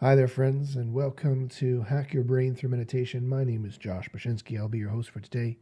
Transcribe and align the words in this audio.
Hi 0.00 0.14
there, 0.14 0.28
friends, 0.28 0.76
and 0.76 0.94
welcome 0.94 1.48
to 1.56 1.82
Hack 1.82 2.14
Your 2.14 2.22
Brain 2.22 2.54
Through 2.54 2.70
Meditation. 2.70 3.28
My 3.28 3.42
name 3.42 3.64
is 3.64 3.76
Josh 3.76 4.08
Bashinsky. 4.08 4.56
I'll 4.56 4.68
be 4.68 4.78
your 4.78 4.90
host 4.90 5.10
for 5.10 5.18
today. 5.18 5.58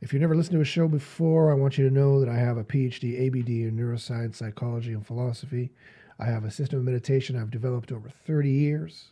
If 0.00 0.12
you've 0.12 0.22
never 0.22 0.36
listened 0.36 0.54
to 0.54 0.60
a 0.60 0.64
show 0.64 0.86
before, 0.86 1.50
I 1.50 1.56
want 1.56 1.76
you 1.76 1.88
to 1.88 1.92
know 1.92 2.20
that 2.20 2.28
I 2.28 2.36
have 2.36 2.58
a 2.58 2.62
PhD, 2.62 3.26
ABD 3.26 3.48
in 3.48 3.76
neuroscience, 3.76 4.36
psychology, 4.36 4.92
and 4.92 5.04
philosophy. 5.04 5.72
I 6.16 6.26
have 6.26 6.44
a 6.44 6.50
system 6.52 6.78
of 6.78 6.84
meditation 6.84 7.34
I've 7.36 7.50
developed 7.50 7.90
over 7.90 8.08
30 8.08 8.48
years. 8.48 9.10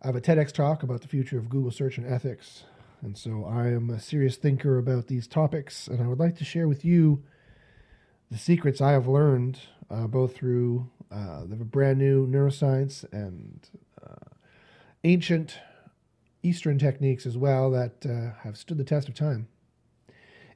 I 0.00 0.06
have 0.06 0.16
a 0.16 0.22
TEDx 0.22 0.50
talk 0.50 0.82
about 0.82 1.02
the 1.02 1.08
future 1.08 1.36
of 1.36 1.50
Google 1.50 1.70
search 1.70 1.98
and 1.98 2.10
ethics. 2.10 2.64
And 3.02 3.14
so 3.14 3.44
I 3.44 3.66
am 3.66 3.90
a 3.90 4.00
serious 4.00 4.36
thinker 4.36 4.78
about 4.78 5.08
these 5.08 5.26
topics, 5.26 5.86
and 5.86 6.02
I 6.02 6.06
would 6.06 6.18
like 6.18 6.38
to 6.38 6.46
share 6.46 6.66
with 6.66 6.82
you 6.82 7.22
the 8.30 8.38
secrets 8.38 8.80
I 8.80 8.92
have 8.92 9.06
learned 9.06 9.60
uh, 9.90 10.06
both 10.06 10.34
through 10.34 10.88
uh, 11.14 11.44
the 11.46 11.56
brand 11.56 11.98
new 11.98 12.26
neuroscience 12.26 13.04
and 13.12 13.68
uh, 14.04 14.34
ancient 15.04 15.58
Eastern 16.42 16.78
techniques 16.78 17.24
as 17.24 17.38
well 17.38 17.70
that 17.70 18.04
uh, 18.04 18.36
have 18.42 18.56
stood 18.56 18.78
the 18.78 18.84
test 18.84 19.08
of 19.08 19.14
time. 19.14 19.46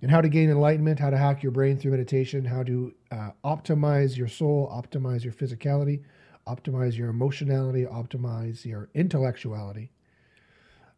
And 0.02 0.10
how 0.10 0.20
to 0.20 0.28
gain 0.28 0.50
enlightenment, 0.50 1.00
how 1.00 1.10
to 1.10 1.16
hack 1.16 1.42
your 1.42 1.52
brain 1.52 1.78
through 1.78 1.92
meditation, 1.92 2.44
how 2.44 2.62
to 2.64 2.94
uh, 3.10 3.30
optimize 3.44 4.16
your 4.16 4.28
soul, 4.28 4.68
optimize 4.72 5.24
your 5.24 5.32
physicality, 5.32 6.02
optimize 6.46 6.96
your 6.96 7.08
emotionality, 7.08 7.84
optimize 7.84 8.64
your 8.64 8.88
intellectuality. 8.94 9.92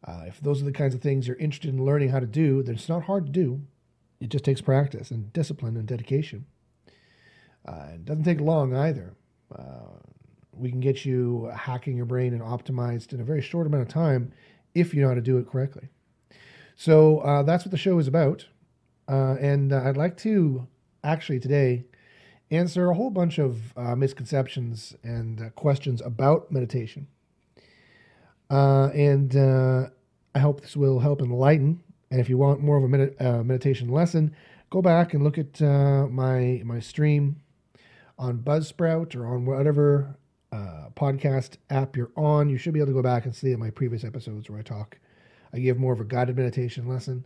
Uh, 0.05 0.25
if 0.27 0.41
those 0.41 0.63
are 0.63 0.67
the 0.67 0.73
kinds 0.73 0.95
of 0.95 1.03
things 1.03 1.27
you're 1.27 1.37
interested 1.37 1.71
in 1.71 1.85
learning 1.85 2.09
how 2.09 2.21
to 2.21 2.27
do, 2.27 2.63
then 2.63 2.75
it's 2.75 2.89
not 2.89 3.05
hard 3.05 3.27
to 3.27 3.33
do. 3.33 3.61
It 4.21 4.29
just 4.29 4.45
takes 4.45 4.61
practice 4.61 5.11
and 5.11 5.33
discipline 5.33 5.77
and 5.77 5.87
dedication. 5.87 6.47
Uh, 7.67 7.89
it 7.95 8.05
doesn't 8.07 8.25
take 8.25 8.41
long 8.41 8.75
either. 8.75 9.15
Uh, 9.57 9.99
we 10.53 10.71
can 10.71 10.81
get 10.81 11.05
you 11.05 11.51
hacking 11.55 11.97
your 11.97 12.07
brain 12.07 12.33
and 12.35 12.43
optimized 12.43 13.13
in 13.13 13.21
a 13.21 13.25
very 13.25 13.41
short 13.41 13.67
amount 13.67 13.83
of 13.83 13.89
time 13.89 14.33
if 14.75 14.95
you 14.95 15.03
know 15.03 15.09
how 15.09 15.15
to 15.15 15.21
do 15.21 15.39
it 15.39 15.49
correctly. 15.49 15.89
So 16.77 17.19
uh, 17.19 17.43
that's 17.43 17.65
what 17.65 17.71
the 17.71 17.79
show 17.79 17.99
is 17.99 18.09
about. 18.09 18.47
Uh, 19.09 19.37
and 19.41 19.73
uh, 19.73 19.83
I'd 19.85 19.97
like 19.97 20.17
to 20.19 20.67
actually 21.03 21.41
today 21.41 21.85
answer 22.51 22.91
a 22.91 22.95
whole 22.95 23.11
bunch 23.11 23.39
of 23.39 23.77
uh, 23.77 23.97
misconceptions 23.97 24.95
and 25.03 25.55
questions 25.57 26.01
about 26.01 26.51
meditation. 26.53 27.07
and 28.51 29.91
I 30.35 30.39
hope 30.39 30.61
this 30.61 30.77
will 30.77 31.01
help 31.01 31.21
enlighten. 31.21 31.83
And 32.11 32.21
if 32.21 32.29
you 32.29 32.39
want 32.39 32.61
more 32.61 32.77
of 32.77 32.85
a 32.85 32.89
med- 32.89 33.47
meditation 33.47 33.89
lesson, 33.89 34.35
go 34.69 34.83
back 34.83 35.15
and 35.15 35.23
look 35.23 35.39
at 35.39 35.61
my 35.61 36.63
my 36.65 36.81
stream 36.81 37.41
on 38.21 38.39
Buzzsprout 38.39 39.17
or 39.17 39.27
on 39.27 39.47
whatever 39.47 40.15
uh, 40.53 40.91
podcast 40.95 41.57
app 41.71 41.97
you're 41.97 42.13
on, 42.17 42.51
you 42.51 42.59
should 42.59 42.75
be 42.75 42.81
able 42.81 42.89
to 42.89 42.93
go 42.93 43.03
back 43.03 43.25
and 43.25 43.35
see 43.35 43.57
my 43.57 43.71
previous 43.71 44.05
episodes 44.05 44.49
where 44.49 44.59
I 44.59 44.63
talk. 44.63 44.99
I 45.55 45.59
give 45.59 45.79
more 45.79 45.95
of 45.95 46.01
a 46.01 46.05
guided 46.05 46.37
meditation 46.37 46.87
lesson. 46.87 47.25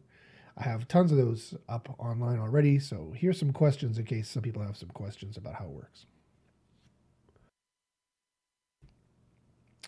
I 0.56 0.62
have 0.62 0.86
tons 0.86 1.10
of 1.10 1.18
those 1.18 1.54
up 1.68 1.94
online 1.98 2.38
already. 2.38 2.78
So 2.78 3.12
here's 3.16 3.40
some 3.40 3.52
questions 3.52 3.98
in 3.98 4.04
case 4.04 4.28
some 4.28 4.42
people 4.42 4.62
have 4.62 4.76
some 4.76 4.90
questions 4.90 5.36
about 5.36 5.54
how 5.54 5.64
it 5.64 5.72
works. 5.72 6.06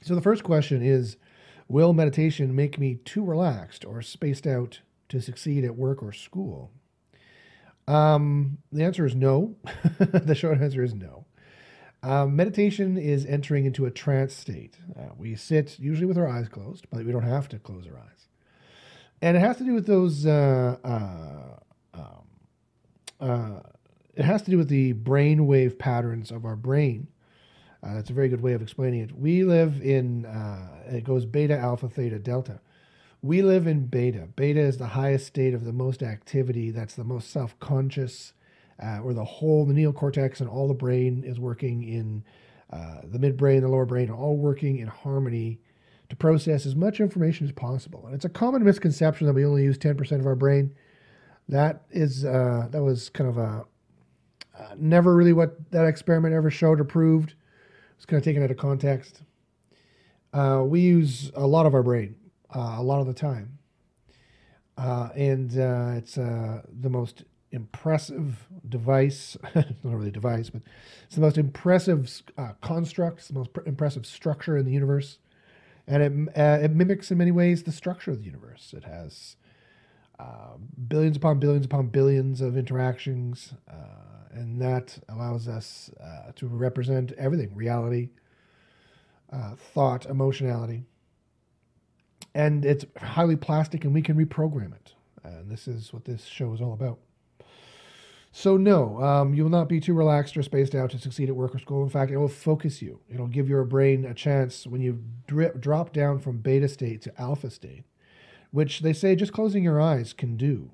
So 0.03 0.17
the 0.17 0.21
first 0.21 0.43
question 0.43 0.83
is 0.83 1.17
Will 1.69 1.93
meditation 1.93 2.55
make 2.55 2.79
me 2.79 2.97
too 3.05 3.25
relaxed 3.25 3.85
or 3.85 4.03
spaced 4.03 4.47
out 4.47 4.81
to 5.09 5.21
succeed 5.21 5.65
at 5.65 5.77
work 5.77 6.03
or 6.03 6.13
school? 6.13 6.73
Um, 7.89 8.59
the 8.73 8.85
answer 8.85 9.07
is 9.07 9.15
no. 9.15 9.57
the 9.99 10.35
short 10.35 10.61
answer 10.61 10.83
is 10.83 10.95
no. 10.95 11.27
Um, 12.03 12.37
meditation 12.37 12.97
is 12.99 13.25
entering 13.27 13.65
into 13.65 13.87
a 13.87 13.91
trance 13.91 14.35
state. 14.35 14.77
Uh, 14.97 15.09
we 15.17 15.35
sit 15.35 15.79
usually 15.79 16.07
with 16.07 16.19
our 16.19 16.29
eyes 16.29 16.49
closed, 16.49 16.87
but 16.91 17.05
we 17.05 17.13
don't 17.13 17.23
have 17.23 17.49
to 17.49 17.59
close 17.59 17.87
our 17.87 17.99
eyes. 17.99 18.29
And 19.23 19.37
it 19.37 19.41
has 19.41 19.57
to 19.59 19.65
do 19.65 19.75
with 19.75 19.87
those. 19.87 20.27
Uh, 20.27 20.77
uh, 20.85 21.99
um, 21.99 22.27
uh, 23.19 23.61
it 24.15 24.25
has 24.25 24.43
to 24.43 24.51
do 24.51 24.59
with 24.59 24.69
the 24.69 24.93
brain 24.93 25.47
wave 25.47 25.79
patterns 25.79 26.31
of 26.31 26.45
our 26.45 26.57
brain. 26.57 27.09
Uh, 27.83 27.95
that's 27.95 28.11
a 28.11 28.13
very 28.13 28.29
good 28.29 28.41
way 28.41 28.53
of 28.53 28.63
explaining 28.63 29.01
it. 29.01 29.17
We 29.17 29.45
live 29.45 29.81
in. 29.81 30.27
Uh, 30.27 30.69
it 30.89 31.05
goes 31.05 31.25
beta, 31.25 31.57
alpha, 31.57 31.89
theta, 31.89 32.19
delta. 32.19 32.61
We 33.27 33.43
live 33.43 33.67
in 33.67 33.87
beta. 33.87 34.29
Beta 34.37 34.61
is 34.61 34.77
the 34.77 34.87
highest 34.87 35.27
state 35.27 35.53
of 35.53 35.65
the 35.65 35.73
most 35.73 36.01
activity. 36.01 36.71
That's 36.71 36.95
the 36.95 37.03
most 37.03 37.33
self 37.33 37.59
conscious, 37.59 38.35
uh, 38.81 38.99
where 38.99 39.15
the 39.15 39.25
whole, 39.25 39.67
the 39.67 39.75
neocortex 39.75 40.39
and 40.39 40.49
all 40.49 40.69
the 40.69 40.75
brain 40.75 41.25
is 41.27 41.41
working 41.41 41.83
in 41.83 42.23
uh, 42.73 43.01
the 43.03 43.19
midbrain, 43.19 43.63
the 43.63 43.69
lower 43.69 43.85
brain, 43.85 44.11
all 44.11 44.37
working 44.37 44.79
in 44.79 44.87
harmony 44.87 45.59
to 46.09 46.15
process 46.15 46.67
as 46.67 46.77
much 46.77 47.01
information 47.01 47.45
as 47.49 47.53
possible. 47.53 48.07
And 48.07 48.15
it's 48.15 48.25
a 48.25 48.29
common 48.29 48.63
misconception 48.63 49.27
that 49.27 49.33
we 49.33 49.45
only 49.45 49.65
use 49.65 49.77
10% 49.77 50.21
of 50.21 50.27
our 50.27 50.37
brain. 50.37 50.73
That 51.49 51.83
is, 51.91 52.25
uh, 52.25 52.69
that 52.71 52.85
was 52.85 53.09
kind 53.09 53.29
of 53.29 53.39
a, 53.39 53.65
uh, 54.57 54.75
never 54.77 55.17
really 55.17 55.33
what 55.33 55.69
that 55.73 55.85
experiment 55.85 56.33
ever 56.33 56.49
showed 56.49 56.79
or 56.79 56.85
proved. 56.85 57.35
It's 57.97 58.07
kind 58.07 58.19
of 58.19 58.25
taken 58.25 58.45
out 58.45 58.53
of 58.53 58.57
context. 58.57 59.23
Uh, 60.33 60.63
we 60.65 60.79
use 60.81 61.33
a 61.35 61.49
lot 61.49 61.67
of 61.67 61.75
our 61.75 61.83
brain 61.83 62.15
a 62.57 62.83
lot 62.83 63.01
of 63.01 63.07
the 63.07 63.15
time. 63.15 63.59
Uh, 64.79 65.09
and 65.15 65.59
uh, 65.59 65.93
it's 65.97 66.19
uh, 66.19 66.63
the 66.81 66.91
most 66.91 67.25
impressive 67.51 68.47
device, 68.69 69.37
not 69.55 69.67
really 69.85 70.09
a 70.09 70.13
device, 70.13 70.51
but 70.51 70.63
it's 71.05 71.15
the 71.15 71.21
most 71.21 71.39
impressive 71.39 72.23
uh, 72.37 72.53
construct, 72.61 73.27
the 73.29 73.35
most 73.35 73.53
pr- 73.53 73.63
impressive 73.67 74.05
structure 74.05 74.57
in 74.57 74.67
the 74.67 74.73
universe. 74.73 75.19
And 75.87 76.03
it, 76.03 76.39
uh, 76.39 76.65
it 76.65 76.73
mimics 76.73 77.11
in 77.11 77.19
many 77.19 77.31
ways 77.31 77.63
the 77.63 77.73
structure 77.73 78.11
of 78.11 78.19
the 78.19 78.25
universe. 78.25 78.75
It 78.77 78.85
has 78.85 79.37
billions 80.89 81.17
upon 81.17 81.39
billions 81.39 81.67
upon 81.67 81.89
billions 81.89 82.41
of 82.41 82.57
interactions, 82.57 83.55
and 84.33 84.61
that 84.61 84.99
allows 85.09 85.47
us 85.47 85.91
to 86.35 86.49
represent 86.49 87.13
everything 87.13 87.55
reality, 87.55 88.11
thought, 89.73 90.07
emotionality 90.07 90.85
and 92.37 92.67
it's 92.67 92.85
highly 92.99 93.35
plastic 93.35 93.85
and 93.85 93.95
we 93.95 94.03
can 94.03 94.15
reprogram 94.15 94.75
it. 94.75 94.93
And 95.25 95.51
this 95.51 95.67
is 95.67 95.91
what 95.91 96.05
this 96.05 96.27
show 96.27 96.53
is 96.53 96.61
all 96.61 96.75
about. 96.75 96.99
So, 98.31 98.59
no, 98.59 99.03
um, 99.03 99.33
you 99.33 99.43
will 99.43 99.51
not 99.51 99.71
be 99.71 99.81
too 99.81 99.95
relaxed 99.95 100.37
or 100.37 100.43
spaced 100.43 100.75
out 100.75 100.91
to 100.91 100.99
succeed 100.99 101.31
at 101.31 101.35
work 101.35 101.55
or 101.55 101.59
school. 101.59 101.83
In 101.83 101.89
fact, 101.89 102.13
it 102.13 102.19
will 102.19 102.29
focus 102.29 102.83
you. 102.83 103.01
It'll 103.09 103.27
give 103.27 103.49
your 103.49 103.65
brain 103.65 104.05
a 104.05 104.13
chance 104.13 104.67
when 104.67 104.83
you 104.83 105.03
drip, 105.27 105.63
drop 105.63 105.95
down 105.95 106.19
from 106.19 106.37
beta 106.37 106.69
state 106.69 107.01
to 107.03 107.21
alpha 107.21 107.49
state, 107.49 107.85
which 108.51 108.81
they 108.81 108.93
say 108.93 109.17
just 109.17 109.33
closing 109.33 109.65
your 109.65 109.81
eyes 109.81 110.13
can 110.13 110.37
do. 110.37 110.71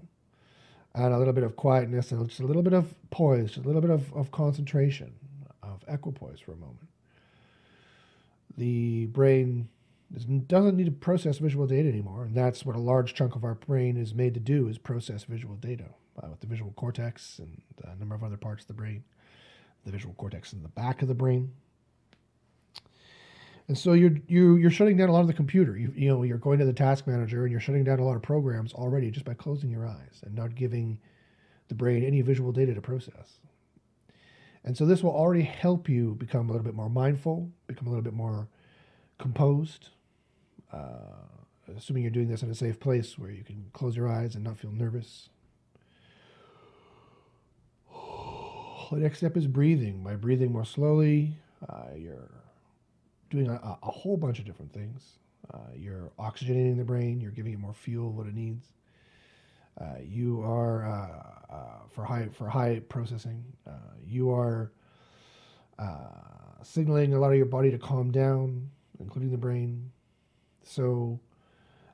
And 0.97 1.15
a 1.15 1.19
little 1.19 1.33
bit 1.33 1.45
of 1.45 1.55
quietness 1.55 2.11
and 2.11 2.29
just 2.29 2.41
a 2.41 2.45
little 2.45 2.63
bit 2.63 2.73
of 2.73 2.93
poise, 3.11 3.57
a 3.57 3.61
little 3.61 3.81
bit 3.81 3.91
of, 3.91 4.13
of 4.15 4.33
concentration, 4.33 5.13
of 5.63 5.85
equipoise 5.87 6.41
for 6.41 6.55
a 6.55 6.57
moment. 6.57 6.89
The 8.59 9.07
brain 9.07 9.69
it 10.15 10.49
doesn't 10.49 10.77
need 10.77 10.87
to 10.87 10.93
process 10.93 11.39
visual 11.39 11.67
data 11.67 11.89
anymore, 11.89 12.25
and 12.25 12.35
that's 12.35 12.65
what 12.65 12.77
a 12.77 12.81
large 12.81 13.15
chunk 13.15 13.35
of 13.35 13.45
our 13.45 13.55
brain 13.55 13.97
is 13.97 14.15
made 14.15 14.35
to 14.35 14.41
do: 14.41 14.69
is 14.69 14.79
process 14.79 15.25
visual 15.25 15.57
data 15.57 15.87
uh, 16.23 16.29
with 16.31 16.41
the 16.41 16.47
visual 16.47 16.73
cortex 16.73 17.39
and 17.39 17.63
a 17.85 17.97
number 17.97 18.15
of 18.15 18.23
other 18.23 18.37
parts 18.37 18.65
of 18.65 18.69
the 18.69 18.75
brain. 18.75 19.05
The 19.85 19.93
visual 19.93 20.15
cortex 20.15 20.53
in 20.53 20.63
the 20.63 20.69
back 20.69 21.03
of 21.03 21.09
the 21.09 21.15
brain, 21.15 21.53
and 23.69 23.79
so 23.79 23.95
you're 23.95 24.17
you, 24.27 24.57
you're 24.57 24.71
shutting 24.71 24.97
down 24.97 25.09
a 25.09 25.13
lot 25.13 25.23
of 25.23 25.29
the 25.29 25.33
computer. 25.33 25.77
You, 25.77 25.93
you 25.97 26.09
know 26.09 26.23
you're 26.23 26.39
going 26.39 26.59
to 26.59 26.65
the 26.65 26.73
task 26.73 27.07
manager 27.07 27.45
and 27.45 27.51
you're 27.51 27.61
shutting 27.61 27.85
down 27.85 27.99
a 27.99 28.05
lot 28.05 28.17
of 28.17 28.23
programs 28.23 28.73
already 28.75 29.11
just 29.11 29.25
by 29.25 29.35
closing 29.35 29.71
your 29.71 29.87
eyes 29.87 30.21
and 30.25 30.35
not 30.35 30.55
giving 30.55 30.99
the 31.69 31.75
brain 31.75 32.05
any 32.05 32.21
visual 32.21 32.53
data 32.53 32.75
to 32.75 32.81
process. 32.81 33.39
And 34.65 34.77
so 34.77 34.85
this 34.87 35.03
will 35.03 35.11
already 35.11 35.43
help 35.43 35.89
you 35.89 36.15
become 36.15 36.49
a 36.49 36.53
little 36.53 36.65
bit 36.65 36.75
more 36.75 36.91
mindful, 36.91 37.51
become 37.67 37.87
a 37.87 37.91
little 37.91 38.05
bit 38.05 38.13
more 38.13 38.47
composed, 39.19 39.89
uh, 40.73 41.77
assuming 41.77 42.03
you're 42.03 42.11
doing 42.11 42.29
this 42.29 42.43
in 42.43 42.51
a 42.51 42.55
safe 42.55 42.81
place 42.81 43.19
where 43.19 43.31
you 43.31 43.45
can 43.45 43.65
close 43.73 43.97
your 43.97 44.09
eyes 44.09 44.35
and 44.35 44.45
not 44.45 44.59
feel 44.59 44.73
nervous. 44.73 45.29
The 48.91 48.99
next 48.99 49.19
step 49.19 49.39
is 49.39 49.47
breathing. 49.47 50.03
By 50.05 50.17
breathing 50.17 50.53
more 50.53 50.67
slowly, 50.67 51.33
uh, 51.67 51.95
you're 51.97 52.31
doing 53.31 53.49
a, 53.49 53.79
a, 53.83 53.91
whole 53.91 54.19
bunch 54.19 54.39
of 54.39 54.45
different 54.45 54.71
things. 54.71 55.19
Uh, 55.53 55.59
you're 55.75 56.11
oxygenating 56.19 56.77
the 56.77 56.85
brain, 56.85 57.19
you're 57.19 57.31
giving 57.31 57.55
it 57.55 57.59
more 57.59 57.73
fuel, 57.73 58.13
what 58.13 58.27
it 58.27 58.35
needs. 58.35 58.67
Uh, 59.81 59.95
you 60.05 60.43
are 60.43 60.85
uh, 60.85 61.55
uh, 61.55 61.79
for 61.91 62.05
high 62.05 62.29
for 62.33 62.49
high 62.49 62.83
processing. 62.89 63.43
you 64.07 64.31
are 64.31 64.71
signaling 66.63 67.15
a 67.15 67.19
lot 67.19 67.31
of 67.31 67.37
your 67.37 67.47
body 67.47 67.71
to 67.71 67.79
calm 67.79 68.11
down, 68.11 68.69
including 69.01 69.31
the 69.31 69.39
brain. 69.39 69.91
So 70.65 71.21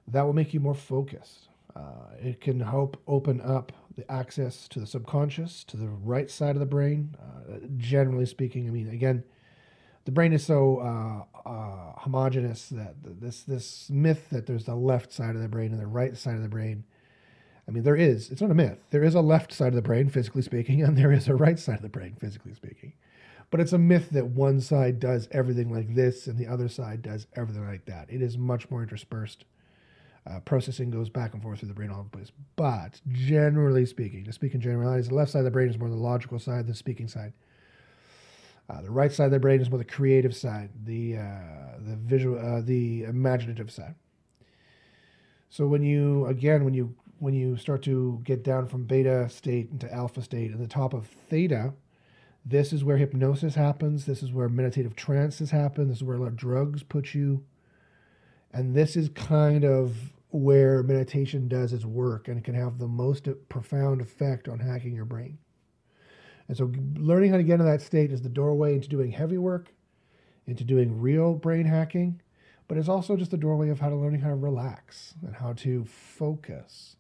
that 0.07 0.23
will 0.23 0.33
make 0.33 0.55
you 0.55 0.61
more 0.61 0.75
focused. 0.75 1.49
Uh, 1.75 2.15
it 2.21 2.41
can 2.41 2.61
help 2.61 3.01
open 3.07 3.41
up 3.41 3.73
the 3.97 4.11
access 4.11 4.69
to 4.69 4.81
the 4.81 4.87
subconscious, 4.87 5.65
to 5.65 5.77
the 5.77 5.89
right 5.89 6.31
side 6.31 6.57
of 6.57 6.61
the 6.61 6.67
brain. 6.67 7.17
Uh, 7.21 7.59
generally 7.77 8.27
speaking, 8.27 8.67
I 8.67 8.71
mean, 8.71 8.89
again, 8.89 9.25
the 10.05 10.13
brain 10.13 10.33
is 10.33 10.45
so 10.45 10.79
uh, 10.79 11.49
uh, 11.49 11.93
homogenous 11.99 12.69
that 12.71 12.95
this 13.03 13.43
this 13.43 13.91
myth 13.91 14.31
that 14.31 14.47
there's 14.47 14.65
the 14.65 14.75
left 14.75 15.13
side 15.13 15.35
of 15.37 15.43
the 15.43 15.49
brain 15.49 15.73
and 15.73 15.81
the 15.81 15.87
right 15.87 16.17
side 16.17 16.37
of 16.37 16.43
the 16.43 16.49
brain. 16.49 16.85
I 17.69 17.71
mean, 17.71 17.83
there 17.83 17.97
is. 17.97 18.31
It's 18.31 18.41
not 18.41 18.51
a 18.51 18.55
myth. 18.55 18.79
There 18.91 19.05
is 19.05 19.15
a 19.15 19.21
left 19.21 19.53
side 19.53 19.69
of 19.69 19.75
the 19.75 19.83
brain, 19.83 20.09
physically 20.09 20.43
speaking, 20.43 20.83
and 20.85 20.97
there 20.97 21.13
is 21.13 21.29
a 21.29 21.35
right 21.35 21.59
side 21.59 21.77
of 21.77 21.83
the 21.83 21.89
brain, 21.89 22.17
physically 22.19 22.55
speaking. 22.55 22.95
But 23.51 23.61
it's 23.61 23.73
a 23.73 23.79
myth 23.79 24.11
that 24.11 24.27
one 24.27 24.61
side 24.61 25.01
does 25.01 25.29
everything 25.31 25.73
like 25.73 25.95
this 25.95 26.27
and 26.27 26.39
the 26.39 26.47
other 26.47 26.69
side 26.69 27.03
does 27.03 27.27
everything 27.35 27.67
like 27.67 27.87
that. 27.87 28.11
It 28.11 28.21
is 28.21 28.37
much 28.37 28.71
more 28.71 28.83
interspersed. 28.83 29.45
Uh, 30.29 30.41
processing 30.41 30.91
goes 30.91 31.09
back 31.09 31.33
and 31.33 31.43
forth 31.43 31.61
through 31.61 31.69
the 31.69 31.75
brain 31.75 31.91
all 31.91 32.03
the 32.03 32.11
place. 32.11 32.31
But 32.57 33.01
generally 33.11 33.87
speaking, 33.87 34.25
to 34.25 34.33
speak 34.33 34.55
in 34.55 34.61
generalities, 34.61 35.09
the 35.09 35.15
left 35.15 35.31
side 35.31 35.39
of 35.39 35.45
the 35.47 35.51
brain 35.51 35.71
is 35.71 35.79
more 35.79 35.89
the 35.89 35.95
logical 35.95 36.39
side, 36.39 36.67
the 36.67 36.75
speaking 36.75 37.09
side. 37.09 37.33
Uh, 38.69 38.83
the 38.83 38.91
right 38.91 39.11
side 39.11 39.27
of 39.27 39.31
the 39.31 39.39
brain 39.39 39.63
is 39.63 39.71
more 39.71 39.79
the 39.79 39.85
creative 39.85 40.37
side, 40.37 40.69
the 40.85 41.17
uh, 41.17 41.79
the 41.79 41.97
visual, 41.97 42.39
uh, 42.39 42.61
the 42.61 43.05
imaginative 43.05 43.71
side. 43.71 43.95
So 45.49 45.67
when 45.67 45.83
you 45.83 46.27
again, 46.27 46.65
when 46.67 46.75
you 46.75 46.95
when 47.19 47.33
you 47.33 47.57
start 47.57 47.83
to 47.85 48.21
get 48.25 48.45
down 48.45 48.67
from 48.67 48.85
beta 48.85 49.27
state 49.31 49.71
into 49.71 49.91
alpha 49.93 50.21
state, 50.21 50.51
and 50.51 50.61
the 50.61 50.69
top 50.69 50.93
of 50.93 51.07
theta, 51.07 51.73
this 52.49 52.73
is 52.73 52.83
where 52.83 52.97
hypnosis 52.97 53.55
happens. 53.55 54.07
This 54.07 54.23
is 54.23 54.33
where 54.33 54.49
meditative 54.49 54.97
trances 54.97 55.51
happen. 55.51 55.89
This 55.89 55.99
is 55.99 56.05
where 56.05 56.17
a 56.17 56.21
lot 56.21 56.29
of 56.29 56.37
drugs 56.37 56.83
put 56.83 57.15
you, 57.15 57.45
and 58.53 58.75
this 58.75 58.97
is 58.97 59.11
kind 59.11 59.65
of 59.65 60.13
where 60.31 60.83
meditation 60.83 61.49
does 61.49 61.73
its 61.73 61.85
work, 61.85 62.29
and 62.29 62.39
it 62.39 62.45
can 62.45 62.55
have 62.55 62.79
the 62.79 62.89
most 62.89 63.29
profound 63.49 64.01
effect 64.01 64.49
on 64.49 64.61
hacking 64.61 64.95
your 64.95 65.05
brain. 65.05 65.39
And 66.49 66.57
so 66.57 66.73
learning 66.97 67.31
how 67.31 67.37
to 67.37 67.43
get 67.43 67.55
into 67.55 67.65
that 67.65 67.83
state 67.83 68.13
is 68.13 68.23
the 68.23 68.29
doorway 68.29 68.75
into 68.75 68.89
doing 68.89 69.11
heavy 69.11 69.39
work, 69.39 69.75
into 70.47 70.65
doing 70.65 71.01
real 71.01 71.35
brain 71.35 71.67
hacking, 71.67 72.23
but 72.67 72.79
it's 72.79 72.89
also 72.89 73.17
just 73.17 73.31
the 73.31 73.37
doorway 73.37 73.69
of 73.69 73.81
how 73.81 73.91
to 73.91 73.97
learning 73.97 74.21
how 74.21 74.29
to 74.29 74.35
relax 74.35 75.15
and 75.23 75.37
how 75.37 75.53
to 75.55 75.85
focus. 75.85 76.97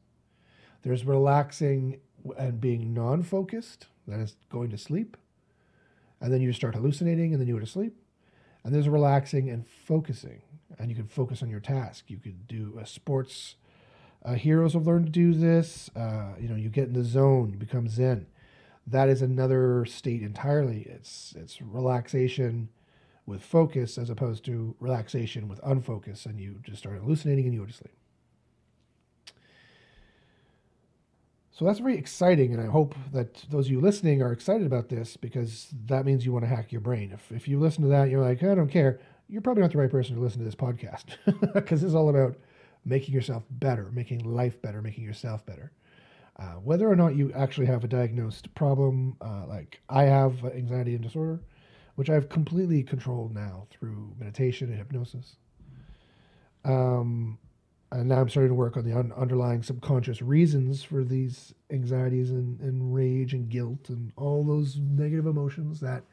There's 0.83 1.05
relaxing 1.05 2.01
and 2.39 2.61
being 2.61 2.93
non-focused, 2.93 3.87
that 4.07 4.21
is 4.21 4.37
going 4.51 4.71
to 4.71 4.79
sleep. 4.79 5.17
And 6.21 6.33
then 6.33 6.41
you 6.41 6.49
just 6.49 6.61
start 6.61 6.75
hallucinating 6.75 7.33
and 7.33 7.41
then 7.41 7.49
you 7.49 7.55
go 7.55 7.61
to 7.61 7.67
sleep. 7.67 7.97
And 8.65 8.75
there's 8.75 8.89
relaxing 8.89 9.51
and 9.51 9.67
focusing. 9.67 10.43
And 10.79 10.91
you 10.91 10.97
can 10.97 11.07
focus 11.07 11.43
on 11.43 11.49
your 11.49 11.61
task. 11.61 12.05
You 12.09 12.19
could 12.19 12.47
do 12.47 12.79
a 12.81 12.87
sports 12.87 13.57
uh, 14.25 14.35
heroes 14.35 14.73
have 14.73 14.87
learned 14.87 15.07
to 15.07 15.13
do 15.13 15.33
this. 15.33 15.89
Uh, 15.95 16.33
you 16.41 16.49
know, 16.49 16.57
you 16.57 16.69
get 16.69 16.89
in 16.89 16.93
the 16.93 17.05
zone, 17.05 17.51
you 17.51 17.57
become 17.57 17.89
zen 17.89 18.27
that 18.91 19.09
is 19.09 19.23
another 19.23 19.85
state 19.85 20.23
entirely. 20.23 20.83
It's 20.89 21.35
it's 21.37 21.61
relaxation 21.61 22.69
with 23.27 23.43
focus 23.43 23.99
as 23.99 24.09
opposed 24.09 24.45
to 24.47 24.75
relaxation 24.81 25.49
with 25.49 25.61
unfocus, 25.63 26.25
and 26.25 26.41
you 26.41 26.57
just 26.63 26.79
start 26.79 26.99
hallucinating 26.99 27.45
and 27.45 27.55
you 27.55 27.61
go 27.61 27.67
to 27.67 27.73
sleep. 27.73 27.95
So 31.59 31.65
that's 31.65 31.81
very 31.81 31.99
exciting, 31.99 32.55
and 32.55 32.63
I 32.63 32.67
hope 32.67 32.95
that 33.13 33.45
those 33.51 33.67
of 33.67 33.73
you 33.73 33.81
listening 33.81 34.23
are 34.23 34.31
excited 34.31 34.65
about 34.65 34.89
this 34.89 35.17
because 35.17 35.67
that 35.87 36.07
means 36.07 36.25
you 36.25 36.33
want 36.33 36.45
to 36.45 36.49
hack 36.49 36.71
your 36.71 36.81
brain. 36.81 37.11
If, 37.13 37.33
if 37.33 37.49
you 37.49 37.59
listen 37.59 37.83
to 37.83 37.89
that, 37.89 38.11
you're 38.11 38.23
like, 38.23 38.45
I 38.45 38.55
don't 38.55 38.71
care, 38.71 39.01
you're 39.29 39.43
probably 39.43 39.63
not 39.63 39.73
the 39.73 39.79
right 39.79 39.91
person 39.91 40.15
to 40.15 40.23
listen 40.23 40.39
to 40.39 40.45
this 40.45 40.55
podcast 40.55 41.17
because 41.55 41.83
it's 41.83 41.95
all 41.95 42.11
about 42.11 42.37
making 42.85 43.13
yourself 43.13 43.43
better, 43.51 43.91
making 43.93 44.21
life 44.21 44.63
better, 44.63 44.81
making 44.81 45.03
yourself 45.03 45.45
better. 45.47 45.73
Uh, 46.39 46.61
whether 46.63 46.89
or 46.89 46.95
not 46.95 47.17
you 47.17 47.33
actually 47.33 47.67
have 47.67 47.83
a 47.83 47.89
diagnosed 47.89 48.55
problem, 48.55 49.17
uh, 49.21 49.45
like 49.49 49.81
I 49.89 50.05
have 50.05 50.45
anxiety 50.45 50.95
and 50.95 51.03
disorder, 51.03 51.41
which 51.97 52.09
I've 52.09 52.29
completely 52.29 52.85
controlled 52.85 53.35
now 53.35 53.67
through 53.69 54.15
meditation 54.17 54.69
and 54.69 54.79
hypnosis. 54.79 55.35
Um, 56.65 57.37
and 57.91 58.09
now 58.09 58.21
I'm 58.21 58.29
starting 58.29 58.51
to 58.51 58.55
work 58.55 58.77
on 58.77 58.85
the 58.85 58.97
un- 58.99 59.13
underlying 59.17 59.63
subconscious 59.63 60.21
reasons 60.21 60.83
for 60.83 61.05
these 61.05 61.55
anxieties 61.71 62.31
and, 62.31 62.61
and 62.61 62.95
rage 62.95 63.33
and 63.35 63.49
guilt 63.49 63.89
and 63.89 64.13
all 64.17 64.45
those 64.45 64.77
negative 64.77 65.27
emotions 65.27 65.81
that 65.81 66.05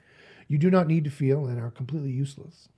you 0.48 0.58
do 0.58 0.70
not 0.72 0.88
need 0.88 1.04
to 1.04 1.10
feel 1.10 1.46
and 1.48 1.60
are 1.60 1.72
completely 1.72 2.12
useless 2.12 2.70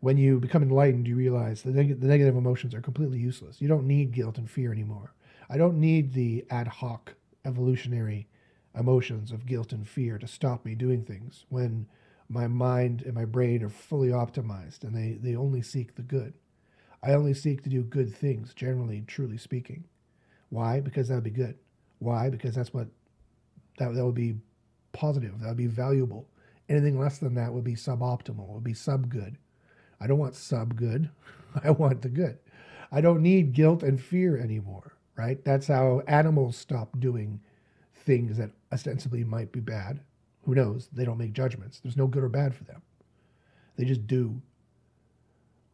when 0.00 0.16
you 0.16 0.38
become 0.38 0.62
enlightened, 0.62 1.08
you 1.08 1.16
realize 1.16 1.62
the, 1.62 1.72
neg- 1.72 2.00
the 2.00 2.06
negative 2.06 2.36
emotions 2.36 2.74
are 2.74 2.80
completely 2.80 3.18
useless. 3.18 3.60
You 3.60 3.68
don't 3.68 3.86
need 3.86 4.12
guilt 4.12 4.38
and 4.38 4.48
fear 4.48 4.72
anymore. 4.72 5.12
I 5.50 5.56
don't 5.56 5.80
need 5.80 6.12
the 6.12 6.44
ad 6.50 6.68
hoc 6.68 7.14
evolutionary 7.44 8.28
emotions 8.78 9.32
of 9.32 9.46
guilt 9.46 9.72
and 9.72 9.88
fear 9.88 10.18
to 10.18 10.26
stop 10.28 10.64
me 10.64 10.74
doing 10.74 11.04
things 11.04 11.46
when 11.48 11.86
my 12.28 12.46
mind 12.46 13.02
and 13.02 13.14
my 13.14 13.24
brain 13.24 13.62
are 13.62 13.70
fully 13.70 14.08
optimized 14.08 14.84
and 14.84 14.94
they, 14.94 15.18
they 15.22 15.36
only 15.36 15.62
seek 15.62 15.94
the 15.94 16.02
good. 16.02 16.34
I 17.02 17.12
only 17.12 17.34
seek 17.34 17.62
to 17.62 17.70
do 17.70 17.82
good 17.82 18.14
things, 18.14 18.52
generally, 18.54 19.04
truly 19.06 19.38
speaking. 19.38 19.84
Why? 20.50 20.80
Because 20.80 21.08
that 21.08 21.14
would 21.14 21.24
be 21.24 21.30
good. 21.30 21.56
Why? 22.00 22.28
Because 22.28 22.54
that's 22.54 22.74
what 22.74 22.88
that, 23.78 23.94
that 23.94 24.04
would 24.04 24.14
be 24.14 24.36
positive, 24.92 25.40
that 25.40 25.48
would 25.48 25.56
be 25.56 25.66
valuable. 25.66 26.28
Anything 26.68 26.98
less 26.98 27.18
than 27.18 27.34
that 27.36 27.52
would 27.52 27.64
be 27.64 27.74
suboptimal, 27.74 28.48
would 28.48 28.64
be 28.64 28.74
sub 28.74 29.08
good. 29.08 29.38
I 30.00 30.06
don't 30.06 30.18
want 30.18 30.34
sub 30.34 30.76
good. 30.76 31.10
I 31.64 31.70
want 31.70 32.02
the 32.02 32.08
good. 32.08 32.38
I 32.90 33.00
don't 33.00 33.22
need 33.22 33.52
guilt 33.52 33.82
and 33.82 34.00
fear 34.00 34.36
anymore, 34.36 34.94
right? 35.16 35.42
That's 35.44 35.66
how 35.66 36.02
animals 36.06 36.56
stop 36.56 36.98
doing 36.98 37.40
things 37.94 38.38
that 38.38 38.50
ostensibly 38.72 39.24
might 39.24 39.52
be 39.52 39.60
bad. 39.60 40.00
Who 40.48 40.54
knows? 40.54 40.88
They 40.90 41.04
don't 41.04 41.18
make 41.18 41.34
judgments. 41.34 41.78
There's 41.78 41.98
no 41.98 42.06
good 42.06 42.22
or 42.22 42.30
bad 42.30 42.54
for 42.54 42.64
them. 42.64 42.80
They 43.76 43.84
just 43.84 44.06
do, 44.06 44.40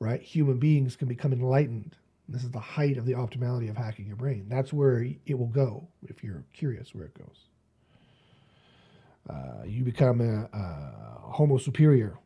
right? 0.00 0.20
Human 0.20 0.58
beings 0.58 0.96
can 0.96 1.06
become 1.06 1.32
enlightened. 1.32 1.94
This 2.28 2.42
is 2.42 2.50
the 2.50 2.58
height 2.58 2.98
of 2.98 3.06
the 3.06 3.12
optimality 3.12 3.70
of 3.70 3.76
hacking 3.76 4.08
your 4.08 4.16
brain. 4.16 4.46
That's 4.48 4.72
where 4.72 5.06
it 5.26 5.38
will 5.38 5.46
go 5.46 5.86
if 6.08 6.24
you're 6.24 6.42
curious 6.52 6.92
where 6.92 7.04
it 7.04 7.14
goes. 7.16 7.44
Uh, 9.30 9.62
you 9.64 9.84
become 9.84 10.20
a, 10.20 10.48
a 10.52 11.30
homo 11.30 11.56
superior, 11.56 12.18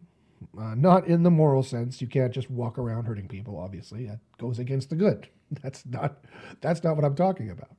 uh, 0.58 0.74
not 0.74 1.06
in 1.06 1.24
the 1.24 1.30
moral 1.30 1.62
sense. 1.62 2.00
You 2.00 2.06
can't 2.06 2.32
just 2.32 2.48
walk 2.48 2.78
around 2.78 3.04
hurting 3.04 3.28
people. 3.28 3.58
Obviously, 3.58 4.06
that 4.06 4.20
goes 4.38 4.58
against 4.58 4.88
the 4.88 4.96
good. 4.96 5.28
That's 5.62 5.84
not. 5.84 6.24
That's 6.62 6.82
not 6.82 6.96
what 6.96 7.04
I'm 7.04 7.14
talking 7.14 7.50
about. 7.50 7.76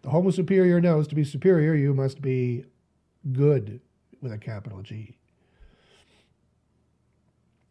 The 0.00 0.08
Homo 0.08 0.30
superior 0.30 0.80
knows 0.80 1.06
to 1.08 1.14
be 1.14 1.22
superior, 1.22 1.74
you 1.74 1.92
must 1.92 2.22
be 2.22 2.64
good 3.30 3.82
with 4.26 4.34
a 4.34 4.44
capital 4.44 4.82
G. 4.82 5.16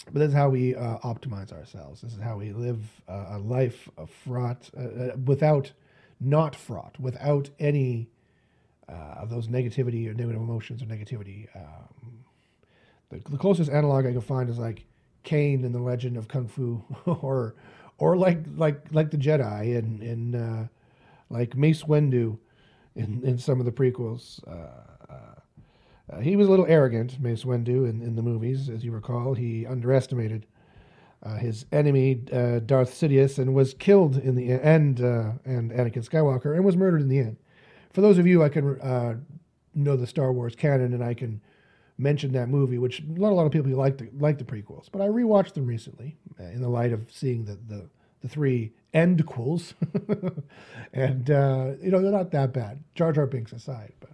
But 0.06 0.20
this 0.20 0.30
is 0.30 0.34
how 0.34 0.50
we 0.50 0.76
uh, 0.76 1.00
optimize 1.00 1.52
ourselves. 1.52 2.02
This 2.02 2.14
is 2.14 2.22
how 2.22 2.38
we 2.38 2.54
live 2.54 2.80
uh, 3.10 3.26
a 3.32 3.40
life 3.40 3.90
of 3.98 4.10
fraught 4.10 4.70
uh, 4.78 4.82
uh, 4.82 5.16
without, 5.26 5.72
not 6.22 6.56
fraught, 6.56 7.00
without 7.00 7.50
any 7.60 8.10
uh, 8.88 9.16
of 9.18 9.30
those 9.30 9.48
negativity 9.48 10.08
or 10.08 10.14
negative 10.14 10.42
emotions 10.42 10.82
or 10.82 10.86
negativity. 10.86 11.48
Um, 11.56 12.24
the, 13.10 13.20
the 13.30 13.38
closest 13.38 13.72
analog 13.72 14.06
I 14.06 14.12
can 14.12 14.22
find 14.22 14.50
is 14.50 14.60
like 14.60 14.86
Caine 15.24 15.66
in 15.66 15.74
the 15.74 15.80
Legend 15.80 16.18
of 16.18 16.28
Kung 16.28 16.48
Fu, 16.48 16.84
or 17.06 17.56
or 17.98 18.16
like 18.16 18.40
like 18.56 18.86
like 18.92 19.12
the 19.12 19.18
Jedi 19.18 19.76
in 19.76 20.02
in 20.02 20.36
uh, 20.36 20.68
like 21.30 21.58
Mace 21.58 21.84
Windu 21.84 22.38
in 22.96 23.24
in 23.24 23.40
some 23.40 23.60
of 23.60 23.66
the 23.66 23.72
prequels. 23.72 24.48
Uh, 24.48 25.12
uh, 25.12 25.35
he 26.22 26.36
was 26.36 26.48
a 26.48 26.50
little 26.50 26.68
arrogant, 26.68 27.20
Mace 27.20 27.44
Windu, 27.44 27.90
in, 27.90 28.02
in 28.02 28.16
the 28.16 28.22
movies, 28.22 28.70
as 28.70 28.84
you 28.84 28.92
recall. 28.92 29.34
He 29.34 29.66
underestimated 29.66 30.46
uh, 31.24 31.38
his 31.38 31.66
enemy, 31.72 32.22
uh, 32.32 32.60
Darth 32.60 32.92
Sidious, 32.92 33.40
and 33.40 33.54
was 33.54 33.74
killed 33.74 34.18
in 34.18 34.36
the 34.36 34.52
end, 34.52 35.02
uh, 35.02 35.32
and 35.44 35.72
Anakin 35.72 36.08
Skywalker, 36.08 36.56
and 36.56 36.64
was 36.64 36.78
murdered 36.78 37.02
in 37.02 37.08
the 37.08 37.20
end. 37.20 37.38
For 37.92 38.02
those 38.02 38.18
of 38.18 38.28
you 38.28 38.44
I 38.44 38.50
can 38.50 39.26
know 39.76 39.96
the 39.96 40.08
Star 40.08 40.32
Wars 40.32 40.56
canon, 40.56 40.94
and 40.94 41.04
I 41.04 41.14
can 41.14 41.42
mention 41.98 42.32
that 42.34 42.50
movie, 42.50 42.78
which 42.78 43.04
not 43.04 43.32
a 43.32 43.36
lot 43.36 43.46
of 43.46 43.52
people 43.52 43.72
like 43.72 43.98
the 43.98 44.10
like 44.18 44.38
the 44.38 44.44
prequels, 44.44 44.88
but 44.92 45.02
I 45.02 45.08
rewatched 45.08 45.54
them 45.54 45.66
recently 45.66 46.18
uh, 46.40 46.44
in 46.46 46.62
the 46.62 46.70
light 46.70 46.94
of 46.94 47.12
seeing 47.12 47.46
the 47.46 47.58
the, 47.68 47.90
the 48.22 48.28
three 48.28 48.74
endquels, 48.94 49.74
and 50.94 51.30
uh, 51.30 51.74
you 51.82 51.92
know 51.92 52.02
they're 52.02 52.12
not 52.12 52.32
that 52.32 52.54
bad. 52.54 52.84
Jar 52.96 53.12
Jar 53.12 53.28
Binks 53.28 53.52
aside, 53.52 53.94
but 54.00 54.12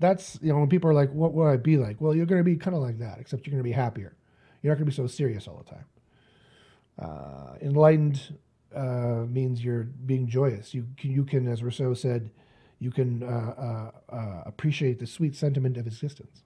that's 0.00 0.38
you 0.42 0.52
know 0.52 0.58
when 0.58 0.68
people 0.68 0.90
are 0.90 0.94
like, 0.94 1.12
"What 1.12 1.32
would 1.34 1.46
I 1.46 1.56
be 1.56 1.76
like?" 1.76 2.00
Well, 2.00 2.14
you're 2.14 2.26
going 2.26 2.40
to 2.40 2.44
be 2.44 2.56
kind 2.56 2.74
of 2.74 2.82
like 2.82 2.98
that, 2.98 3.18
except 3.20 3.46
you're 3.46 3.52
going 3.52 3.62
to 3.62 3.68
be 3.68 3.72
happier. 3.72 4.16
You're 4.62 4.72
not 4.72 4.78
going 4.78 4.90
to 4.90 4.90
be 4.90 4.96
so 4.96 5.06
serious 5.06 5.46
all 5.46 5.62
the 5.64 5.70
time. 5.70 5.84
Uh, 6.98 7.54
enlightened 7.62 8.34
uh, 8.74 9.24
means 9.28 9.64
you're 9.64 9.84
being 9.84 10.26
joyous. 10.26 10.74
You 10.74 10.86
can, 10.96 11.10
you 11.10 11.24
can, 11.24 11.48
as 11.48 11.62
Rousseau 11.62 11.94
said, 11.94 12.30
you 12.78 12.90
can 12.90 13.22
uh, 13.22 13.90
uh, 14.10 14.14
uh, 14.14 14.42
appreciate 14.46 14.98
the 14.98 15.06
sweet 15.06 15.34
sentiment 15.36 15.76
of 15.76 15.86
existence. 15.86 16.42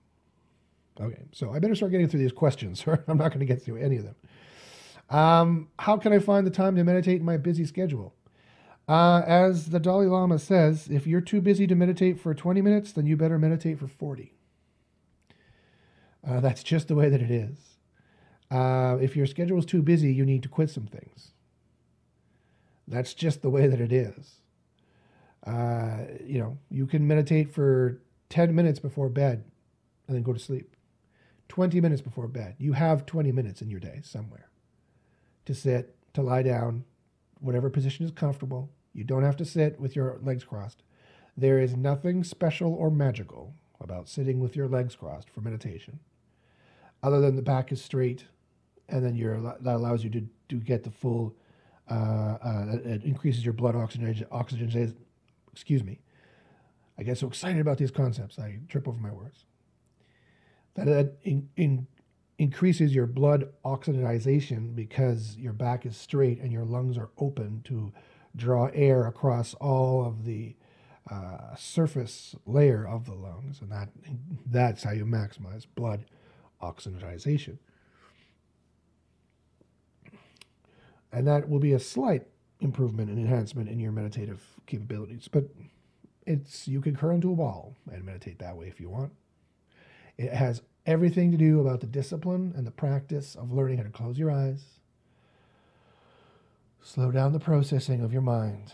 Okay, 0.99 1.23
so 1.31 1.51
I 1.51 1.59
better 1.59 1.75
start 1.75 1.91
getting 1.91 2.07
through 2.07 2.21
these 2.21 2.31
questions, 2.31 2.83
or 2.87 3.03
I'm 3.07 3.17
not 3.17 3.29
going 3.29 3.39
to 3.39 3.45
get 3.45 3.61
through 3.61 3.77
any 3.77 3.97
of 3.97 4.03
them. 4.03 4.15
Um, 5.09 5.67
how 5.77 5.97
can 5.97 6.13
I 6.13 6.19
find 6.19 6.47
the 6.47 6.51
time 6.51 6.75
to 6.75 6.83
meditate 6.83 7.19
in 7.19 7.25
my 7.25 7.37
busy 7.37 7.65
schedule? 7.65 8.13
Uh, 8.87 9.23
as 9.25 9.69
the 9.69 9.79
Dalai 9.79 10.05
Lama 10.05 10.37
says, 10.37 10.87
if 10.89 11.07
you're 11.07 11.21
too 11.21 11.41
busy 11.41 11.65
to 11.67 11.75
meditate 11.75 12.19
for 12.19 12.33
20 12.33 12.61
minutes, 12.61 12.91
then 12.91 13.05
you 13.05 13.17
better 13.17 13.39
meditate 13.39 13.79
for 13.79 13.87
40. 13.87 14.33
Uh, 16.27 16.39
that's 16.39 16.63
just 16.63 16.87
the 16.87 16.95
way 16.95 17.09
that 17.09 17.21
it 17.21 17.31
is. 17.31 17.57
Uh, 18.51 18.97
if 19.01 19.15
your 19.15 19.25
schedule 19.25 19.57
is 19.57 19.65
too 19.65 19.81
busy, 19.81 20.13
you 20.13 20.25
need 20.25 20.43
to 20.43 20.49
quit 20.49 20.69
some 20.69 20.85
things. 20.85 21.31
That's 22.87 23.13
just 23.13 23.41
the 23.41 23.49
way 23.49 23.67
that 23.67 23.81
it 23.81 23.91
is. 23.91 24.41
Uh, 25.45 26.05
you 26.23 26.39
know, 26.39 26.57
you 26.69 26.85
can 26.85 27.07
meditate 27.07 27.53
for 27.53 28.01
10 28.29 28.53
minutes 28.53 28.79
before 28.79 29.09
bed 29.09 29.43
and 30.07 30.15
then 30.15 30.23
go 30.23 30.33
to 30.33 30.39
sleep. 30.39 30.75
20 31.49 31.79
minutes 31.81 32.01
before 32.01 32.27
bed. 32.27 32.55
You 32.57 32.73
have 32.73 33.05
20 33.05 33.31
minutes 33.31 33.61
in 33.61 33.69
your 33.69 33.79
day 33.79 34.01
somewhere 34.03 34.49
to 35.45 35.53
sit, 35.53 35.95
to 36.13 36.21
lie 36.21 36.43
down, 36.43 36.83
whatever 37.39 37.69
position 37.69 38.05
is 38.05 38.11
comfortable. 38.11 38.71
You 38.95 39.03
don't 39.03 39.23
have 39.23 39.35
to 39.37 39.45
sit 39.45 39.79
with 39.79 39.95
your 39.95 40.19
legs 40.23 40.45
crossed. 40.45 40.81
There 41.35 41.59
is 41.59 41.75
nothing 41.75 42.23
special 42.23 42.73
or 42.73 42.89
magical 42.89 43.53
about 43.81 44.07
sitting 44.07 44.39
with 44.39 44.55
your 44.55 44.69
legs 44.69 44.95
crossed 44.95 45.29
for 45.29 45.41
meditation, 45.41 45.99
other 47.03 47.19
than 47.19 47.35
the 47.35 47.41
back 47.41 47.73
is 47.73 47.83
straight, 47.83 48.25
and 48.87 49.05
then 49.05 49.15
you're, 49.15 49.41
that 49.41 49.75
allows 49.75 50.03
you 50.03 50.09
to, 50.11 50.25
to 50.47 50.55
get 50.55 50.83
the 50.83 50.91
full, 50.91 51.35
uh, 51.91 51.93
uh, 52.41 52.77
it 52.85 53.03
increases 53.03 53.43
your 53.43 53.53
blood 53.53 53.75
oxygen, 53.75 54.25
oxygen, 54.31 54.95
excuse 55.51 55.83
me. 55.83 55.99
I 56.97 57.03
get 57.03 57.17
so 57.17 57.27
excited 57.27 57.59
about 57.59 57.77
these 57.77 57.91
concepts, 57.91 58.39
I 58.39 58.59
trip 58.69 58.87
over 58.87 58.99
my 58.99 59.11
words. 59.11 59.43
That 60.75 60.87
it 60.87 61.19
in, 61.23 61.49
in, 61.57 61.87
increases 62.37 62.95
your 62.95 63.07
blood 63.07 63.49
oxidization 63.65 64.73
because 64.73 65.35
your 65.37 65.53
back 65.53 65.85
is 65.85 65.97
straight 65.97 66.39
and 66.39 66.51
your 66.51 66.63
lungs 66.63 66.97
are 66.97 67.09
open 67.17 67.61
to 67.65 67.91
draw 68.35 68.69
air 68.73 69.05
across 69.07 69.53
all 69.55 70.05
of 70.05 70.25
the 70.25 70.55
uh, 71.09 71.55
surface 71.55 72.35
layer 72.45 72.87
of 72.87 73.05
the 73.05 73.13
lungs, 73.13 73.61
and 73.61 73.71
that 73.71 73.89
that's 74.45 74.83
how 74.83 74.91
you 74.91 75.05
maximize 75.05 75.65
blood 75.75 76.05
oxygenation. 76.61 77.59
And 81.11 81.27
that 81.27 81.47
will 81.47 81.59
be 81.59 81.73
a 81.73 81.79
slight 81.79 82.27
improvement 82.59 83.09
and 83.09 83.19
enhancement 83.19 83.69
in 83.69 83.79
your 83.79 83.91
meditative 83.91 84.41
capabilities, 84.65 85.29
but 85.31 85.45
it's 86.25 86.67
you 86.67 86.81
can 86.81 86.95
curl 86.95 87.15
into 87.15 87.31
a 87.31 87.35
ball 87.35 87.75
and 87.91 88.03
meditate 88.03 88.39
that 88.39 88.57
way 88.57 88.67
if 88.67 88.79
you 88.79 88.89
want. 88.89 89.11
It 90.17 90.33
has 90.33 90.61
everything 90.85 91.31
to 91.31 91.37
do 91.37 91.59
about 91.59 91.81
the 91.81 91.87
discipline 91.87 92.53
and 92.55 92.65
the 92.65 92.71
practice 92.71 93.35
of 93.35 93.51
learning 93.51 93.77
how 93.77 93.83
to 93.83 93.89
close 93.89 94.17
your 94.17 94.31
eyes, 94.31 94.74
slow 96.85 97.09
down 97.09 97.33
the 97.33 97.39
processing 97.39 98.01
of 98.01 98.13
your 98.13 98.21
mind, 98.21 98.71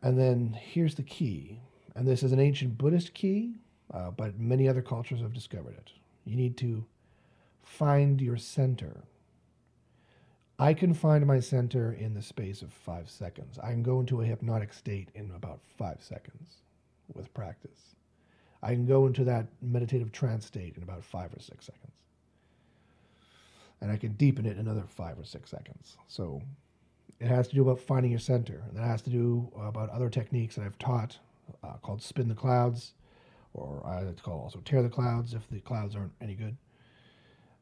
and 0.00 0.16
then 0.16 0.56
here's 0.58 0.94
the 0.94 1.02
key, 1.02 1.58
and 1.96 2.06
this 2.06 2.22
is 2.22 2.30
an 2.30 2.38
ancient 2.38 2.78
Buddhist 2.78 3.12
key, 3.14 3.56
uh, 3.92 4.12
but 4.12 4.38
many 4.38 4.68
other 4.68 4.80
cultures 4.80 5.20
have 5.20 5.34
discovered 5.34 5.74
it. 5.74 5.90
You 6.24 6.36
need 6.36 6.56
to 6.58 6.86
find 7.64 8.20
your 8.20 8.36
center. 8.36 9.02
I 10.60 10.72
can 10.72 10.94
find 10.94 11.26
my 11.26 11.40
center 11.40 11.92
in 11.92 12.14
the 12.14 12.22
space 12.22 12.62
of 12.62 12.72
five 12.72 13.10
seconds. 13.10 13.58
I 13.58 13.72
can 13.72 13.82
go 13.82 13.98
into 13.98 14.20
a 14.20 14.24
hypnotic 14.24 14.72
state 14.72 15.08
in 15.16 15.32
about 15.34 15.58
five 15.76 15.98
seconds 16.00 16.62
with 17.12 17.34
practice. 17.34 17.96
I 18.62 18.68
can 18.68 18.86
go 18.86 19.04
into 19.04 19.24
that 19.24 19.48
meditative 19.60 20.12
trance 20.12 20.46
state 20.46 20.76
in 20.76 20.84
about 20.84 21.02
five 21.02 21.34
or 21.34 21.40
six 21.40 21.66
seconds. 21.66 21.92
And 23.80 23.90
I 23.90 23.96
can 23.96 24.12
deepen 24.12 24.46
it 24.46 24.56
another 24.58 24.84
five 24.88 25.18
or 25.18 25.24
six 25.24 25.50
seconds. 25.50 25.96
So 26.06 26.40
it 27.20 27.28
has 27.28 27.48
to 27.48 27.54
do 27.54 27.62
about 27.62 27.80
finding 27.80 28.10
your 28.10 28.20
center. 28.20 28.62
And 28.68 28.76
that 28.76 28.86
has 28.86 29.02
to 29.02 29.10
do 29.10 29.50
about 29.58 29.90
other 29.90 30.10
techniques 30.10 30.56
that 30.56 30.64
I've 30.64 30.78
taught 30.78 31.18
uh, 31.62 31.74
called 31.82 32.02
spin 32.02 32.28
the 32.28 32.34
clouds, 32.34 32.92
or 33.54 33.82
I 33.86 34.02
like 34.02 34.16
to 34.16 34.22
call 34.22 34.40
also 34.40 34.60
tear 34.64 34.82
the 34.82 34.88
clouds 34.88 35.34
if 35.34 35.48
the 35.48 35.60
clouds 35.60 35.96
aren't 35.96 36.12
any 36.20 36.34
good. 36.34 36.56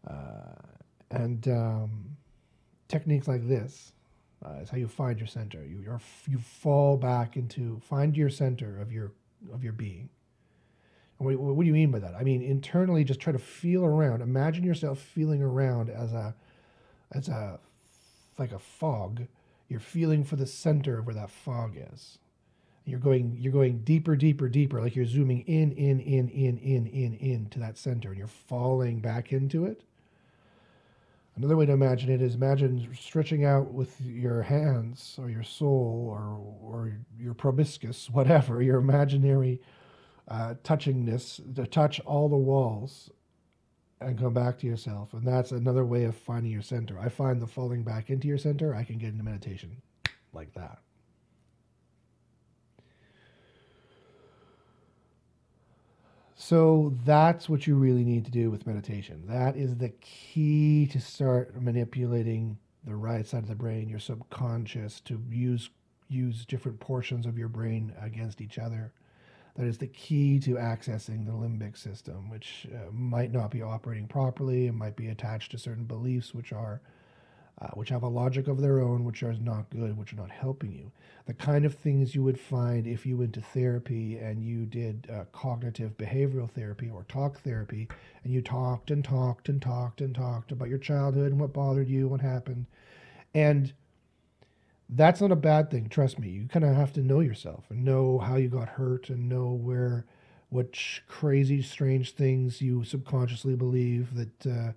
Uh, 0.08 0.54
and 1.10 1.46
um, 1.48 2.16
techniques 2.88 3.28
like 3.28 3.46
this 3.46 3.92
uh, 4.44 4.54
is 4.62 4.70
how 4.70 4.76
you 4.76 4.88
find 4.88 5.18
your 5.18 5.26
center. 5.26 5.64
You 5.64 5.78
you 5.78 5.98
you 6.28 6.38
fall 6.38 6.96
back 6.96 7.36
into 7.36 7.80
find 7.80 8.16
your 8.16 8.30
center 8.30 8.80
of 8.80 8.92
your 8.92 9.12
of 9.52 9.62
your 9.62 9.72
being. 9.72 10.08
What, 11.18 11.38
what, 11.38 11.62
do 11.62 11.66
you 11.66 11.72
mean 11.72 11.92
by 11.92 12.00
that? 12.00 12.14
I 12.14 12.24
mean 12.24 12.42
internally, 12.42 13.04
just 13.04 13.20
try 13.20 13.32
to 13.32 13.38
feel 13.38 13.84
around. 13.84 14.20
Imagine 14.20 14.64
yourself 14.64 14.98
feeling 14.98 15.42
around 15.42 15.88
as 15.88 16.12
a 16.12 16.34
as 17.12 17.28
a 17.28 17.60
like 18.36 18.52
a 18.52 18.58
fog 18.58 19.22
you're 19.68 19.80
feeling 19.80 20.24
for 20.24 20.36
the 20.36 20.46
center 20.46 20.98
of 20.98 21.06
where 21.06 21.14
that 21.14 21.30
fog 21.30 21.76
is. 21.92 22.18
You're 22.84 23.00
going 23.00 23.36
you're 23.38 23.52
going 23.52 23.78
deeper, 23.78 24.14
deeper, 24.14 24.48
deeper, 24.48 24.80
like 24.80 24.94
you're 24.94 25.06
zooming 25.06 25.40
in, 25.42 25.72
in, 25.72 26.00
in, 26.00 26.28
in, 26.28 26.58
in, 26.58 26.86
in, 26.86 27.14
in 27.14 27.46
to 27.50 27.58
that 27.60 27.78
center, 27.78 28.10
and 28.10 28.18
you're 28.18 28.26
falling 28.26 29.00
back 29.00 29.32
into 29.32 29.64
it. 29.64 29.82
Another 31.36 31.56
way 31.56 31.66
to 31.66 31.72
imagine 31.72 32.10
it 32.10 32.22
is 32.22 32.34
imagine 32.34 32.88
stretching 32.94 33.44
out 33.44 33.72
with 33.72 34.00
your 34.00 34.42
hands 34.42 35.16
or 35.18 35.30
your 35.30 35.42
soul 35.42 36.06
or 36.10 36.38
or 36.62 36.92
your 37.18 37.34
proboscis, 37.34 38.08
whatever, 38.10 38.62
your 38.62 38.78
imaginary 38.78 39.60
uh, 40.28 40.54
touchingness 40.62 41.54
to 41.54 41.66
touch 41.66 42.00
all 42.00 42.28
the 42.28 42.36
walls 42.36 43.10
and 44.06 44.18
come 44.18 44.34
back 44.34 44.58
to 44.58 44.66
yourself. 44.66 45.12
And 45.12 45.26
that's 45.26 45.52
another 45.52 45.84
way 45.84 46.04
of 46.04 46.16
finding 46.16 46.52
your 46.52 46.62
center. 46.62 46.98
I 46.98 47.08
find 47.08 47.40
the 47.40 47.46
falling 47.46 47.82
back 47.82 48.10
into 48.10 48.28
your 48.28 48.38
center, 48.38 48.74
I 48.74 48.84
can 48.84 48.98
get 48.98 49.10
into 49.10 49.24
meditation 49.24 49.76
like 50.32 50.52
that. 50.54 50.78
So 56.36 56.92
that's 57.06 57.48
what 57.48 57.66
you 57.66 57.76
really 57.76 58.04
need 58.04 58.26
to 58.26 58.30
do 58.30 58.50
with 58.50 58.66
meditation. 58.66 59.22
That 59.26 59.56
is 59.56 59.76
the 59.76 59.88
key 60.00 60.86
to 60.88 61.00
start 61.00 61.60
manipulating 61.60 62.58
the 62.84 62.96
right 62.96 63.26
side 63.26 63.44
of 63.44 63.48
the 63.48 63.54
brain, 63.54 63.88
your 63.88 63.98
subconscious, 63.98 65.00
to 65.00 65.22
use 65.30 65.70
use 66.10 66.44
different 66.44 66.78
portions 66.80 67.24
of 67.24 67.38
your 67.38 67.48
brain 67.48 67.94
against 68.00 68.42
each 68.42 68.58
other 68.58 68.92
that 69.54 69.66
is 69.66 69.78
the 69.78 69.86
key 69.86 70.38
to 70.40 70.54
accessing 70.54 71.24
the 71.24 71.32
limbic 71.32 71.76
system, 71.76 72.28
which 72.28 72.66
uh, 72.74 72.90
might 72.92 73.32
not 73.32 73.50
be 73.50 73.62
operating 73.62 74.06
properly 74.06 74.66
and 74.66 74.76
might 74.76 74.96
be 74.96 75.08
attached 75.08 75.52
to 75.52 75.58
certain 75.58 75.84
beliefs 75.84 76.34
which 76.34 76.52
are 76.52 76.80
uh, 77.60 77.68
which 77.74 77.88
have 77.88 78.02
a 78.02 78.08
logic 78.08 78.48
of 78.48 78.60
their 78.60 78.80
own, 78.80 79.04
which 79.04 79.22
are 79.22 79.32
not 79.34 79.70
good, 79.70 79.96
which 79.96 80.12
are 80.12 80.16
not 80.16 80.30
helping 80.30 80.72
you. 80.72 80.90
The 81.26 81.34
kind 81.34 81.64
of 81.64 81.74
things 81.74 82.14
you 82.14 82.22
would 82.24 82.40
find 82.40 82.86
if 82.86 83.06
you 83.06 83.16
went 83.16 83.32
to 83.34 83.40
therapy 83.40 84.18
and 84.18 84.42
you 84.42 84.66
did 84.66 85.08
uh, 85.10 85.24
cognitive 85.32 85.96
behavioral 85.96 86.50
therapy 86.50 86.90
or 86.90 87.04
talk 87.04 87.40
therapy, 87.40 87.88
and 88.24 88.32
you 88.32 88.42
talked 88.42 88.90
and 88.90 89.04
talked 89.04 89.48
and 89.48 89.62
talked 89.62 90.00
and 90.00 90.14
talked 90.14 90.50
about 90.50 90.68
your 90.68 90.78
childhood 90.78 91.30
and 91.30 91.40
what 91.40 91.52
bothered 91.52 91.88
you, 91.88 92.08
what 92.08 92.20
happened, 92.20 92.66
and 93.34 93.72
that's 94.88 95.20
not 95.20 95.32
a 95.32 95.36
bad 95.36 95.70
thing. 95.70 95.88
Trust 95.88 96.18
me. 96.18 96.28
You 96.28 96.48
kind 96.48 96.64
of 96.64 96.74
have 96.76 96.92
to 96.94 97.00
know 97.00 97.20
yourself 97.20 97.64
and 97.70 97.84
know 97.84 98.18
how 98.18 98.36
you 98.36 98.48
got 98.48 98.68
hurt 98.68 99.08
and 99.08 99.28
know 99.28 99.52
where, 99.52 100.06
which 100.50 101.02
crazy, 101.08 101.62
strange 101.62 102.14
things 102.14 102.60
you 102.60 102.84
subconsciously 102.84 103.56
believe 103.56 104.14
that 104.14 104.46
uh, 104.46 104.72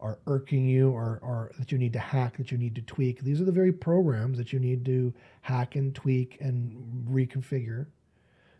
are 0.00 0.18
irking 0.26 0.66
you 0.66 0.90
or, 0.90 1.18
or 1.22 1.52
that 1.58 1.70
you 1.70 1.78
need 1.78 1.92
to 1.92 1.98
hack, 1.98 2.38
that 2.38 2.50
you 2.50 2.58
need 2.58 2.74
to 2.74 2.82
tweak. 2.82 3.20
These 3.20 3.40
are 3.40 3.44
the 3.44 3.52
very 3.52 3.72
programs 3.72 4.38
that 4.38 4.52
you 4.52 4.58
need 4.58 4.84
to 4.86 5.12
hack 5.42 5.76
and 5.76 5.94
tweak 5.94 6.38
and 6.40 7.06
reconfigure. 7.08 7.86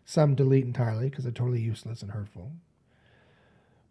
Some 0.05 0.35
delete 0.35 0.65
entirely 0.65 1.09
because 1.09 1.23
they're 1.23 1.33
totally 1.33 1.61
useless 1.61 2.01
and 2.01 2.11
hurtful. 2.11 2.51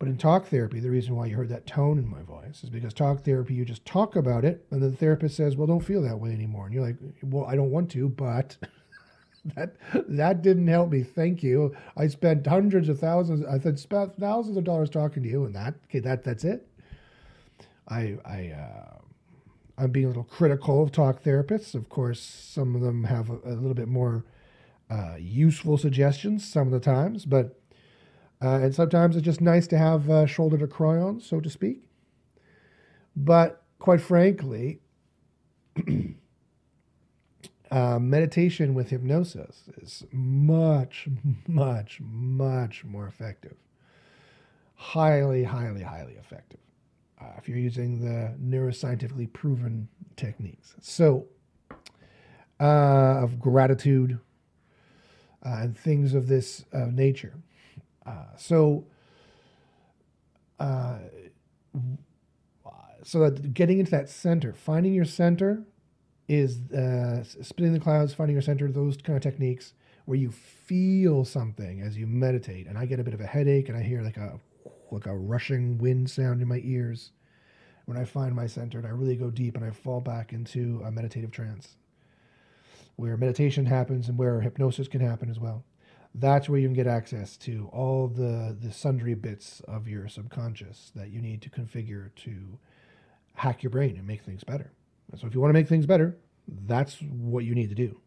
But 0.00 0.09
in 0.09 0.16
talk 0.16 0.47
therapy, 0.47 0.80
the 0.80 0.90
reason 0.90 1.14
why 1.14 1.26
you 1.26 1.37
heard 1.37 1.50
that 1.50 1.66
tone 1.66 1.99
in 1.99 2.09
my 2.09 2.23
voice 2.23 2.64
is 2.64 2.71
because 2.71 2.95
talk 2.95 3.23
therapy, 3.23 3.52
you 3.52 3.66
just 3.66 3.85
talk 3.85 4.16
about 4.16 4.47
it, 4.47 4.66
and 4.71 4.83
the 4.83 4.90
therapist 4.90 5.37
says, 5.37 5.59
"Well, 5.59 5.66
don't 5.66 5.85
feel 5.85 6.00
that 6.02 6.19
way 6.19 6.33
anymore." 6.33 6.64
And 6.64 6.75
you're 6.75 6.87
like, 6.87 6.97
"Well, 7.23 7.45
I 7.45 7.54
don't 7.54 7.71
want 7.71 7.90
to, 7.90 8.09
but 8.09 8.57
that 9.54 9.76
that 10.09 10.40
didn't 10.40 10.69
help 10.69 10.90
me. 10.90 11.02
Thank 11.02 11.42
you. 11.42 11.76
I 11.99 12.09
spent 12.09 12.47
hundreds 12.47 12.88
of 12.88 12.99
thousands. 12.99 13.45
I 13.45 13.59
spent 13.59 14.16
thousands 14.19 14.57
of 14.57 14.64
dollars 14.64 14.88
talking 14.88 15.23
to 15.23 15.28
you, 15.28 15.45
and 15.45 15.54
that 15.54 15.75
okay, 15.85 16.00
that 16.00 16.25
that's 16.25 16.45
it." 16.45 16.66
I 17.87 18.16
I 18.25 18.54
uh, 18.59 18.99
I'm 19.76 19.90
being 19.90 20.07
a 20.07 20.09
little 20.09 20.25
critical 20.25 20.83
of 20.83 20.92
talk 20.92 21.23
therapists. 21.23 21.75
Of 21.75 21.90
course, 21.90 22.21
some 22.23 22.75
of 22.75 22.80
them 22.80 23.04
have 23.04 23.28
a, 23.28 23.38
a 23.45 23.52
little 23.52 23.75
bit 23.75 23.88
more 23.88 24.25
uh, 24.88 25.16
useful 25.19 25.76
suggestions 25.76 26.50
some 26.50 26.69
of 26.69 26.73
the 26.73 26.80
times, 26.80 27.26
but 27.26 27.60
uh, 28.42 28.61
and 28.62 28.75
sometimes 28.75 29.16
it's 29.16 29.25
just 29.25 29.40
nice 29.40 29.66
to 29.68 29.78
have 29.78 30.09
a 30.09 30.26
shoulder 30.26 30.56
to 30.59 30.66
cry 30.66 30.99
on, 30.99 31.20
so 31.20 31.40
to 31.40 31.50
speak. 31.50 31.82
But 33.14 33.62
quite 33.78 34.00
frankly, 34.00 34.80
uh, 37.70 37.99
meditation 37.99 38.75
with 38.75 38.90
hypnosis 38.90 39.64
is 39.80 40.04
much, 40.12 41.09
much, 41.47 42.00
much 42.00 42.85
more 42.85 43.06
effective. 43.06 43.56
Highly, 44.75 45.44
highly, 45.44 45.82
highly 45.82 46.14
effective 46.14 46.61
uh, 47.20 47.32
if 47.37 47.49
you're 47.49 47.59
using 47.59 48.00
the 48.00 48.35
neuroscientifically 48.42 49.30
proven 49.32 49.88
techniques. 50.16 50.75
So, 50.80 51.26
uh, 52.59 53.20
of 53.23 53.38
gratitude 53.38 54.18
uh, 55.44 55.61
and 55.61 55.76
things 55.76 56.14
of 56.14 56.28
this 56.28 56.64
uh, 56.73 56.87
nature. 56.87 57.35
Uh, 58.11 58.37
so 58.37 58.85
uh, 60.59 60.99
so 63.02 63.21
that 63.21 63.55
getting 63.55 63.79
into 63.79 63.90
that 63.90 64.09
center, 64.09 64.52
finding 64.52 64.93
your 64.93 65.05
center 65.05 65.64
is 66.29 66.61
uh, 66.73 67.25
spinning 67.25 67.73
the 67.73 67.81
clouds, 67.81 68.14
finding 68.14 68.35
your 68.35 68.43
center, 68.43 68.71
those 68.71 68.97
kind 68.97 69.17
of 69.17 69.23
techniques 69.23 69.73
where 70.05 70.19
you 70.19 70.31
feel 70.31 71.25
something 71.25 71.81
as 71.81 71.97
you 71.97 72.07
meditate. 72.07 72.67
And 72.67 72.76
I 72.76 72.87
get 72.87 73.00
a 73.00 73.05
bit 73.05 73.14
of 73.14 73.21
a 73.21 73.26
headache 73.26 73.69
and 73.69 73.79
I 73.79 73.83
hear 73.83 74.02
like 74.02 74.17
a 74.17 74.38
like 74.90 75.07
a 75.07 75.17
rushing 75.17 75.79
wind 75.79 76.11
sound 76.11 76.43
in 76.43 76.49
my 76.49 76.61
ears 76.64 77.12
when 77.85 77.97
I 77.97 78.05
find 78.05 78.35
my 78.35 78.47
center 78.49 78.79
and 78.79 78.87
I 78.87 78.90
really 78.90 79.17
go 79.17 79.31
deep 79.31 79.57
and 79.57 79.64
I 79.64 79.71
fall 79.71 80.00
back 80.00 80.33
into 80.33 80.83
a 80.85 80.90
meditative 80.90 81.31
trance 81.31 81.76
where 82.97 83.17
meditation 83.17 83.67
happens 83.67 84.09
and 84.09 84.19
where 84.19 84.40
hypnosis 84.40 84.88
can 84.88 85.00
happen 85.00 85.31
as 85.31 85.38
well. 85.38 85.64
That's 86.14 86.49
where 86.49 86.59
you 86.59 86.67
can 86.67 86.75
get 86.75 86.87
access 86.87 87.37
to 87.38 87.69
all 87.73 88.09
the, 88.09 88.57
the 88.59 88.73
sundry 88.73 89.14
bits 89.14 89.62
of 89.69 89.87
your 89.87 90.09
subconscious 90.09 90.90
that 90.97 91.11
you 91.11 91.21
need 91.21 91.40
to 91.43 91.50
configure 91.50 92.14
to 92.17 92.59
hack 93.35 93.62
your 93.62 93.71
brain 93.71 93.97
and 93.97 94.07
make 94.07 94.23
things 94.23 94.43
better. 94.43 94.73
so 95.17 95.26
if 95.26 95.35
you 95.35 95.40
want 95.40 95.50
to 95.50 95.59
make 95.59 95.69
things 95.69 95.87
better, 95.87 96.17
that's 96.67 96.97
what 97.00 97.45
you 97.45 97.55
need 97.55 97.69
to 97.69 97.75
do. 97.75 98.00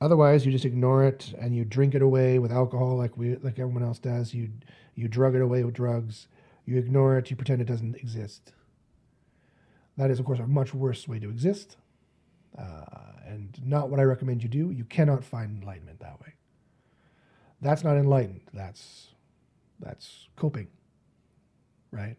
Otherwise, 0.00 0.44
you 0.44 0.50
just 0.50 0.64
ignore 0.64 1.04
it 1.04 1.32
and 1.40 1.54
you 1.54 1.64
drink 1.64 1.94
it 1.94 2.02
away 2.02 2.40
with 2.40 2.50
alcohol, 2.50 2.96
like 2.96 3.16
we, 3.16 3.36
like 3.36 3.60
everyone 3.60 3.84
else 3.84 4.00
does. 4.00 4.34
You, 4.34 4.50
you 4.96 5.06
drug 5.06 5.36
it 5.36 5.40
away 5.40 5.62
with 5.62 5.74
drugs. 5.74 6.26
You 6.66 6.76
ignore 6.78 7.16
it. 7.18 7.30
You 7.30 7.36
pretend 7.36 7.60
it 7.60 7.68
doesn't 7.68 7.94
exist. 7.94 8.52
That 9.96 10.10
is, 10.10 10.18
of 10.18 10.24
course, 10.24 10.40
a 10.40 10.46
much 10.46 10.74
worse 10.74 11.06
way 11.06 11.20
to 11.20 11.28
exist, 11.28 11.76
uh, 12.58 12.84
and 13.26 13.60
not 13.64 13.90
what 13.90 14.00
I 14.00 14.04
recommend 14.04 14.42
you 14.42 14.48
do. 14.48 14.70
You 14.70 14.84
cannot 14.84 15.22
find 15.22 15.62
enlightenment 15.62 16.00
that 16.00 16.20
way. 16.20 16.34
That's 17.62 17.84
not 17.84 17.96
enlightened. 17.96 18.40
That's 18.52 19.08
that's 19.78 20.28
coping, 20.36 20.66
right? 21.92 22.16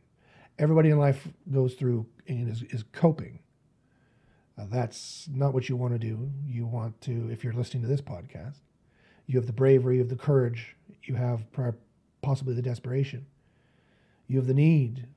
Everybody 0.58 0.90
in 0.90 0.98
life 0.98 1.28
goes 1.52 1.74
through 1.74 2.06
and 2.28 2.50
is, 2.50 2.64
is 2.64 2.84
coping. 2.94 3.40
Uh, 4.58 4.66
that's 4.70 5.28
not 5.34 5.54
what 5.54 5.68
you 5.68 5.76
want 5.76 5.94
to 5.94 6.00
do. 6.00 6.30
You 6.46 6.66
want 6.66 7.00
to, 7.02 7.30
if 7.32 7.44
you're 7.44 7.54
listening 7.54 7.84
to 7.84 7.90
this 7.90 8.02
podcast, 8.02 8.58
you 9.26 9.38
have 9.38 9.48
the 9.48 9.54
bravery, 9.54 9.96
you 9.96 10.02
have 10.02 10.10
the 10.10 10.16
courage, 10.16 10.76
you 11.04 11.16
have 11.16 11.42
possibly 12.22 12.54
the 12.54 12.62
desperation, 12.62 13.26
you 14.28 14.38
have 14.38 14.48
the 14.48 14.54
need, 14.54 15.08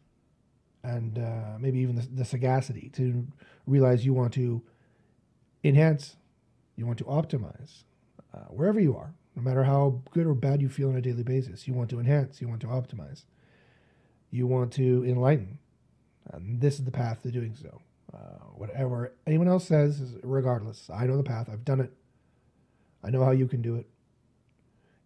and 0.83 1.19
uh, 1.19 1.59
maybe 1.59 1.81
even 1.81 1.97
the, 1.97 2.07
the 2.15 2.25
sagacity 2.25 2.91
to 2.95 3.27
realize 3.67 4.07
you 4.07 4.15
want 4.15 4.33
to 4.35 4.63
enhance, 5.65 6.17
you 6.77 6.87
want 6.87 6.99
to 6.99 7.05
optimize 7.05 7.83
uh, 8.33 8.39
wherever 8.49 8.81
you 8.81 8.97
are, 8.97 9.13
no 9.37 9.43
matter 9.43 9.63
how 9.63 10.01
good 10.11 10.27
or 10.27 10.35
bad 10.35 10.63
you 10.63 10.69
feel 10.69 10.89
on 10.89 10.97
a 10.97 11.03
daily 11.03 11.23
basis. 11.23 11.69
You 11.69 11.75
want 11.75 11.91
to 11.91 12.01
enhance, 12.01 12.41
you 12.41 12.49
want 12.49 12.63
to 12.63 12.69
optimize, 12.69 13.25
you 14.31 14.47
want 14.47 14.73
to 14.75 15.05
enlighten. 15.07 15.59
And 16.33 16.61
this 16.61 16.79
is 16.79 16.85
the 16.85 16.91
path 16.91 17.23
to 17.23 17.31
doing 17.31 17.55
so. 17.55 17.81
Uh, 18.13 18.45
whatever 18.55 19.13
anyone 19.27 19.47
else 19.47 19.67
says, 19.67 20.17
regardless, 20.23 20.89
I 20.93 21.07
know 21.07 21.17
the 21.17 21.23
path. 21.23 21.49
I've 21.53 21.65
done 21.65 21.81
it. 21.81 21.93
I 23.05 23.11
know 23.11 23.23
how 23.23 23.33
you 23.33 23.47
can 23.47 23.61
do 23.61 23.77
it. 23.77 23.87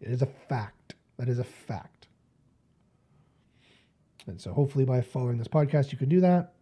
It 0.00 0.10
is 0.10 0.22
a 0.22 0.26
fact. 0.26 0.94
That 1.18 1.28
is 1.28 1.38
a 1.38 1.44
fact. 1.44 2.06
And 4.26 4.40
so 4.40 4.52
hopefully 4.52 4.84
by 4.84 5.00
following 5.00 5.38
this 5.38 5.48
podcast, 5.48 5.92
you 5.92 5.98
can 5.98 6.08
do 6.08 6.20
that. 6.20 6.54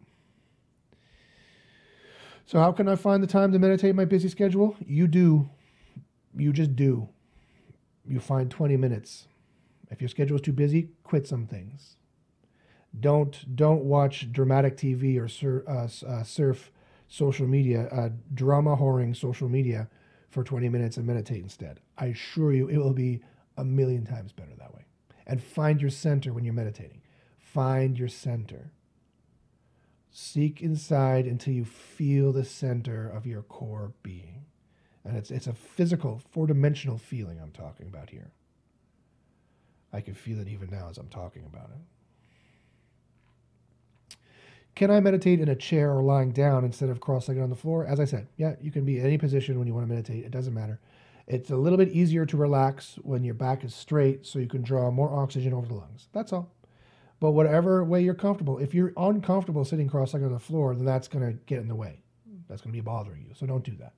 So, 2.45 2.57
how 2.57 2.71
can 2.71 2.87
I 2.87 2.95
find 2.95 3.21
the 3.21 3.27
time 3.27 3.51
to 3.51 3.59
meditate 3.59 3.93
my 3.93 4.05
busy 4.05 4.27
schedule? 4.27 4.75
You 4.83 5.05
do. 5.05 5.51
You 6.35 6.51
just 6.51 6.75
do. 6.75 7.07
You 8.09 8.19
find 8.19 8.49
20 8.49 8.75
minutes. 8.75 9.27
If 9.91 10.01
your 10.01 10.09
schedule 10.09 10.35
is 10.37 10.41
too 10.41 10.51
busy, 10.51 10.89
quit 11.03 11.27
some 11.27 11.45
things. 11.45 11.95
Don't 12.99 13.55
don't 13.55 13.83
watch 13.83 14.31
dramatic 14.31 14.77
TV 14.77 15.19
or 15.19 15.27
sur, 15.27 15.63
uh, 15.67 15.87
uh, 16.07 16.23
surf 16.23 16.71
social 17.07 17.47
media, 17.47 17.87
uh, 17.89 18.09
drama 18.33 18.75
whoring 18.75 19.15
social 19.15 19.47
media 19.47 19.87
for 20.29 20.43
20 20.43 20.69
minutes 20.69 20.97
and 20.97 21.05
meditate 21.05 21.43
instead. 21.43 21.81
I 21.97 22.07
assure 22.07 22.51
you, 22.51 22.67
it 22.67 22.77
will 22.77 22.93
be 22.93 23.21
a 23.57 23.63
million 23.63 24.05
times 24.05 24.31
better 24.31 24.55
that 24.57 24.73
way. 24.73 24.85
And 25.27 25.41
find 25.41 25.79
your 25.79 25.91
center 25.91 26.33
when 26.33 26.43
you're 26.43 26.53
meditating. 26.53 27.01
Find 27.37 27.97
your 27.97 28.07
center. 28.07 28.71
Seek 30.09 30.61
inside 30.61 31.25
until 31.25 31.53
you 31.53 31.65
feel 31.65 32.31
the 32.31 32.45
center 32.45 33.07
of 33.07 33.27
your 33.27 33.43
core 33.43 33.93
being. 34.01 34.45
And 35.05 35.17
it's, 35.17 35.31
it's 35.31 35.47
a 35.47 35.53
physical, 35.53 36.21
four 36.31 36.47
dimensional 36.47 36.97
feeling 36.97 37.39
I'm 37.41 37.51
talking 37.51 37.87
about 37.87 38.09
here. 38.09 38.31
I 39.91 40.01
can 40.01 40.13
feel 40.13 40.39
it 40.39 40.47
even 40.47 40.69
now 40.69 40.87
as 40.89 40.97
I'm 40.97 41.07
talking 41.07 41.45
about 41.45 41.69
it. 41.71 41.77
Can 44.75 44.91
I 44.91 44.99
meditate 44.99 45.41
in 45.41 45.49
a 45.49 45.55
chair 45.55 45.91
or 45.91 46.01
lying 46.01 46.31
down 46.31 46.63
instead 46.63 46.89
of 46.89 47.01
cross 47.01 47.27
legged 47.27 47.43
on 47.43 47.49
the 47.49 47.55
floor? 47.55 47.85
As 47.85 47.99
I 47.99 48.05
said, 48.05 48.27
yeah, 48.37 48.55
you 48.61 48.71
can 48.71 48.85
be 48.85 48.99
in 48.99 49.05
any 49.05 49.17
position 49.17 49.57
when 49.57 49.67
you 49.67 49.73
want 49.73 49.85
to 49.87 49.93
meditate. 49.93 50.23
It 50.23 50.31
doesn't 50.31 50.53
matter. 50.53 50.79
It's 51.27 51.49
a 51.49 51.57
little 51.57 51.77
bit 51.77 51.89
easier 51.89 52.25
to 52.25 52.37
relax 52.37 52.97
when 53.01 53.23
your 53.23 53.33
back 53.33 53.63
is 53.63 53.75
straight 53.75 54.25
so 54.25 54.39
you 54.39 54.47
can 54.47 54.61
draw 54.61 54.89
more 54.89 55.13
oxygen 55.13 55.53
over 55.53 55.67
the 55.67 55.73
lungs. 55.73 56.07
That's 56.13 56.31
all. 56.31 56.51
But 57.19 57.31
whatever 57.31 57.83
way 57.83 58.01
you're 58.01 58.13
comfortable, 58.13 58.57
if 58.57 58.73
you're 58.73 58.93
uncomfortable 58.95 59.65
sitting 59.65 59.89
cross 59.89 60.13
legged 60.13 60.27
on 60.27 60.33
the 60.33 60.39
floor, 60.39 60.73
then 60.73 60.85
that's 60.85 61.07
going 61.07 61.25
to 61.25 61.33
get 61.45 61.59
in 61.59 61.67
the 61.67 61.75
way. 61.75 62.01
That's 62.47 62.61
going 62.61 62.71
to 62.73 62.77
be 62.77 62.81
bothering 62.81 63.25
you. 63.27 63.33
So 63.35 63.45
don't 63.45 63.63
do 63.63 63.75
that. 63.79 63.93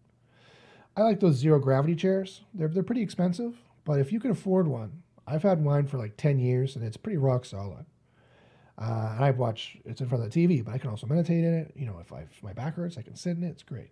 I 0.96 1.04
like 1.04 1.20
those 1.20 1.36
zero 1.36 1.60
gravity 1.60 1.96
chairs. 1.96 2.42
They're, 2.54 2.68
they're 2.68 2.84
pretty 2.84 3.02
expensive, 3.02 3.56
but 3.86 4.00
if 4.00 4.12
you 4.12 4.20
can 4.20 4.32
afford 4.32 4.68
one, 4.68 5.04
I've 5.26 5.44
had 5.44 5.64
mine 5.64 5.88
for 5.88 5.98
like 5.98 6.18
10 6.18 6.40
years 6.40 6.76
and 6.76 6.84
it's 6.84 6.98
pretty 6.98 7.18
rock 7.18 7.46
solid. 7.46 7.86
Uh, 8.78 9.14
and 9.16 9.24
I 9.24 9.32
watch 9.32 9.78
it's 9.86 10.02
in 10.02 10.08
front 10.08 10.24
of 10.24 10.32
the 10.32 10.48
TV, 10.48 10.64
but 10.66 10.74
I 10.74 10.78
can 10.78 10.90
also 10.90 11.08
meditate 11.08 11.44
in 11.44 11.54
it. 11.54 11.74
You 11.76 11.86
know, 11.86 12.00
if, 12.00 12.12
I, 12.12 12.22
if 12.22 12.44
my 12.44 12.54
back 12.54 12.76
hurts, 12.76 12.98
I 12.98 13.04
can 13.04 13.16
sit 13.16 13.38
in 13.38 13.44
it. 13.44 13.50
It's 13.50 13.64
great. 13.64 13.92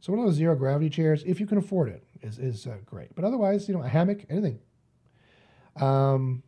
So 0.00 0.12
one 0.12 0.20
of 0.20 0.26
those 0.26 0.36
zero 0.36 0.54
gravity 0.54 0.90
chairs, 0.90 1.22
if 1.26 1.40
you 1.40 1.46
can 1.46 1.58
afford 1.58 1.88
it, 1.88 2.04
is 2.22 2.38
is 2.38 2.66
uh, 2.66 2.76
great. 2.84 3.14
But 3.14 3.24
otherwise, 3.24 3.66
you 3.66 3.74
know, 3.74 3.82
a 3.82 3.88
hammock, 3.88 4.24
anything. 4.28 4.60
Um, 5.76 6.42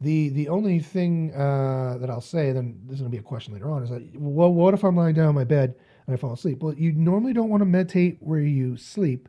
the 0.00 0.28
the 0.28 0.48
only 0.48 0.78
thing 0.80 1.32
uh, 1.34 1.96
that 1.98 2.10
I'll 2.10 2.20
say, 2.20 2.52
then 2.52 2.80
this 2.86 2.98
is 2.98 3.04
to 3.04 3.08
be 3.08 3.16
a 3.16 3.22
question 3.22 3.54
later 3.54 3.70
on, 3.70 3.82
is 3.82 3.90
that 3.90 4.02
well, 4.14 4.52
what 4.52 4.74
if 4.74 4.84
I'm 4.84 4.96
lying 4.96 5.14
down 5.14 5.30
in 5.30 5.34
my 5.34 5.44
bed 5.44 5.74
and 6.06 6.14
I 6.14 6.16
fall 6.16 6.32
asleep? 6.32 6.62
Well, 6.62 6.74
you 6.74 6.92
normally 6.92 7.32
don't 7.32 7.48
want 7.48 7.60
to 7.60 7.66
meditate 7.66 8.18
where 8.20 8.40
you 8.40 8.76
sleep, 8.76 9.28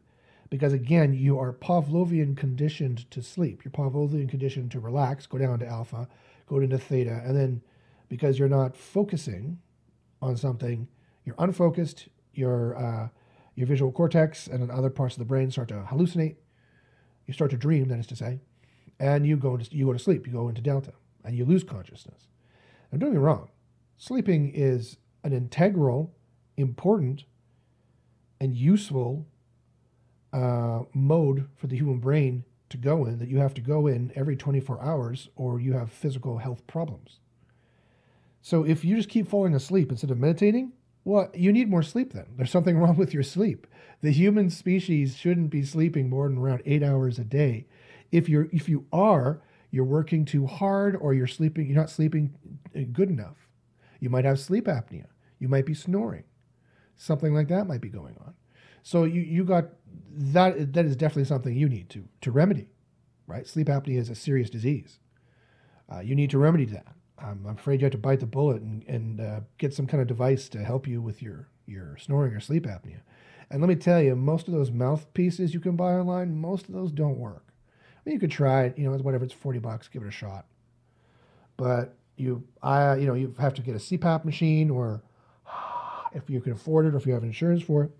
because 0.49 0.73
again, 0.73 1.13
you 1.13 1.39
are 1.39 1.53
Pavlovian 1.53 2.35
conditioned 2.37 3.09
to 3.11 3.21
sleep. 3.21 3.63
You're 3.63 3.71
Pavlovian 3.71 4.29
conditioned 4.29 4.71
to 4.71 4.79
relax, 4.79 5.25
go 5.25 5.37
down 5.37 5.59
to 5.59 5.67
alpha, 5.67 6.07
go 6.47 6.59
into 6.59 6.77
theta, 6.77 7.21
and 7.25 7.35
then 7.35 7.61
because 8.09 8.37
you're 8.37 8.49
not 8.49 8.77
focusing 8.77 9.59
on 10.21 10.37
something, 10.37 10.87
you're 11.25 11.35
unfocused. 11.39 12.07
Your 12.35 12.75
uh, 12.75 13.09
your 13.55 13.67
visual 13.67 13.91
cortex 13.91 14.47
and 14.47 14.71
other 14.71 14.89
parts 14.89 15.15
of 15.15 15.19
the 15.19 15.25
brain 15.25 15.51
start 15.51 15.67
to 15.67 15.85
hallucinate. 15.87 16.35
You 17.27 17.33
start 17.33 17.51
to 17.51 17.57
dream, 17.57 17.87
that 17.89 17.99
is 17.99 18.07
to 18.07 18.15
say, 18.15 18.39
and 18.99 19.25
you 19.25 19.37
go 19.37 19.53
into 19.55 19.75
you 19.75 19.85
go 19.85 19.93
to 19.93 19.99
sleep. 19.99 20.25
You 20.25 20.33
go 20.33 20.49
into 20.49 20.61
delta, 20.61 20.93
and 21.23 21.35
you 21.35 21.45
lose 21.45 21.63
consciousness. 21.63 22.27
Now, 22.91 22.97
don't 22.97 23.09
get 23.09 23.19
me 23.19 23.23
wrong. 23.23 23.49
Sleeping 23.97 24.51
is 24.53 24.97
an 25.23 25.31
integral, 25.31 26.13
important, 26.57 27.25
and 28.39 28.55
useful 28.55 29.25
uh, 30.33 30.81
mode 30.93 31.47
for 31.55 31.67
the 31.67 31.77
human 31.77 31.99
brain 31.99 32.43
to 32.69 32.77
go 32.77 33.05
in 33.05 33.19
that 33.19 33.29
you 33.29 33.37
have 33.37 33.53
to 33.53 33.61
go 33.61 33.87
in 33.87 34.11
every 34.15 34.35
24 34.35 34.81
hours 34.81 35.29
or 35.35 35.59
you 35.59 35.73
have 35.73 35.91
physical 35.91 36.39
health 36.39 36.65
problems. 36.65 37.19
So 38.41 38.63
if 38.63 38.83
you 38.83 38.97
just 38.97 39.09
keep 39.09 39.27
falling 39.27 39.53
asleep 39.53 39.91
instead 39.91 40.11
of 40.11 40.19
meditating, 40.19 40.73
well, 41.05 41.29
you 41.33 41.51
need 41.51 41.69
more 41.69 41.83
sleep 41.83 42.13
then. 42.13 42.25
There's 42.35 42.51
something 42.51 42.77
wrong 42.79 42.97
with 42.97 43.13
your 43.13 43.23
sleep. 43.23 43.67
The 44.01 44.11
human 44.11 44.49
species 44.49 45.15
shouldn't 45.15 45.49
be 45.49 45.63
sleeping 45.63 46.09
more 46.09 46.27
than 46.27 46.37
around 46.37 46.63
eight 46.65 46.83
hours 46.83 47.19
a 47.19 47.23
day. 47.23 47.67
If 48.11 48.27
you're 48.27 48.49
if 48.51 48.67
you 48.67 48.85
are, 48.91 49.41
you're 49.71 49.85
working 49.85 50.25
too 50.25 50.45
hard 50.45 50.95
or 50.95 51.13
you're 51.13 51.27
sleeping, 51.27 51.67
you're 51.67 51.77
not 51.77 51.89
sleeping 51.89 52.33
good 52.91 53.09
enough. 53.09 53.47
You 53.99 54.09
might 54.09 54.25
have 54.25 54.39
sleep 54.39 54.65
apnea. 54.65 55.05
You 55.39 55.47
might 55.47 55.65
be 55.65 55.73
snoring. 55.73 56.23
Something 56.95 57.33
like 57.33 57.47
that 57.49 57.67
might 57.67 57.81
be 57.81 57.89
going 57.89 58.15
on. 58.25 58.33
So 58.83 59.03
you, 59.05 59.21
you 59.21 59.43
got 59.43 59.69
that 60.11 60.73
that 60.73 60.85
is 60.85 60.95
definitely 60.95 61.25
something 61.25 61.55
you 61.55 61.69
need 61.69 61.89
to 61.89 62.07
to 62.21 62.31
remedy, 62.31 62.67
right? 63.27 63.47
Sleep 63.47 63.67
apnea 63.67 63.97
is 63.97 64.09
a 64.09 64.15
serious 64.15 64.49
disease. 64.49 64.99
Uh, 65.91 65.99
you 65.99 66.15
need 66.15 66.29
to 66.31 66.37
remedy 66.37 66.65
that. 66.65 66.87
I'm 67.17 67.45
afraid 67.45 67.79
you 67.79 67.85
have 67.85 67.91
to 67.93 67.97
bite 67.97 68.19
the 68.19 68.25
bullet 68.25 68.61
and, 68.61 68.83
and 68.87 69.21
uh, 69.21 69.39
get 69.57 69.73
some 69.73 69.87
kind 69.87 70.01
of 70.01 70.07
device 70.07 70.49
to 70.49 70.63
help 70.63 70.87
you 70.87 71.01
with 71.01 71.21
your 71.21 71.47
your 71.65 71.97
snoring 71.97 72.33
or 72.33 72.39
sleep 72.39 72.65
apnea. 72.65 73.01
And 73.49 73.61
let 73.61 73.69
me 73.69 73.75
tell 73.75 74.01
you, 74.01 74.15
most 74.15 74.47
of 74.47 74.53
those 74.53 74.71
mouthpieces 74.71 75.53
you 75.53 75.59
can 75.59 75.75
buy 75.75 75.93
online, 75.93 76.35
most 76.35 76.67
of 76.67 76.73
those 76.73 76.91
don't 76.91 77.17
work. 77.17 77.45
I 77.47 78.01
mean, 78.05 78.13
you 78.13 78.19
could 78.19 78.31
try 78.31 78.63
it, 78.63 78.77
you 78.77 78.89
know, 78.89 78.97
whatever 78.97 79.23
it's 79.23 79.33
forty 79.33 79.59
bucks, 79.59 79.87
give 79.87 80.01
it 80.01 80.07
a 80.07 80.11
shot. 80.11 80.45
But 81.55 81.95
you, 82.17 82.43
I, 82.61 82.95
you 82.95 83.05
know, 83.07 83.13
you 83.13 83.33
have 83.39 83.53
to 83.55 83.61
get 83.61 83.75
a 83.75 83.79
CPAP 83.79 84.25
machine, 84.25 84.69
or 84.69 85.03
if 86.15 86.29
you 86.29 86.41
can 86.41 86.53
afford 86.53 86.85
it, 86.85 86.93
or 86.93 86.97
if 86.97 87.05
you 87.05 87.13
have 87.13 87.23
insurance 87.23 87.63
for 87.63 87.83
it 87.83 87.91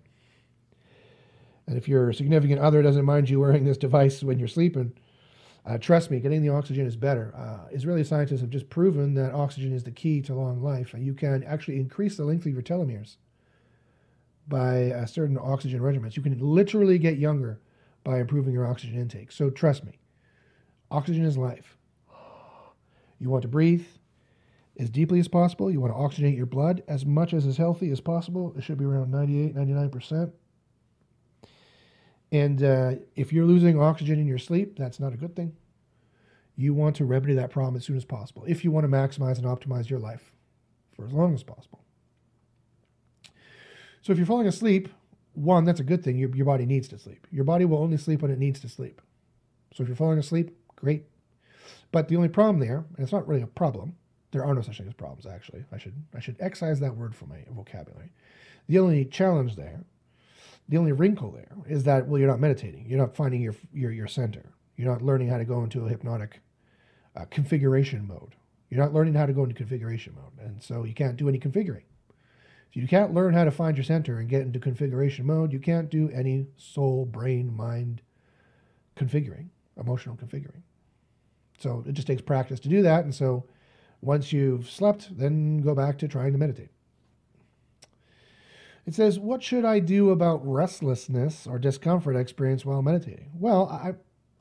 and 1.66 1.76
if 1.76 1.88
your 1.88 2.12
significant 2.12 2.60
other 2.60 2.82
doesn't 2.82 3.04
mind 3.04 3.30
you 3.30 3.40
wearing 3.40 3.64
this 3.64 3.78
device 3.78 4.22
when 4.22 4.38
you're 4.38 4.48
sleeping, 4.48 4.92
Uh, 5.66 5.78
trust 5.78 6.10
me, 6.10 6.20
getting 6.20 6.42
the 6.42 6.50
oxygen 6.50 6.86
is 6.86 6.94
better. 6.94 7.32
Uh, 7.34 7.68
Israeli 7.72 8.04
scientists 8.04 8.42
have 8.42 8.50
just 8.50 8.68
proven 8.68 9.14
that 9.14 9.32
oxygen 9.32 9.72
is 9.72 9.82
the 9.82 9.90
key 9.90 10.20
to 10.20 10.34
long 10.34 10.62
life, 10.62 10.94
you 10.98 11.14
can 11.14 11.42
actually 11.44 11.78
increase 11.78 12.18
the 12.18 12.24
length 12.24 12.44
of 12.44 12.52
your 12.52 12.62
telomeres 12.62 13.16
by 14.46 14.92
certain 15.06 15.38
oxygen 15.38 15.80
regimens. 15.80 16.16
You 16.16 16.22
can 16.22 16.38
literally 16.38 16.98
get 16.98 17.16
younger 17.16 17.60
by 18.02 18.20
improving 18.20 18.52
your 18.52 18.66
oxygen 18.66 19.00
intake. 19.00 19.32
So 19.32 19.48
trust 19.48 19.84
me, 19.84 19.98
oxygen 20.90 21.24
is 21.24 21.38
life. 21.38 21.78
You 23.18 23.30
want 23.30 23.42
to 23.42 23.48
breathe 23.48 23.86
as 24.78 24.90
deeply 24.90 25.20
as 25.20 25.28
possible. 25.28 25.70
You 25.70 25.80
want 25.80 25.92
to 25.92 25.98
oxygenate 25.98 26.36
your 26.36 26.46
blood 26.46 26.82
as 26.88 27.06
much 27.06 27.32
as 27.32 27.46
is 27.46 27.56
healthy 27.56 27.90
as 27.90 28.00
possible. 28.00 28.54
It 28.56 28.62
should 28.62 28.78
be 28.78 28.84
around 28.84 29.10
98, 29.10 29.54
99%. 29.54 30.32
And 32.32 32.62
uh, 32.62 32.92
if 33.14 33.32
you're 33.32 33.44
losing 33.44 33.80
oxygen 33.80 34.18
in 34.18 34.26
your 34.26 34.38
sleep, 34.38 34.76
that's 34.76 34.98
not 34.98 35.12
a 35.12 35.16
good 35.16 35.36
thing. 35.36 35.54
You 36.56 36.74
want 36.74 36.96
to 36.96 37.04
remedy 37.04 37.34
that 37.34 37.50
problem 37.50 37.76
as 37.76 37.84
soon 37.84 37.96
as 37.96 38.04
possible 38.04 38.44
if 38.46 38.64
you 38.64 38.70
want 38.70 38.84
to 38.84 38.88
maximize 38.88 39.38
and 39.38 39.46
optimize 39.46 39.88
your 39.88 39.98
life 39.98 40.32
for 40.96 41.04
as 41.04 41.12
long 41.12 41.34
as 41.34 41.42
possible. 41.42 41.80
So 44.02 44.12
if 44.12 44.18
you're 44.18 44.26
falling 44.26 44.46
asleep, 44.46 44.88
one, 45.34 45.64
that's 45.64 45.80
a 45.80 45.84
good 45.84 46.04
thing. 46.04 46.18
Your, 46.18 46.34
your 46.34 46.46
body 46.46 46.66
needs 46.66 46.88
to 46.88 46.98
sleep. 46.98 47.26
Your 47.30 47.44
body 47.44 47.64
will 47.64 47.78
only 47.78 47.96
sleep 47.96 48.22
when 48.22 48.30
it 48.30 48.38
needs 48.38 48.60
to 48.60 48.68
sleep. 48.68 49.00
So 49.72 49.82
if 49.82 49.88
you're 49.88 49.96
falling 49.96 50.18
asleep, 50.18 50.56
great. 50.76 51.04
But 51.90 52.08
the 52.08 52.16
only 52.16 52.28
problem 52.28 52.60
there, 52.60 52.84
and 52.96 52.98
it's 52.98 53.12
not 53.12 53.26
really 53.26 53.42
a 53.42 53.46
problem, 53.46 53.96
there 54.34 54.44
are 54.44 54.54
no 54.54 54.60
such 54.60 54.76
things 54.76 54.88
as 54.88 54.94
problems 54.94 55.26
actually. 55.26 55.64
I 55.72 55.78
should 55.78 55.94
I 56.14 56.20
should 56.20 56.36
excise 56.40 56.80
that 56.80 56.96
word 56.96 57.14
from 57.14 57.30
my 57.30 57.44
vocabulary. 57.50 58.12
The 58.68 58.78
only 58.78 59.06
challenge 59.06 59.56
there 59.56 59.84
the 60.68 60.78
only 60.78 60.92
wrinkle 60.92 61.30
there 61.30 61.56
is 61.66 61.84
that 61.84 62.06
well, 62.06 62.18
you're 62.18 62.30
not 62.30 62.40
meditating. 62.40 62.86
You're 62.88 62.98
not 62.98 63.16
finding 63.16 63.42
your 63.42 63.54
your 63.72 63.92
your 63.92 64.06
center. 64.06 64.44
You're 64.76 64.90
not 64.90 65.02
learning 65.02 65.28
how 65.28 65.38
to 65.38 65.44
go 65.44 65.62
into 65.62 65.84
a 65.84 65.88
hypnotic 65.88 66.40
uh, 67.14 67.26
configuration 67.30 68.06
mode. 68.06 68.34
You're 68.70 68.80
not 68.80 68.94
learning 68.94 69.14
how 69.14 69.26
to 69.26 69.32
go 69.32 69.44
into 69.44 69.54
configuration 69.54 70.14
mode, 70.14 70.44
and 70.44 70.62
so 70.62 70.84
you 70.84 70.94
can't 70.94 71.16
do 71.16 71.28
any 71.28 71.38
configuring. 71.38 71.84
If 72.70 72.82
you 72.82 72.88
can't 72.88 73.14
learn 73.14 73.34
how 73.34 73.44
to 73.44 73.52
find 73.52 73.76
your 73.76 73.84
center 73.84 74.18
and 74.18 74.28
get 74.28 74.42
into 74.42 74.58
configuration 74.58 75.26
mode, 75.26 75.52
you 75.52 75.60
can't 75.60 75.90
do 75.90 76.10
any 76.12 76.46
soul, 76.56 77.04
brain, 77.04 77.54
mind 77.54 78.02
configuring, 78.96 79.48
emotional 79.78 80.16
configuring. 80.16 80.62
So 81.58 81.84
it 81.86 81.92
just 81.92 82.08
takes 82.08 82.22
practice 82.22 82.58
to 82.60 82.68
do 82.68 82.82
that. 82.82 83.04
And 83.04 83.14
so 83.14 83.44
once 84.04 84.32
you've 84.32 84.70
slept, 84.70 85.16
then 85.16 85.58
go 85.58 85.74
back 85.74 85.98
to 85.98 86.08
trying 86.08 86.32
to 86.32 86.38
meditate. 86.38 86.70
It 88.86 88.94
says, 88.94 89.18
What 89.18 89.42
should 89.42 89.64
I 89.64 89.78
do 89.78 90.10
about 90.10 90.46
restlessness 90.46 91.46
or 91.46 91.58
discomfort 91.58 92.16
experienced 92.16 92.66
while 92.66 92.82
meditating? 92.82 93.30
Well, 93.38 93.68
I, 93.68 93.94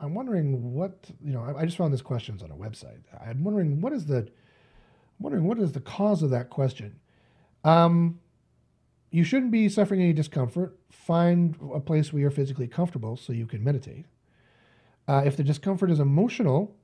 I'm 0.04 0.14
wondering 0.14 0.74
what, 0.74 1.10
you 1.24 1.34
know, 1.34 1.42
I, 1.42 1.62
I 1.62 1.66
just 1.66 1.78
found 1.78 1.94
this 1.94 2.02
questions 2.02 2.44
on 2.44 2.52
a 2.52 2.56
website. 2.56 3.00
I'm 3.26 3.44
wondering 3.44 3.80
what 3.80 3.94
is 3.94 4.06
the, 4.06 4.18
I'm 4.18 4.28
wondering 5.20 5.46
what 5.46 5.60
is 5.60 5.72
the 5.72 5.80
cause 5.80 6.24
of 6.24 6.30
that 6.32 6.50
question. 6.50 7.00
Um, 7.64 8.20
you 9.12 9.24
shouldn't 9.24 9.52
be 9.52 9.70
suffering 9.70 10.02
any 10.02 10.12
discomfort. 10.12 10.78
Find 10.92 11.56
a 11.74 11.80
place 11.80 12.12
where 12.12 12.22
you're 12.22 12.32
physically 12.32 12.68
comfortable 12.68 13.16
so 13.16 13.32
you 13.32 13.46
can 13.46 13.64
meditate. 13.64 14.08
Uh, 15.08 15.22
if 15.26 15.38
the 15.38 15.44
discomfort 15.44 15.92
is 15.92 16.00
emotional, 16.00 16.76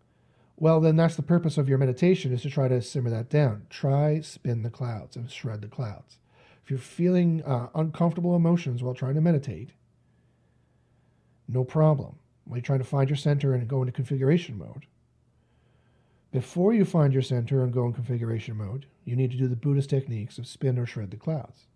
well, 0.59 0.81
then 0.81 0.97
that's 0.97 1.15
the 1.15 1.21
purpose 1.21 1.57
of 1.57 1.69
your 1.69 1.77
meditation 1.77 2.33
is 2.33 2.41
to 2.41 2.49
try 2.49 2.67
to 2.67 2.81
simmer 2.81 3.09
that 3.09 3.29
down. 3.29 3.65
Try 3.69 4.19
spin 4.19 4.61
the 4.63 4.69
clouds 4.69 5.15
and 5.15 5.31
shred 5.31 5.61
the 5.61 5.67
clouds. 5.67 6.17
If 6.63 6.69
you're 6.69 6.79
feeling 6.79 7.41
uh, 7.43 7.69
uncomfortable 7.73 8.35
emotions 8.35 8.83
while 8.83 8.93
trying 8.93 9.15
to 9.15 9.21
meditate, 9.21 9.69
no 11.47 11.63
problem. 11.63 12.19
While 12.43 12.57
you're 12.57 12.63
trying 12.63 12.79
to 12.79 12.85
find 12.85 13.09
your 13.09 13.15
center 13.15 13.53
and 13.53 13.67
go 13.67 13.81
into 13.81 13.93
configuration 13.93 14.57
mode, 14.57 14.85
before 16.31 16.73
you 16.73 16.83
find 16.83 17.13
your 17.13 17.23
center 17.23 17.63
and 17.63 17.73
go 17.73 17.85
in 17.85 17.93
configuration 17.93 18.57
mode, 18.57 18.85
you 19.05 19.15
need 19.15 19.31
to 19.31 19.37
do 19.37 19.47
the 19.47 19.55
Buddhist 19.55 19.89
techniques 19.89 20.37
of 20.37 20.45
spin 20.45 20.77
or 20.77 20.85
shred 20.85 21.09
the 21.09 21.17
clouds. 21.17 21.67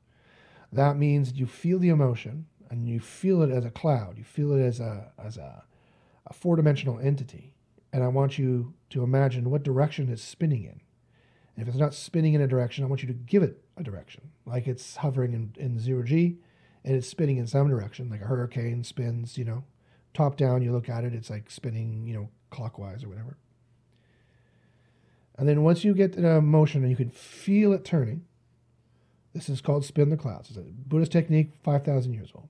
That 0.71 0.97
means 0.97 1.33
you 1.33 1.47
feel 1.47 1.79
the 1.79 1.89
emotion 1.89 2.47
and 2.69 2.87
you 2.87 2.99
feel 2.99 3.41
it 3.41 3.49
as 3.49 3.65
a 3.65 3.71
cloud. 3.71 4.17
You 4.17 4.23
feel 4.23 4.51
it 4.53 4.61
as 4.61 4.79
a 4.79 5.11
as 5.17 5.37
a, 5.37 5.63
a 6.27 6.33
four 6.33 6.55
dimensional 6.55 6.99
entity. 6.99 7.52
And 7.93 8.03
I 8.03 8.07
want 8.07 8.37
you 8.37 8.73
to 8.89 9.03
imagine 9.03 9.49
what 9.49 9.63
direction 9.63 10.11
it's 10.11 10.21
spinning 10.21 10.63
in. 10.63 10.81
And 11.55 11.61
if 11.61 11.67
it's 11.67 11.77
not 11.77 11.93
spinning 11.93 12.33
in 12.33 12.41
a 12.41 12.47
direction, 12.47 12.83
I 12.83 12.87
want 12.87 13.03
you 13.03 13.07
to 13.07 13.13
give 13.13 13.43
it 13.43 13.63
a 13.77 13.83
direction, 13.83 14.31
like 14.45 14.67
it's 14.67 14.97
hovering 14.97 15.33
in, 15.33 15.53
in 15.57 15.79
zero 15.79 16.03
G 16.03 16.37
and 16.83 16.95
it's 16.95 17.07
spinning 17.07 17.37
in 17.37 17.47
some 17.47 17.69
direction, 17.69 18.09
like 18.09 18.21
a 18.21 18.25
hurricane 18.25 18.83
spins, 18.83 19.37
you 19.37 19.45
know, 19.45 19.63
top 20.13 20.35
down, 20.35 20.61
you 20.61 20.71
look 20.71 20.89
at 20.89 21.03
it, 21.03 21.13
it's 21.13 21.29
like 21.29 21.49
spinning, 21.49 22.05
you 22.05 22.13
know, 22.13 22.29
clockwise 22.49 23.03
or 23.03 23.09
whatever. 23.09 23.37
And 25.37 25.47
then 25.47 25.63
once 25.63 25.83
you 25.83 25.93
get 25.93 26.13
the 26.13 26.41
motion 26.41 26.81
and 26.81 26.91
you 26.91 26.97
can 26.97 27.09
feel 27.09 27.73
it 27.73 27.85
turning, 27.85 28.25
this 29.33 29.49
is 29.49 29.61
called 29.61 29.85
spin 29.85 30.09
the 30.09 30.17
clouds. 30.17 30.49
It's 30.49 30.57
a 30.57 30.61
Buddhist 30.61 31.11
technique, 31.11 31.51
5,000 31.63 32.13
years 32.13 32.31
old. 32.35 32.49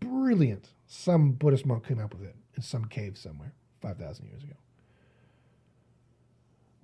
Brilliant. 0.00 0.70
Some 0.86 1.32
Buddhist 1.32 1.66
monk 1.66 1.86
came 1.86 2.00
up 2.00 2.14
with 2.14 2.24
it 2.24 2.34
in 2.56 2.62
some 2.62 2.86
cave 2.86 3.16
somewhere 3.16 3.52
5,000 3.80 4.26
years 4.26 4.42
ago. 4.42 4.54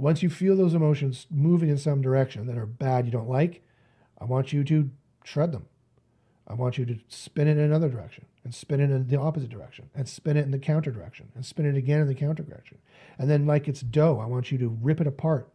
Once 0.02 0.20
you 0.20 0.28
feel 0.28 0.56
those 0.56 0.74
emotions 0.74 1.28
moving 1.30 1.68
in 1.68 1.78
some 1.78 2.02
direction 2.02 2.48
that 2.48 2.58
are 2.58 2.66
bad, 2.66 3.06
you 3.06 3.12
don't 3.12 3.28
like, 3.28 3.62
I 4.20 4.24
want 4.24 4.52
you 4.52 4.64
to 4.64 4.90
shred 5.22 5.52
them. 5.52 5.66
I 6.48 6.54
want 6.54 6.76
you 6.76 6.84
to 6.86 6.98
spin 7.06 7.46
it 7.46 7.52
in 7.52 7.60
another 7.60 7.88
direction 7.88 8.26
and 8.42 8.52
spin 8.52 8.80
it 8.80 8.90
in 8.90 9.06
the 9.06 9.20
opposite 9.20 9.50
direction 9.50 9.90
and 9.94 10.08
spin 10.08 10.36
it 10.36 10.44
in 10.44 10.50
the 10.50 10.58
counter 10.58 10.90
direction 10.90 11.28
and 11.36 11.46
spin 11.46 11.66
it 11.66 11.76
again 11.76 12.00
in 12.00 12.08
the 12.08 12.16
counter 12.16 12.42
direction. 12.42 12.78
And 13.16 13.30
then, 13.30 13.46
like 13.46 13.68
it's 13.68 13.80
dough, 13.80 14.18
I 14.18 14.26
want 14.26 14.50
you 14.50 14.58
to 14.58 14.76
rip 14.82 15.00
it 15.00 15.06
apart 15.06 15.48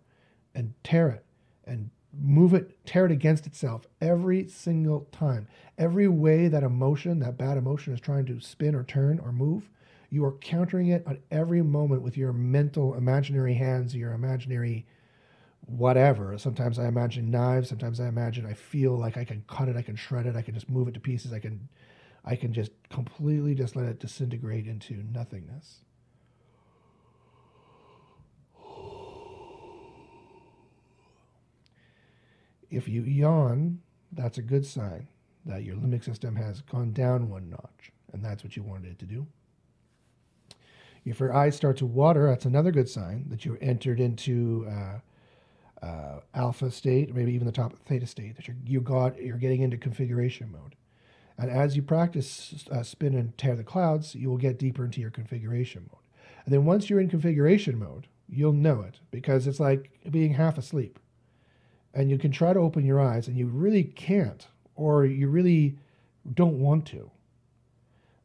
and 0.55 0.73
tear 0.81 1.09
it 1.09 1.25
and 1.65 1.89
move 2.17 2.53
it, 2.53 2.85
tear 2.85 3.05
it 3.05 3.11
against 3.11 3.47
itself 3.47 3.85
every 3.99 4.47
single 4.47 5.09
time. 5.11 5.49
Every 5.77 6.07
way 6.07 6.47
that 6.47 6.63
emotion, 6.63 7.19
that 7.19 7.37
bad 7.37 7.57
emotion, 7.57 7.93
is 7.93 7.99
trying 7.99 8.25
to 8.27 8.39
spin 8.39 8.75
or 8.75 8.85
turn 8.85 9.19
or 9.19 9.33
move, 9.33 9.69
you 10.09 10.23
are 10.23 10.33
countering 10.33 10.87
it 10.87 11.03
at 11.07 11.19
every 11.31 11.61
moment 11.61 12.01
with 12.01 12.17
your 12.17 12.31
mental, 12.31 12.95
imaginary 12.95 13.53
hands, 13.53 13.95
your 13.95 14.13
imaginary 14.13 14.85
whatever. 15.65 16.37
Sometimes 16.37 16.79
I 16.79 16.87
imagine 16.87 17.29
knives. 17.29 17.69
Sometimes 17.69 17.99
I 17.99 18.07
imagine 18.07 18.45
I 18.45 18.53
feel 18.53 18.97
like 18.97 19.17
I 19.17 19.25
can 19.25 19.43
cut 19.47 19.67
it, 19.67 19.75
I 19.75 19.81
can 19.81 19.95
shred 19.95 20.25
it, 20.25 20.35
I 20.35 20.41
can 20.41 20.53
just 20.53 20.69
move 20.69 20.87
it 20.87 20.93
to 20.93 20.99
pieces. 20.99 21.33
I 21.33 21.39
can, 21.39 21.67
I 22.23 22.35
can 22.35 22.53
just 22.53 22.71
completely 22.89 23.53
just 23.53 23.75
let 23.75 23.85
it 23.85 23.99
disintegrate 23.99 24.65
into 24.65 25.03
nothingness. 25.11 25.81
If 32.69 32.87
you 32.87 33.03
yawn, 33.03 33.79
that's 34.11 34.37
a 34.37 34.41
good 34.41 34.65
sign 34.65 35.07
that 35.45 35.63
your 35.63 35.75
limbic 35.75 36.03
system 36.03 36.35
has 36.35 36.61
gone 36.61 36.91
down 36.91 37.29
one 37.29 37.49
notch, 37.49 37.91
and 38.11 38.23
that's 38.23 38.43
what 38.43 38.57
you 38.57 38.63
wanted 38.63 38.91
it 38.91 38.99
to 38.99 39.05
do. 39.05 39.25
If 41.09 41.19
your 41.19 41.33
eyes 41.33 41.55
start 41.55 41.77
to 41.77 41.85
water, 41.85 42.27
that's 42.27 42.45
another 42.45 42.71
good 42.71 42.89
sign 42.89 43.25
that 43.29 43.45
you 43.45 43.57
entered 43.61 43.99
into 43.99 44.67
uh, 44.69 45.85
uh, 45.85 46.19
alpha 46.33 46.69
state, 46.69 47.15
maybe 47.15 47.33
even 47.33 47.45
the 47.45 47.53
top 47.53 47.73
theta 47.85 48.05
state. 48.05 48.35
That 48.35 48.47
you're 48.47 48.57
you 48.65 48.81
got 48.81 49.21
you're 49.21 49.37
getting 49.37 49.61
into 49.61 49.77
configuration 49.77 50.51
mode, 50.51 50.75
and 51.37 51.49
as 51.49 51.75
you 51.75 51.81
practice 51.81 52.65
uh, 52.71 52.83
spin 52.83 53.15
and 53.15 53.37
tear 53.37 53.55
the 53.55 53.63
clouds, 53.63 54.15
you 54.15 54.29
will 54.29 54.37
get 54.37 54.59
deeper 54.59 54.83
into 54.83 54.99
your 54.99 55.11
configuration 55.11 55.89
mode. 55.91 56.03
And 56.45 56.53
then 56.53 56.65
once 56.65 56.89
you're 56.89 56.99
in 56.99 57.09
configuration 57.09 57.77
mode, 57.79 58.07
you'll 58.27 58.53
know 58.53 58.81
it 58.81 58.99
because 59.11 59.47
it's 59.47 59.59
like 59.59 59.91
being 60.11 60.33
half 60.33 60.57
asleep, 60.57 60.99
and 61.93 62.09
you 62.09 62.17
can 62.17 62.31
try 62.31 62.53
to 62.53 62.59
open 62.59 62.85
your 62.85 62.99
eyes, 62.99 63.27
and 63.27 63.37
you 63.37 63.47
really 63.47 63.83
can't, 63.83 64.47
or 64.75 65.05
you 65.05 65.29
really 65.29 65.77
don't 66.33 66.59
want 66.59 66.85
to 66.87 67.11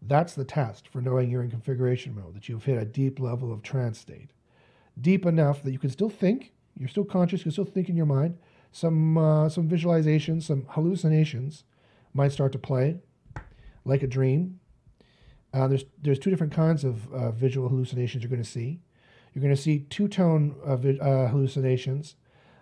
that's 0.06 0.34
the 0.34 0.44
test 0.44 0.88
for 0.88 1.00
knowing 1.00 1.30
you're 1.30 1.42
in 1.42 1.50
configuration 1.50 2.14
mode, 2.14 2.34
that 2.34 2.48
you've 2.48 2.64
hit 2.64 2.78
a 2.78 2.84
deep 2.84 3.20
level 3.20 3.52
of 3.52 3.62
trance 3.62 3.98
state. 3.98 4.30
Deep 5.00 5.24
enough 5.24 5.62
that 5.62 5.72
you 5.72 5.78
can 5.78 5.90
still 5.90 6.10
think, 6.10 6.52
you're 6.78 6.88
still 6.88 7.04
conscious, 7.04 7.40
you 7.40 7.44
can 7.44 7.52
still 7.52 7.64
think 7.64 7.88
in 7.88 7.96
your 7.96 8.06
mind. 8.06 8.38
Some, 8.72 9.18
uh, 9.18 9.48
some 9.48 9.68
visualizations, 9.68 10.44
some 10.44 10.66
hallucinations 10.70 11.64
might 12.14 12.32
start 12.32 12.52
to 12.52 12.58
play, 12.58 13.00
like 13.84 14.02
a 14.02 14.06
dream. 14.06 14.60
Uh, 15.52 15.68
there's, 15.68 15.84
there's 16.00 16.18
two 16.18 16.30
different 16.30 16.52
kinds 16.52 16.82
of 16.82 17.12
uh, 17.12 17.30
visual 17.30 17.68
hallucinations 17.68 18.22
you're 18.22 18.30
going 18.30 18.42
to 18.42 18.48
see. 18.48 18.80
You're 19.32 19.42
going 19.42 19.54
to 19.54 19.60
see 19.60 19.80
two 19.90 20.08
tone 20.08 20.56
uh, 20.66 20.74
uh, 21.02 21.28
hallucinations 21.28 22.16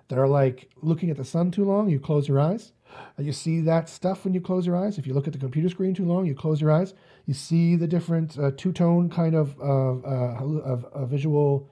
that 0.08 0.18
are 0.18 0.28
like 0.28 0.70
looking 0.82 1.10
at 1.10 1.16
the 1.16 1.24
sun 1.24 1.50
too 1.50 1.64
long, 1.64 1.88
you 1.88 2.00
close 2.00 2.28
your 2.28 2.40
eyes. 2.40 2.72
And 3.16 3.26
you 3.26 3.32
see 3.32 3.60
that 3.62 3.88
stuff 3.88 4.24
when 4.24 4.34
you 4.34 4.40
close 4.40 4.66
your 4.66 4.76
eyes. 4.76 4.98
If 4.98 5.06
you 5.06 5.14
look 5.14 5.26
at 5.26 5.32
the 5.32 5.38
computer 5.38 5.68
screen 5.68 5.94
too 5.94 6.04
long, 6.04 6.26
you 6.26 6.34
close 6.34 6.60
your 6.60 6.70
eyes. 6.70 6.94
You 7.26 7.34
see 7.34 7.76
the 7.76 7.86
different 7.86 8.38
uh, 8.38 8.52
two-tone 8.56 9.10
kind 9.10 9.34
of 9.34 9.58
uh, 9.60 9.64
of, 9.64 10.84
of 10.86 11.08
visual 11.10 11.70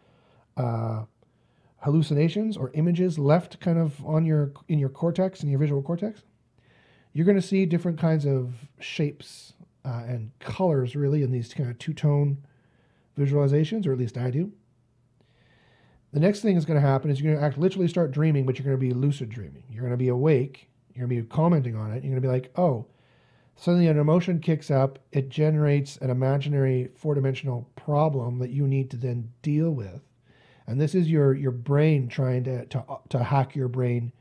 uh, 0.57 1.05
hallucinations 1.79 2.57
or 2.57 2.71
images 2.75 3.19
left 3.19 3.61
kind 3.61 3.79
of 3.79 4.05
on 4.05 4.25
your 4.25 4.53
in 4.69 4.79
your 4.79 4.89
cortex 4.89 5.43
in 5.43 5.49
your 5.49 5.59
visual 5.59 5.83
cortex. 5.83 6.23
You're 7.13 7.27
going 7.27 7.41
to 7.41 7.47
see 7.47 7.67
different 7.67 7.99
kinds 7.99 8.27
of 8.27 8.53
shapes 8.81 9.55
uh, 9.85 10.03
and 10.07 10.31
colors 10.39 10.95
really 10.95 11.23
in 11.23 11.31
these 11.31 11.55
kind 11.55 11.71
of 11.71 11.79
two-tone 11.79 12.45
visualizations, 13.19 13.87
or 13.87 13.93
at 13.93 13.99
least 13.99 14.19
I 14.19 14.31
do. 14.31 14.53
The 16.13 16.21
next 16.21 16.41
thing 16.41 16.55
that's 16.55 16.67
going 16.67 16.81
to 16.81 16.87
happen 16.87 17.11
is 17.11 17.21
you're 17.21 17.33
going 17.33 17.41
to 17.41 17.47
act 17.47 17.59
literally 17.59 17.89
start 17.89 18.13
dreaming, 18.13 18.47
but 18.47 18.59
you're 18.59 18.65
going 18.65 18.77
to 18.77 18.81
be 18.81 18.93
lucid 18.93 19.29
dreaming. 19.29 19.65
You're 19.71 19.83
going 19.83 19.93
to 19.93 19.97
be 19.97 20.09
awake. 20.09 20.68
You're 20.99 21.07
going 21.07 21.17
to 21.21 21.23
be 21.23 21.29
commenting 21.29 21.77
on 21.77 21.93
it. 21.93 22.03
You're 22.03 22.11
going 22.11 22.23
to 22.23 22.29
be 22.29 22.33
like, 22.33 22.51
oh, 22.57 22.87
suddenly 23.55 23.87
an 23.87 23.99
emotion 23.99 24.41
kicks 24.41 24.69
up. 24.69 24.99
It 25.13 25.29
generates 25.29 25.97
an 25.99 26.11
imaginary 26.11 26.89
four 26.97 27.15
dimensional 27.15 27.71
problem 27.77 28.41
that 28.41 28.51
you 28.51 28.67
need 28.67 28.91
to 28.91 28.97
then 28.97 29.31
deal 29.43 29.71
with. 29.71 30.01
And 30.67 30.81
this 30.81 30.97
is 30.97 31.09
your, 31.09 31.35
your 31.35 31.53
brain 31.53 32.09
trying 32.09 32.43
to, 32.45 32.67
to, 32.67 32.85
to 33.11 33.23
hack 33.23 33.55
your 33.55 33.69
brain 33.69 34.13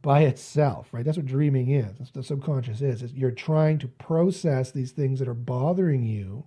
by 0.00 0.22
itself, 0.22 0.88
right? 0.92 1.04
That's 1.04 1.18
what 1.18 1.26
dreaming 1.26 1.70
is. 1.70 1.98
That's 1.98 2.10
the 2.10 2.22
subconscious 2.22 2.80
is. 2.80 3.02
is. 3.02 3.12
You're 3.12 3.30
trying 3.30 3.78
to 3.78 3.88
process 3.88 4.70
these 4.70 4.90
things 4.92 5.18
that 5.18 5.28
are 5.28 5.34
bothering 5.34 6.04
you, 6.04 6.44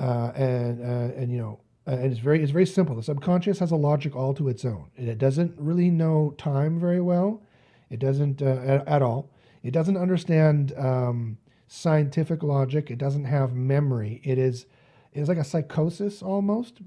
uh, 0.00 0.32
and 0.34 0.82
uh, 0.82 1.14
and 1.14 1.30
you 1.30 1.38
know, 1.38 1.60
uh, 1.88 1.92
and 1.92 2.12
it's 2.12 2.20
very 2.20 2.42
it's 2.42 2.52
very 2.52 2.66
simple. 2.66 2.94
The 2.94 3.02
subconscious 3.02 3.58
has 3.60 3.70
a 3.70 3.76
logic 3.76 4.14
all 4.14 4.34
to 4.34 4.48
its 4.48 4.64
own, 4.64 4.90
and 4.96 5.08
it 5.08 5.18
doesn't 5.18 5.54
really 5.56 5.90
know 5.90 6.34
time 6.38 6.78
very 6.78 7.00
well. 7.00 7.42
It 7.90 7.98
doesn't 7.98 8.42
uh, 8.42 8.60
at, 8.64 8.86
at, 8.86 9.02
all. 9.02 9.30
It 9.62 9.70
doesn't 9.70 9.96
understand 9.96 10.74
um, 10.76 11.38
scientific 11.66 12.42
logic. 12.42 12.90
It 12.90 12.98
doesn't 12.98 13.24
have 13.24 13.54
memory. 13.54 14.20
It 14.22 14.38
is 14.38 14.66
it 15.12 15.20
is 15.20 15.28
like 15.28 15.38
a 15.38 15.44
psychosis 15.44 16.22
almost, 16.22 16.80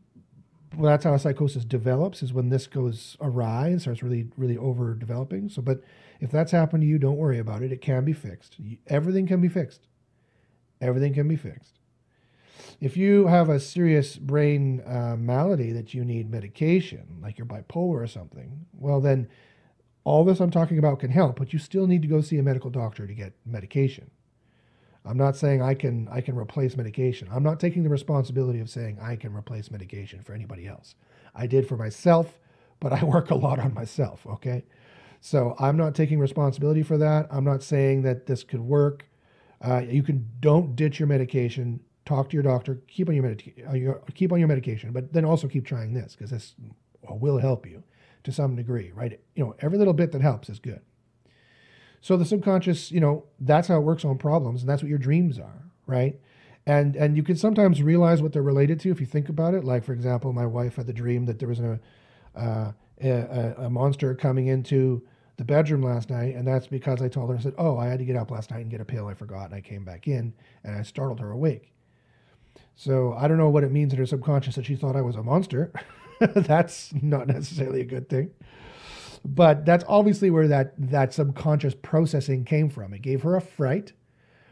well, 0.75 0.91
that's 0.91 1.03
how 1.03 1.13
a 1.13 1.19
psychosis 1.19 1.65
develops 1.65 2.23
is 2.23 2.31
when 2.31 2.49
this 2.49 2.67
goes 2.67 3.17
awry 3.19 3.67
and 3.67 3.81
starts 3.81 4.01
really, 4.01 4.29
really 4.37 4.57
over 4.57 4.93
developing. 4.93 5.49
So, 5.49 5.61
but 5.61 5.81
if 6.19 6.31
that's 6.31 6.51
happened 6.51 6.83
to 6.83 6.87
you, 6.87 6.97
don't 6.97 7.17
worry 7.17 7.39
about 7.39 7.61
it. 7.61 7.71
It 7.71 7.81
can 7.81 8.05
be 8.05 8.13
fixed. 8.13 8.57
Everything 8.87 9.27
can 9.27 9.41
be 9.41 9.49
fixed. 9.49 9.87
Everything 10.79 11.13
can 11.13 11.27
be 11.27 11.35
fixed. 11.35 11.80
If 12.79 12.97
you 12.97 13.27
have 13.27 13.49
a 13.49 13.59
serious 13.59 14.17
brain 14.17 14.81
uh, 14.85 15.15
malady 15.17 15.71
that 15.71 15.93
you 15.93 16.03
need 16.03 16.29
medication, 16.29 17.19
like 17.21 17.37
you're 17.37 17.47
bipolar 17.47 18.03
or 18.03 18.07
something, 18.07 18.65
well, 18.73 19.01
then 19.01 19.29
all 20.03 20.23
this 20.23 20.39
I'm 20.39 20.51
talking 20.51 20.79
about 20.79 20.99
can 20.99 21.11
help, 21.11 21.37
but 21.37 21.53
you 21.53 21.59
still 21.59 21.87
need 21.87 22.01
to 22.01 22.07
go 22.07 22.21
see 22.21 22.37
a 22.37 22.43
medical 22.43 22.69
doctor 22.69 23.05
to 23.05 23.13
get 23.13 23.33
medication. 23.45 24.09
I'm 25.05 25.17
not 25.17 25.35
saying 25.35 25.61
I 25.61 25.73
can 25.73 26.07
I 26.11 26.21
can 26.21 26.37
replace 26.37 26.77
medication. 26.77 27.27
I'm 27.31 27.43
not 27.43 27.59
taking 27.59 27.83
the 27.83 27.89
responsibility 27.89 28.59
of 28.59 28.69
saying 28.69 28.99
I 29.01 29.15
can 29.15 29.35
replace 29.35 29.71
medication 29.71 30.21
for 30.21 30.33
anybody 30.33 30.67
else. 30.67 30.95
I 31.33 31.47
did 31.47 31.67
for 31.67 31.75
myself, 31.77 32.39
but 32.79 32.93
I 32.93 33.03
work 33.05 33.31
a 33.31 33.35
lot 33.35 33.59
on 33.59 33.73
myself, 33.73 34.25
okay? 34.27 34.63
So 35.19 35.55
I'm 35.59 35.77
not 35.77 35.95
taking 35.95 36.19
responsibility 36.19 36.83
for 36.83 36.97
that. 36.97 37.27
I'm 37.31 37.43
not 37.43 37.63
saying 37.63 38.01
that 38.03 38.25
this 38.25 38.43
could 38.43 38.61
work. 38.61 39.05
Uh, 39.63 39.83
you 39.87 40.01
can 40.01 40.27
don't 40.39 40.75
ditch 40.75 40.99
your 40.99 41.07
medication. 41.07 41.79
Talk 42.05 42.29
to 42.29 42.33
your 42.33 42.43
doctor. 42.43 42.81
Keep 42.87 43.09
on 43.09 43.15
your, 43.15 43.23
medication. 43.23 43.87
uh, 43.89 43.93
keep 44.15 44.31
on 44.31 44.39
your 44.39 44.47
medication, 44.47 44.91
but 44.91 45.13
then 45.13 45.23
also 45.23 45.47
keep 45.47 45.65
trying 45.65 45.93
this 45.93 46.15
because 46.15 46.31
this 46.31 46.55
will 47.09 47.37
help 47.37 47.65
you 47.65 47.83
to 48.23 48.31
some 48.31 48.55
degree, 48.55 48.91
right? 48.93 49.19
You 49.35 49.45
know, 49.45 49.55
every 49.59 49.77
little 49.77 49.93
bit 49.93 50.11
that 50.11 50.21
helps 50.21 50.49
is 50.49 50.59
good. 50.59 50.81
So 52.01 52.17
the 52.17 52.25
subconscious, 52.25 52.91
you 52.91 52.99
know, 52.99 53.25
that's 53.39 53.67
how 53.67 53.77
it 53.77 53.81
works 53.81 54.03
on 54.03 54.17
problems, 54.17 54.61
and 54.61 54.69
that's 54.69 54.81
what 54.81 54.89
your 54.89 54.97
dreams 54.97 55.37
are, 55.37 55.65
right? 55.85 56.19
And 56.65 56.95
and 56.95 57.15
you 57.15 57.23
can 57.23 57.35
sometimes 57.35 57.81
realize 57.81 58.21
what 58.21 58.33
they're 58.33 58.41
related 58.41 58.79
to 58.81 58.91
if 58.91 58.99
you 58.99 59.05
think 59.05 59.29
about 59.29 59.53
it. 59.53 59.63
Like 59.63 59.83
for 59.83 59.93
example, 59.93 60.33
my 60.33 60.45
wife 60.45 60.75
had 60.75 60.87
the 60.87 60.93
dream 60.93 61.25
that 61.25 61.39
there 61.39 61.47
was 61.47 61.59
a 61.59 61.79
uh, 62.35 62.71
a, 63.01 63.53
a, 63.57 63.69
monster 63.69 64.15
coming 64.15 64.47
into 64.47 65.01
the 65.37 65.43
bedroom 65.43 65.81
last 65.81 66.09
night, 66.09 66.35
and 66.35 66.47
that's 66.47 66.67
because 66.67 67.01
I 67.01 67.07
told 67.07 67.29
her 67.29 67.35
I 67.35 67.39
said, 67.39 67.55
"Oh, 67.57 67.77
I 67.77 67.87
had 67.87 67.99
to 67.99 68.05
get 68.05 68.15
up 68.15 68.31
last 68.31 68.51
night 68.51 68.61
and 68.61 68.69
get 68.69 68.81
a 68.81 68.85
pill. 68.85 69.07
I 69.07 69.13
forgot, 69.13 69.45
and 69.45 69.55
I 69.55 69.61
came 69.61 69.83
back 69.83 70.07
in, 70.07 70.33
and 70.63 70.75
I 70.75 70.83
startled 70.83 71.19
her 71.19 71.31
awake." 71.31 71.73
So 72.75 73.13
I 73.13 73.27
don't 73.27 73.37
know 73.37 73.49
what 73.49 73.63
it 73.63 73.71
means 73.71 73.93
in 73.93 73.99
her 73.99 74.05
subconscious 74.05 74.55
that 74.55 74.65
she 74.65 74.75
thought 74.75 74.95
I 74.95 75.01
was 75.01 75.15
a 75.15 75.23
monster. 75.23 75.71
that's 76.19 76.93
not 77.01 77.27
necessarily 77.27 77.81
a 77.81 77.85
good 77.85 78.09
thing. 78.09 78.31
But 79.23 79.65
that's 79.65 79.85
obviously 79.87 80.31
where 80.31 80.47
that, 80.47 80.73
that 80.77 81.13
subconscious 81.13 81.75
processing 81.75 82.43
came 82.43 82.69
from. 82.69 82.93
It 82.93 83.01
gave 83.01 83.21
her 83.21 83.35
a 83.35 83.41
fright. 83.41 83.93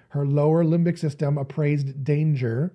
Her 0.09 0.25
lower 0.25 0.63
limbic 0.63 0.97
system 0.97 1.37
appraised 1.37 2.03
danger. 2.03 2.73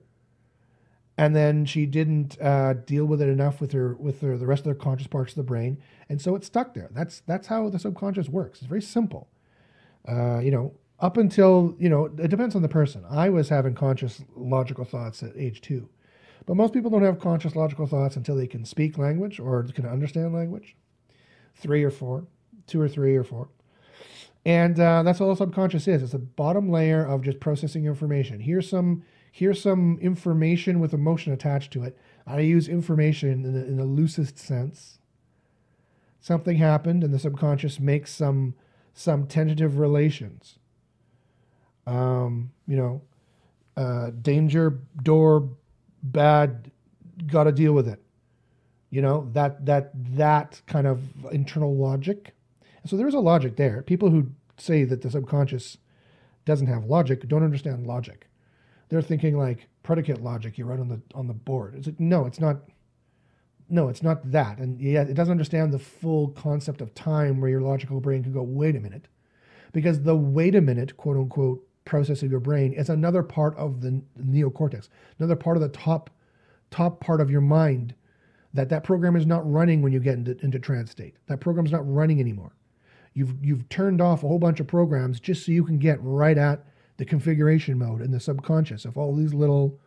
And 1.16 1.34
then 1.36 1.64
she 1.64 1.86
didn't 1.86 2.40
uh, 2.40 2.74
deal 2.74 3.04
with 3.04 3.22
it 3.22 3.28
enough 3.28 3.60
with 3.60 3.72
her 3.72 3.94
with 3.94 4.20
her, 4.22 4.36
the 4.36 4.46
rest 4.46 4.66
of 4.66 4.76
the 4.76 4.82
conscious 4.82 5.06
parts 5.06 5.32
of 5.32 5.36
the 5.36 5.44
brain, 5.44 5.80
and 6.08 6.20
so 6.20 6.34
it 6.34 6.44
stuck 6.44 6.74
there. 6.74 6.88
That's 6.90 7.20
that's 7.20 7.46
how 7.46 7.68
the 7.68 7.78
subconscious 7.78 8.28
works. 8.28 8.58
It's 8.58 8.66
very 8.66 8.82
simple. 8.82 9.28
Uh, 10.08 10.40
you 10.40 10.50
know, 10.50 10.74
up 11.00 11.16
until 11.16 11.74
you 11.78 11.88
know, 11.88 12.06
it 12.06 12.28
depends 12.28 12.54
on 12.54 12.62
the 12.62 12.68
person. 12.68 13.04
I 13.10 13.28
was 13.28 13.48
having 13.48 13.74
conscious 13.74 14.22
logical 14.36 14.84
thoughts 14.84 15.22
at 15.22 15.36
age 15.36 15.60
two, 15.60 15.88
but 16.46 16.56
most 16.56 16.72
people 16.72 16.90
don't 16.90 17.02
have 17.02 17.20
conscious 17.20 17.56
logical 17.56 17.86
thoughts 17.86 18.16
until 18.16 18.36
they 18.36 18.46
can 18.46 18.64
speak 18.64 18.98
language 18.98 19.40
or 19.40 19.64
can 19.64 19.86
understand 19.86 20.34
language 20.34 20.76
three 21.54 21.84
or 21.84 21.90
four, 21.90 22.26
two 22.66 22.80
or 22.80 22.88
three 22.88 23.16
or 23.16 23.24
four. 23.24 23.48
And 24.44 24.78
uh, 24.78 25.02
that's 25.02 25.20
all 25.20 25.30
the 25.30 25.36
subconscious 25.36 25.88
is. 25.88 26.02
It's 26.02 26.12
the 26.12 26.18
bottom 26.18 26.68
layer 26.68 27.04
of 27.04 27.22
just 27.22 27.40
processing 27.40 27.86
information. 27.86 28.40
Here's 28.40 28.68
some 28.68 29.02
here's 29.32 29.60
some 29.60 29.98
information 30.00 30.80
with 30.80 30.92
emotion 30.92 31.32
attached 31.32 31.72
to 31.72 31.82
it. 31.82 31.98
I 32.26 32.40
use 32.40 32.68
information 32.68 33.44
in 33.44 33.52
the, 33.52 33.66
in 33.66 33.76
the 33.76 33.84
loosest 33.84 34.38
sense. 34.38 34.98
Something 36.20 36.56
happened, 36.56 37.02
and 37.04 37.12
the 37.12 37.18
subconscious 37.18 37.80
makes 37.80 38.12
some 38.12 38.54
some 38.92 39.26
tentative 39.26 39.78
relations. 39.78 40.58
Um, 41.86 42.50
you 42.66 42.76
know, 42.76 43.02
uh, 43.76 44.10
danger, 44.22 44.78
door, 45.02 45.48
bad, 46.02 46.70
got 47.26 47.44
to 47.44 47.52
deal 47.52 47.72
with 47.72 47.88
it. 47.88 48.00
You 48.90 49.02
know 49.02 49.28
that 49.32 49.66
that 49.66 49.90
that 50.16 50.62
kind 50.66 50.86
of 50.86 51.00
internal 51.32 51.74
logic. 51.74 52.32
So 52.86 52.96
there's 52.96 53.14
a 53.14 53.18
logic 53.18 53.56
there. 53.56 53.82
People 53.82 54.10
who 54.10 54.28
say 54.56 54.84
that 54.84 55.02
the 55.02 55.10
subconscious 55.10 55.78
doesn't 56.44 56.68
have 56.68 56.84
logic 56.84 57.26
don't 57.26 57.42
understand 57.42 57.88
logic. 57.88 58.28
They're 58.88 59.02
thinking 59.02 59.36
like 59.36 59.66
predicate 59.82 60.22
logic 60.22 60.58
you 60.58 60.64
write 60.64 60.78
on 60.78 60.88
the 60.88 61.00
on 61.12 61.26
the 61.26 61.34
board. 61.34 61.74
It's 61.74 61.86
like 61.86 61.98
no 61.98 62.26
it's 62.26 62.38
not 62.38 62.58
no 63.68 63.88
it's 63.88 64.02
not 64.02 64.30
that. 64.30 64.58
And 64.58 64.80
yeah 64.80 65.02
it 65.02 65.14
doesn't 65.14 65.32
understand 65.32 65.72
the 65.72 65.80
full 65.80 66.28
concept 66.28 66.80
of 66.80 66.94
time 66.94 67.40
where 67.40 67.50
your 67.50 67.62
logical 67.62 68.00
brain 68.00 68.22
can 68.22 68.32
go 68.32 68.42
wait 68.42 68.76
a 68.76 68.80
minute. 68.80 69.08
Because 69.72 70.02
the 70.02 70.14
wait 70.14 70.54
a 70.54 70.60
minute 70.60 70.96
quote 70.96 71.16
unquote 71.16 71.66
process 71.84 72.22
of 72.22 72.30
your 72.30 72.40
brain 72.40 72.74
It's 72.76 72.88
another 72.88 73.22
part 73.22 73.56
of 73.56 73.80
the 73.80 74.02
neocortex 74.20 74.88
another 75.18 75.36
part 75.36 75.56
of 75.56 75.62
the 75.62 75.68
top 75.68 76.10
top 76.70 77.00
part 77.00 77.20
of 77.20 77.30
your 77.30 77.40
mind 77.40 77.94
that 78.54 78.68
that 78.68 78.84
program 78.84 79.16
is 79.16 79.26
not 79.26 79.50
running 79.50 79.82
when 79.82 79.92
you 79.92 79.98
get 79.98 80.14
into, 80.14 80.38
into 80.44 80.60
trance 80.60 80.92
state. 80.92 81.16
That 81.26 81.40
program's 81.40 81.72
not 81.72 81.92
running 81.92 82.20
anymore. 82.20 82.52
You've 83.12 83.34
you've 83.44 83.68
turned 83.68 84.00
off 84.00 84.22
a 84.22 84.28
whole 84.28 84.38
bunch 84.38 84.60
of 84.60 84.66
programs 84.66 85.20
just 85.20 85.44
so 85.44 85.52
you 85.52 85.64
can 85.64 85.78
get 85.78 85.98
right 86.00 86.38
at 86.38 86.64
the 86.96 87.04
configuration 87.04 87.78
mode 87.78 88.00
in 88.00 88.10
the 88.10 88.20
subconscious 88.20 88.84
of 88.84 88.96
all 88.96 89.14
these 89.14 89.34
little 89.34 89.78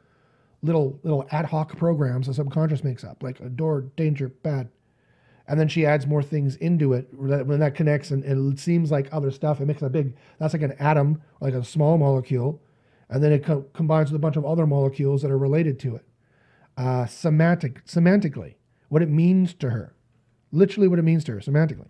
little 0.62 1.00
little 1.04 1.28
ad 1.32 1.46
hoc 1.46 1.78
programs 1.78 2.28
the 2.28 2.34
subconscious 2.34 2.84
makes 2.84 3.04
up, 3.04 3.24
like 3.24 3.40
a 3.40 3.50
door, 3.50 3.82
danger, 3.96 4.30
bad. 4.30 4.70
And 5.48 5.60
then 5.60 5.70
she 5.70 5.86
adds 5.86 6.06
more 6.06 6.22
things 6.22 6.58
into 6.58 6.94
it 6.94 7.08
when 7.14 7.60
that 7.60 7.74
connects 7.74 8.12
and, 8.12 8.24
and 8.24 8.54
it 8.54 8.60
seems 8.60 8.92
like 8.92 9.08
other 9.14 9.32
stuff. 9.32 9.62
It 9.62 9.66
makes 9.66 9.82
a 9.82 9.90
big, 9.90 10.16
that's 10.40 10.54
like 10.54 10.62
an 10.62 10.76
atom, 10.80 11.22
like 11.40 11.54
a 11.54 11.64
small 11.64 11.98
molecule. 11.98 12.62
And 13.10 13.24
then 13.24 13.32
it 13.32 13.46
co- 13.46 13.66
combines 13.74 14.12
with 14.12 14.18
a 14.18 14.22
bunch 14.22 14.36
of 14.36 14.46
other 14.46 14.68
molecules 14.68 15.22
that 15.22 15.32
are 15.32 15.38
related 15.38 15.80
to 15.80 15.96
it. 15.96 16.06
Uh, 16.76 17.06
semantic, 17.06 17.86
semantically, 17.86 18.56
what 18.90 19.02
it 19.02 19.10
means 19.10 19.54
to 19.56 19.70
her, 19.70 19.96
literally 20.52 20.88
what 20.88 21.00
it 21.00 21.04
means 21.04 21.24
to 21.24 21.32
her 21.32 21.40
semantically. 21.40 21.88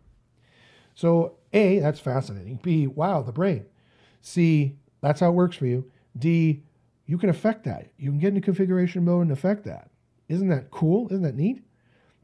So, 0.94 1.38
A, 1.52 1.80
that's 1.80 2.00
fascinating. 2.00 2.60
B, 2.62 2.88
wow, 2.88 3.22
the 3.24 3.32
brain. 3.32 3.66
C, 4.22 4.78
that's 5.02 5.20
how 5.20 5.30
it 5.30 5.36
works 5.36 5.56
for 5.56 5.66
you. 5.66 5.92
D, 6.18 6.64
you 7.06 7.18
can 7.18 7.30
affect 7.30 7.64
that. 7.66 7.88
You 7.98 8.12
can 8.12 8.20
get 8.20 8.30
into 8.30 8.42
configuration 8.42 9.04
mode 9.04 9.24
and 9.24 9.32
affect 9.32 9.64
that. 9.66 9.90
Isn't 10.30 10.50
that 10.50 10.72
cool? 10.72 11.08
Isn't 11.08 11.24
that 11.24 11.36
neat? 11.36 11.64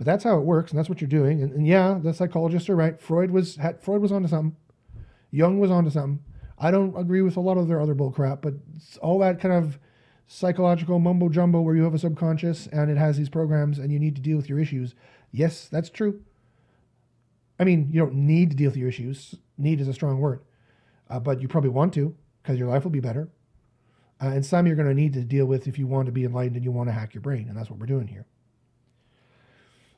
But 0.04 0.12
that's 0.12 0.26
how 0.26 0.38
it 0.38 0.44
works, 0.44 0.70
and 0.70 0.78
that's 0.78 0.90
what 0.90 1.00
you're 1.00 1.08
doing. 1.08 1.42
And, 1.42 1.54
and 1.54 1.66
yeah, 1.66 1.98
the 1.98 2.14
psychologists 2.14 2.68
are 2.68 2.76
right. 2.76 3.00
Freud 3.00 3.32
was 3.32 3.56
had, 3.56 3.82
Freud 3.82 4.02
was 4.02 4.12
onto 4.12 4.28
something. 4.28 4.54
Jung 5.32 5.60
was 5.60 5.72
onto 5.72 5.90
something. 5.92 6.20
I 6.60 6.72
don't 6.72 6.98
agree 6.98 7.22
with 7.22 7.38
a 7.38 7.40
lot 7.40 7.58
of 7.58 7.70
their 7.70 7.80
other 7.80 7.94
bull 7.94 8.12
crap, 8.12 8.42
but 8.42 8.56
all 9.02 9.18
that 9.20 9.40
kind 9.40 9.54
of 9.54 9.80
psychological 10.28 11.00
mumbo 11.00 11.30
jumbo 11.30 11.62
where 11.62 11.74
you 11.74 11.84
have 11.84 11.94
a 11.94 11.98
subconscious 11.98 12.68
and 12.68 12.92
it 12.92 12.98
has 12.98 13.16
these 13.16 13.30
programs 13.30 13.80
and 13.80 13.94
you 13.94 14.00
need 14.00 14.14
to 14.18 14.22
deal 14.22 14.36
with 14.36 14.50
your 14.50 14.60
issues. 14.60 14.94
Yes, 15.32 15.70
that's 15.70 15.90
true. 15.90 16.20
I 17.58 17.64
mean, 17.64 17.88
you 17.90 18.02
don't 18.02 18.16
need 18.16 18.50
to 18.50 18.58
deal 18.58 18.72
with 18.72 18.78
your 18.78 18.90
issues. 18.90 19.36
Need 19.58 19.80
is 19.80 19.88
a 19.88 19.94
strong 19.94 20.20
word, 20.20 20.42
uh, 21.10 21.22
but 21.22 21.42
you 21.42 21.48
probably 21.48 21.70
want 21.70 21.94
to 21.94 22.14
because 22.42 22.60
your 22.60 22.68
life 22.68 22.84
will 22.84 22.92
be 22.92 23.00
better. 23.00 23.30
Uh, 24.22 24.32
and 24.32 24.46
some 24.46 24.68
you're 24.68 24.76
going 24.76 24.90
to 24.90 24.94
need 24.94 25.14
to 25.14 25.24
deal 25.24 25.46
with 25.46 25.66
if 25.66 25.80
you 25.80 25.88
want 25.88 26.08
to 26.08 26.12
be 26.12 26.26
enlightened 26.26 26.58
and 26.58 26.66
you 26.66 26.74
want 26.74 26.90
to 26.90 26.94
hack 26.94 27.14
your 27.14 27.22
brain, 27.22 27.48
and 27.48 27.58
that's 27.58 27.70
what 27.70 27.80
we're 27.80 27.86
doing 27.86 28.08
here. 28.08 28.26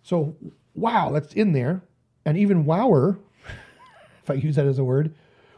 So, 0.06 0.38
wow, 0.76 1.10
that's 1.10 1.34
in 1.34 1.52
there, 1.54 1.82
and 2.26 2.38
even 2.38 2.64
wower, 2.64 3.18
if 4.24 4.30
I 4.30 4.36
use 4.36 4.56
that 4.56 4.68
as 4.68 4.78
a 4.78 4.84
word, 4.84 5.16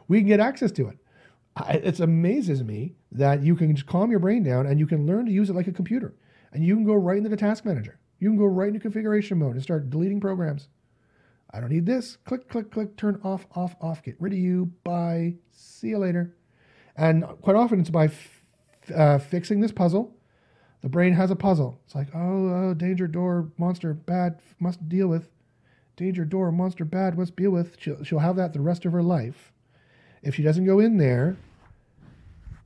we 0.08 0.20
can 0.20 0.28
get 0.30 0.40
access 0.40 0.72
to 0.72 0.88
it. 0.88 0.98
It 1.70 2.00
amazes 2.00 2.64
me 2.64 2.96
that 3.12 3.44
you 3.44 3.58
can 3.58 3.76
just 3.76 3.88
calm 3.88 4.10
your 4.10 4.22
brain 4.22 4.44
down 4.44 4.66
and 4.66 4.80
you 4.80 4.88
can 4.88 5.06
learn 5.06 5.26
to 5.26 5.34
use 5.34 5.50
it 5.50 5.56
like 5.56 5.68
a 5.68 5.74
computer. 5.74 6.16
And 6.54 6.64
you 6.64 6.76
can 6.76 6.86
go 6.86 6.94
right 6.94 7.18
into 7.18 7.30
the 7.30 7.36
task 7.36 7.66
manager. 7.66 8.00
You 8.20 8.30
can 8.30 8.38
go 8.38 8.46
right 8.46 8.70
into 8.70 8.80
configuration 8.80 9.38
mode 9.38 9.56
and 9.56 9.62
start 9.62 9.90
deleting 9.90 10.22
programs. 10.22 10.70
I 11.52 11.60
don't 11.60 11.72
need 11.72 11.86
this. 11.86 12.16
Click, 12.16 12.48
click, 12.48 12.72
click, 12.72 12.96
turn 12.96 13.20
off, 13.26 13.48
off, 13.54 13.76
off. 13.82 14.02
Get 14.02 14.16
rid 14.22 14.32
of 14.32 14.40
you. 14.40 14.72
Bye. 14.86 15.36
See 15.52 15.90
you 15.90 15.98
later. 15.98 16.38
And 16.96 17.26
quite 17.42 17.58
often 17.58 17.82
it's 17.82 17.90
by 17.90 18.06
f- 18.06 18.44
uh, 18.96 19.18
fixing 19.18 19.60
this 19.60 19.74
puzzle. 19.74 20.17
The 20.82 20.90
brain 20.90 21.14
has 21.14 21.32
a 21.32 21.36
puzzle. 21.36 21.80
It's 21.86 21.96
like, 21.96 22.10
oh, 22.14 22.70
oh, 22.70 22.74
danger 22.74 23.08
door, 23.08 23.52
monster, 23.58 23.94
bad, 23.94 24.40
must 24.60 24.88
deal 24.88 25.08
with. 25.08 25.30
Danger 25.96 26.26
door, 26.26 26.52
monster, 26.52 26.86
bad, 26.86 27.18
must 27.18 27.36
deal 27.36 27.52
with. 27.52 27.78
She'll, 27.80 28.04
she'll 28.04 28.20
have 28.20 28.36
that 28.36 28.54
the 28.54 28.62
rest 28.62 28.86
of 28.86 28.92
her 28.92 29.02
life. 29.02 29.52
If 30.22 30.36
she 30.36 30.44
doesn't 30.44 30.66
go 30.66 30.80
in 30.80 30.98
there, 30.98 31.38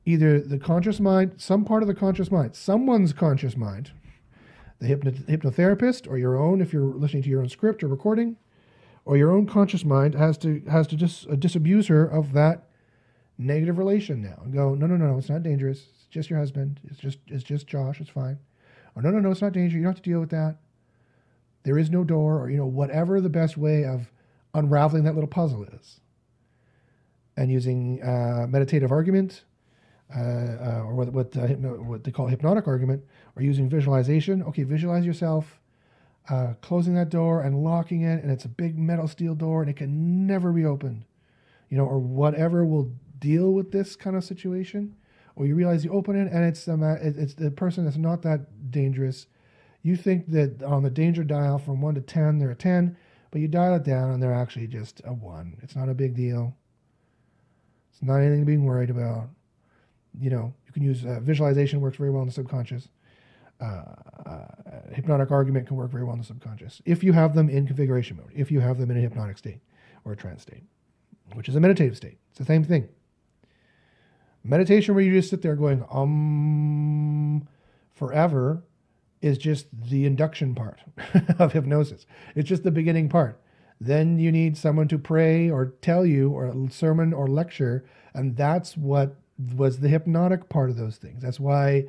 either 0.04 0.40
the 0.40 0.58
conscious 0.58 1.00
mind, 1.00 1.34
some 1.38 1.64
part 1.64 1.82
of 1.82 1.88
the 1.88 1.94
conscious 1.94 2.30
mind, 2.30 2.54
someone's 2.54 3.12
conscious 3.12 3.56
mind, 3.56 3.92
the 4.80 4.86
hypno- 4.86 5.12
hypnotherapist 5.12 6.08
or 6.10 6.18
your 6.18 6.36
own, 6.36 6.60
if 6.60 6.72
you're 6.72 6.82
listening 6.82 7.22
to 7.22 7.30
your 7.30 7.40
own 7.40 7.48
script 7.48 7.82
or 7.82 7.88
recording, 7.88 8.36
or 9.04 9.16
your 9.16 9.30
own 9.30 9.46
conscious 9.46 9.84
mind 9.84 10.14
has 10.14 10.36
to 10.38 10.62
has 10.68 10.86
to 10.88 10.96
just 10.96 11.28
uh, 11.28 11.34
disabuse 11.34 11.88
her 11.88 12.04
of 12.04 12.32
that 12.32 12.68
negative 13.38 13.78
relation 13.78 14.22
now 14.22 14.40
and 14.44 14.52
go, 14.52 14.74
no, 14.74 14.86
no, 14.86 14.96
no, 14.96 15.06
no, 15.06 15.18
it's 15.18 15.28
not 15.28 15.42
dangerous. 15.42 15.86
Just 16.12 16.28
your 16.28 16.38
husband. 16.38 16.78
It's 16.84 17.00
just 17.00 17.18
it's 17.26 17.42
just 17.42 17.66
Josh. 17.66 17.98
It's 18.00 18.10
fine. 18.10 18.38
Or 18.94 19.02
no, 19.02 19.10
no, 19.10 19.18
no, 19.18 19.30
it's 19.30 19.40
not 19.40 19.52
dangerous. 19.52 19.72
You 19.72 19.82
don't 19.82 19.94
have 19.94 20.02
to 20.02 20.10
deal 20.10 20.20
with 20.20 20.30
that. 20.30 20.58
There 21.62 21.78
is 21.78 21.90
no 21.90 22.04
door, 22.04 22.38
or 22.38 22.50
you 22.50 22.58
know, 22.58 22.66
whatever 22.66 23.20
the 23.20 23.30
best 23.30 23.56
way 23.56 23.84
of 23.86 24.12
unraveling 24.52 25.04
that 25.04 25.14
little 25.14 25.28
puzzle 25.28 25.64
is. 25.64 26.00
And 27.34 27.50
using 27.50 28.02
uh, 28.02 28.46
meditative 28.46 28.92
argument, 28.92 29.44
uh, 30.14 30.20
uh, 30.20 30.82
or 30.84 30.94
what 30.94 31.12
what, 31.14 31.32
hypno- 31.32 31.82
what 31.82 32.04
they 32.04 32.10
call 32.10 32.26
hypnotic 32.26 32.68
argument, 32.68 33.02
or 33.34 33.42
using 33.42 33.70
visualization. 33.70 34.42
Okay, 34.42 34.64
visualize 34.64 35.06
yourself 35.06 35.60
uh, 36.28 36.52
closing 36.60 36.94
that 36.94 37.08
door 37.08 37.40
and 37.40 37.64
locking 37.64 38.02
it, 38.02 38.22
and 38.22 38.30
it's 38.30 38.44
a 38.44 38.50
big 38.50 38.78
metal 38.78 39.08
steel 39.08 39.34
door, 39.34 39.62
and 39.62 39.70
it 39.70 39.76
can 39.76 40.26
never 40.26 40.52
be 40.52 40.66
opened. 40.66 41.06
You 41.70 41.78
know, 41.78 41.86
or 41.86 41.98
whatever 41.98 42.66
will 42.66 42.92
deal 43.18 43.54
with 43.54 43.72
this 43.72 43.96
kind 43.96 44.14
of 44.14 44.24
situation. 44.24 44.94
Or 45.34 45.46
you 45.46 45.54
realize 45.54 45.84
you 45.84 45.92
open 45.92 46.16
it, 46.16 46.30
and 46.30 46.44
it's 46.44 46.68
um, 46.68 46.82
it's 46.82 47.34
the 47.34 47.50
person 47.50 47.84
that's 47.84 47.96
not 47.96 48.22
that 48.22 48.70
dangerous. 48.70 49.26
You 49.82 49.96
think 49.96 50.30
that 50.30 50.62
on 50.62 50.82
the 50.82 50.90
danger 50.90 51.24
dial 51.24 51.58
from 51.58 51.80
one 51.80 51.94
to 51.94 52.00
ten, 52.00 52.38
they're 52.38 52.50
a 52.50 52.54
ten, 52.54 52.96
but 53.30 53.40
you 53.40 53.48
dial 53.48 53.74
it 53.74 53.84
down, 53.84 54.10
and 54.10 54.22
they're 54.22 54.34
actually 54.34 54.66
just 54.66 55.00
a 55.04 55.12
one. 55.12 55.56
It's 55.62 55.74
not 55.74 55.88
a 55.88 55.94
big 55.94 56.14
deal. 56.14 56.54
It's 57.90 58.02
not 58.02 58.18
anything 58.18 58.40
to 58.40 58.46
be 58.46 58.58
worried 58.58 58.90
about. 58.90 59.28
You 60.20 60.30
know, 60.30 60.54
you 60.66 60.72
can 60.72 60.82
use 60.82 61.04
uh, 61.04 61.20
visualization 61.20 61.80
works 61.80 61.96
very 61.96 62.10
well 62.10 62.22
in 62.22 62.28
the 62.28 62.34
subconscious. 62.34 62.88
Uh, 63.60 63.84
uh, 64.26 64.46
hypnotic 64.92 65.30
argument 65.30 65.68
can 65.68 65.76
work 65.76 65.90
very 65.90 66.02
well 66.02 66.14
in 66.14 66.18
the 66.18 66.24
subconscious 66.24 66.82
if 66.84 67.04
you 67.04 67.12
have 67.12 67.32
them 67.34 67.48
in 67.48 67.64
configuration 67.64 68.16
mode, 68.16 68.30
if 68.34 68.50
you 68.50 68.58
have 68.58 68.76
them 68.76 68.90
in 68.90 68.96
a 68.96 69.00
hypnotic 69.00 69.38
state 69.38 69.60
or 70.04 70.12
a 70.12 70.16
trance 70.16 70.42
state, 70.42 70.64
which 71.34 71.48
is 71.48 71.54
a 71.54 71.60
meditative 71.60 71.96
state. 71.96 72.18
It's 72.30 72.40
the 72.40 72.44
same 72.44 72.64
thing. 72.64 72.88
Meditation 74.44 74.94
where 74.94 75.04
you 75.04 75.12
just 75.12 75.30
sit 75.30 75.42
there 75.42 75.56
going, 75.56 75.84
um, 75.90 77.46
forever 77.92 78.64
is 79.20 79.38
just 79.38 79.66
the 79.88 80.04
induction 80.04 80.54
part 80.54 80.80
of 81.38 81.52
hypnosis. 81.52 82.06
It's 82.34 82.48
just 82.48 82.64
the 82.64 82.70
beginning 82.70 83.08
part. 83.08 83.40
Then 83.80 84.18
you 84.18 84.30
need 84.30 84.56
someone 84.56 84.88
to 84.88 84.98
pray 84.98 85.50
or 85.50 85.66
tell 85.80 86.04
you 86.06 86.30
or 86.30 86.46
a 86.46 86.70
sermon 86.70 87.12
or 87.12 87.26
lecture. 87.26 87.84
And 88.14 88.36
that's 88.36 88.76
what 88.76 89.16
was 89.56 89.78
the 89.78 89.88
hypnotic 89.88 90.48
part 90.48 90.70
of 90.70 90.76
those 90.76 90.96
things. 90.96 91.22
That's 91.22 91.40
why 91.40 91.86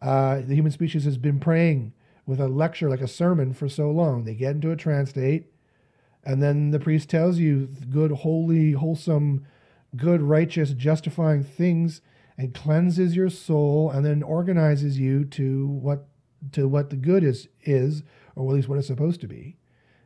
uh, 0.00 0.42
the 0.46 0.54
human 0.54 0.72
species 0.72 1.04
has 1.04 1.16
been 1.16 1.40
praying 1.40 1.92
with 2.26 2.40
a 2.40 2.48
lecture, 2.48 2.88
like 2.88 3.00
a 3.00 3.08
sermon, 3.08 3.52
for 3.52 3.68
so 3.68 3.90
long. 3.90 4.24
They 4.24 4.34
get 4.34 4.54
into 4.54 4.70
a 4.70 4.76
trance 4.76 5.10
state, 5.10 5.46
and 6.24 6.42
then 6.42 6.70
the 6.70 6.78
priest 6.78 7.08
tells 7.08 7.38
you 7.38 7.68
good, 7.90 8.12
holy, 8.12 8.72
wholesome, 8.72 9.46
good, 9.96 10.22
righteous, 10.22 10.70
justifying 10.72 11.42
things, 11.42 12.00
and 12.38 12.54
cleanses 12.54 13.14
your 13.14 13.30
soul, 13.30 13.90
and 13.90 14.04
then 14.04 14.22
organizes 14.22 14.98
you 14.98 15.24
to 15.26 15.66
what 15.66 16.08
to 16.52 16.66
what 16.66 16.90
the 16.90 16.96
good 16.96 17.22
is 17.22 17.48
is, 17.62 18.02
or 18.34 18.48
at 18.48 18.54
least 18.54 18.68
what 18.68 18.78
it's 18.78 18.88
supposed 18.88 19.20
to 19.20 19.28
be, 19.28 19.56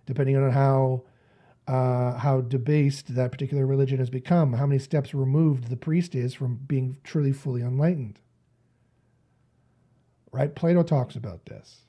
depending 0.05 0.37
on 0.37 0.51
how 0.51 1.05
uh, 1.66 2.18
how 2.18 2.40
debased 2.40 3.14
that 3.14 3.33
particular 3.33 3.66
religion 3.66 3.99
has 3.99 4.11
become, 4.11 4.55
how 4.55 4.66
many 4.66 4.79
steps 4.79 5.14
removed 5.14 5.68
the 5.68 5.77
priest 5.77 6.14
is 6.14 6.35
from 6.35 6.57
being 6.66 6.99
truly 7.05 7.33
fully 7.33 7.62
enlightened 7.62 8.20
right? 10.37 10.55
Plato 10.55 10.83
talks 10.83 11.16
about 11.16 11.46
this. 11.46 11.81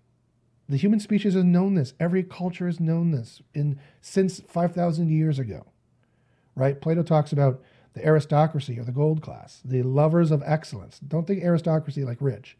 The 0.69 0.77
human 0.77 1.01
species 1.01 1.33
has 1.33 1.43
known 1.43 1.75
this. 1.75 1.93
Every 1.99 2.23
culture 2.23 2.65
has 2.65 2.79
known 2.79 3.11
this 3.11 3.41
in 3.53 3.77
since 3.99 4.41
5,000 4.47 5.09
years 5.09 5.37
ago, 5.37 5.65
right? 6.55 6.79
Plato 6.79 7.03
talks 7.03 7.33
about 7.33 7.61
the 7.97 8.05
aristocracy 8.05 8.79
or 8.79 8.83
the 8.83 8.91
gold 8.91 9.21
class, 9.21 9.61
the 9.65 9.81
lovers 9.83 10.31
of 10.31 10.43
excellence. 10.45 10.99
Don't 10.99 11.25
think 11.27 11.43
aristocracy 11.43 12.03
like 12.03 12.17
rich. 12.21 12.57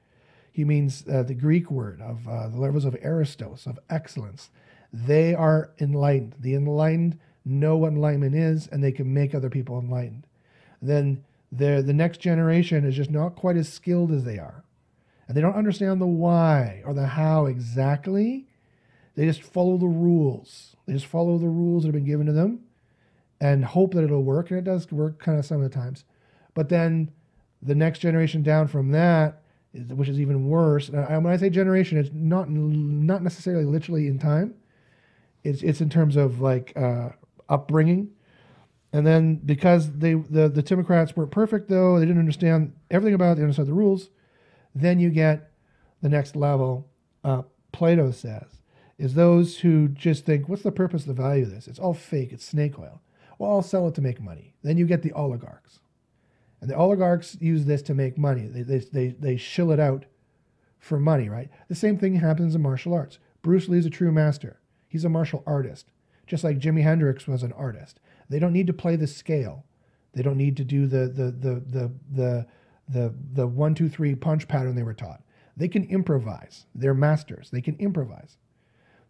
He 0.52 0.65
means 0.65 1.04
uh, 1.08 1.23
the 1.23 1.36
Greek 1.36 1.69
word 1.69 2.02
of 2.02 2.28
uh, 2.28 2.47
the 2.50 2.58
lovers 2.58 2.86
of 2.86 2.95
aristos, 3.04 3.67
of 3.67 3.80
excellence. 3.89 4.50
They 4.91 5.36
are 5.36 5.71
enlightened. 5.80 6.36
The 6.39 6.56
enlightened 6.56 7.19
know 7.45 7.78
what 7.78 7.93
enlightenment 7.93 8.36
is, 8.36 8.67
and 8.67 8.84
they 8.84 8.91
can 8.91 9.13
make 9.13 9.36
other 9.36 9.50
people 9.50 9.80
enlightened. 9.80 10.26
Then 10.82 11.23
the 11.52 11.82
the 11.86 11.93
next 11.93 12.19
generation 12.19 12.86
is 12.86 12.95
just 12.95 13.12
not 13.12 13.36
quite 13.36 13.56
as 13.58 13.71
skilled 13.71 14.12
as 14.12 14.23
they 14.23 14.39
are 14.39 14.63
and 15.28 15.36
they 15.36 15.41
don't 15.41 15.56
understand 15.56 16.00
the 16.00 16.08
why 16.08 16.82
or 16.86 16.93
the 16.93 17.08
how 17.08 17.45
exactly. 17.45 18.45
They 19.15 19.26
just 19.26 19.43
follow 19.43 19.78
the 19.78 19.88
rules. 19.88 20.76
They 20.86 20.93
just 20.93 21.06
follow 21.06 21.38
the 21.38 21.50
rules 21.50 21.84
that 21.84 21.88
have 21.88 21.95
been 21.95 22.06
given 22.06 22.28
to 22.28 22.34
them 22.34 22.62
and 23.39 23.65
hope 23.65 23.93
that 23.93 24.04
it'll 24.04 24.23
work. 24.23 24.50
And 24.50 24.60
it 24.60 24.63
does 24.63 24.91
work 24.91 25.19
kind 25.19 25.38
of 25.38 25.45
some 25.45 25.62
of 25.62 25.69
the 25.69 25.76
times. 25.76 26.04
But 26.54 26.69
then 26.69 27.12
the 27.62 27.76
next 27.76 28.00
generation 28.00 28.43
down 28.43 28.67
from 28.67 28.91
that, 28.91 29.41
which 29.73 30.10
is 30.10 30.19
even 30.19 30.47
worse. 30.47 30.89
And 30.89 31.23
when 31.23 31.34
I 31.34 31.38
say 31.38 31.50
generation, 31.50 31.97
it's 31.97 32.10
not 32.13 32.50
not 32.50 33.21
necessarily 33.23 33.65
literally 33.65 34.08
in 34.08 34.17
time. 34.19 34.56
It's 35.43 35.62
it's 35.62 35.82
in 35.82 35.89
terms 35.89 36.15
of 36.15 36.41
like 36.41 36.73
uh, 36.76 37.10
upbringing. 37.50 38.12
And 38.93 39.06
then 39.06 39.36
because 39.36 39.91
they 39.91 40.13
the 40.15 40.50
the 40.50 40.63
Timocrats 40.63 41.15
weren't 41.15 41.32
perfect 41.32 41.69
though, 41.69 42.00
they 42.00 42.06
didn't 42.06 42.19
understand 42.19 42.73
everything 42.89 43.13
about 43.13 43.34
it. 43.34 43.36
They 43.36 43.43
understood 43.43 43.67
the 43.67 43.73
rules. 43.73 44.10
Then 44.73 45.00
you 45.00 45.10
get 45.10 45.52
the 46.02 46.10
next 46.10 46.36
level, 46.36 46.89
uh, 47.23 47.43
Plato 47.71 48.12
says, 48.12 48.62
is 48.97 49.13
those 49.13 49.60
who 49.60 49.88
just 49.88 50.26
think, 50.26 50.47
what's 50.47 50.63
the 50.63 50.71
purpose, 50.71 51.04
the 51.04 51.13
value 51.13 51.43
of 51.43 51.52
this? 51.52 51.67
It's 51.67 51.80
all 51.80 51.93
fake, 51.93 52.32
it's 52.32 52.45
snake 52.45 52.80
oil. 52.80 53.02
Well, 53.38 53.52
I'll 53.52 53.62
sell 53.62 53.88
it 53.88 53.95
to 53.95 54.02
make 54.02 54.21
money. 54.21 54.54
Then 54.63 54.78
you 54.78 54.86
get 54.86 55.04
the 55.04 55.13
oligarchs. 55.13 55.80
And 56.60 56.69
the 56.69 56.76
oligarchs 56.76 57.38
use 57.39 57.65
this 57.65 57.82
to 57.84 57.93
make 57.93 58.17
money. 58.17 58.47
They, 58.47 58.63
they, 58.63 58.80
they, 58.80 59.08
they 59.10 59.38
shill 59.38 59.71
it 59.71 59.80
out 59.80 60.06
for 60.80 61.00
money, 61.00 61.30
right? 61.30 61.50
The 61.67 61.76
same 61.76 61.97
thing 61.97 62.15
happens 62.15 62.56
in 62.56 62.62
martial 62.62 62.93
arts. 62.93 63.19
Bruce 63.41 63.67
Lee's 63.67 63.86
a 63.86 63.91
true 63.91 64.12
master. 64.12 64.60
He's 64.88 65.06
a 65.06 65.10
martial 65.10 65.43
artist, 65.45 65.91
just 66.26 66.43
like 66.43 66.60
Jimi 66.60 66.82
Hendrix 66.82 67.28
was 67.28 67.43
an 67.43 67.54
artist. 67.54 68.00
They 68.30 68.39
don't 68.39 68.54
need 68.54 68.67
to 68.67 68.73
play 68.73 68.95
the 68.95 69.08
scale. 69.08 69.65
They 70.13 70.23
don't 70.23 70.38
need 70.38 70.58
to 70.58 70.63
do 70.63 70.88
the 70.88 71.08
the 71.08 71.32
the 71.32 71.63
the 71.69 71.91
the 72.12 72.47
the 72.89 73.13
the 73.34 73.47
one 73.47 73.76
two 73.76 73.89
three 73.89 74.15
punch 74.15 74.47
pattern 74.47 74.76
they 74.76 74.84
were 74.84 74.93
taught. 74.93 75.21
They 75.56 75.67
can 75.67 75.84
improvise. 75.86 76.65
They're 76.73 76.93
masters. 76.93 77.50
They 77.52 77.62
can 77.62 77.76
improvise. 77.78 78.38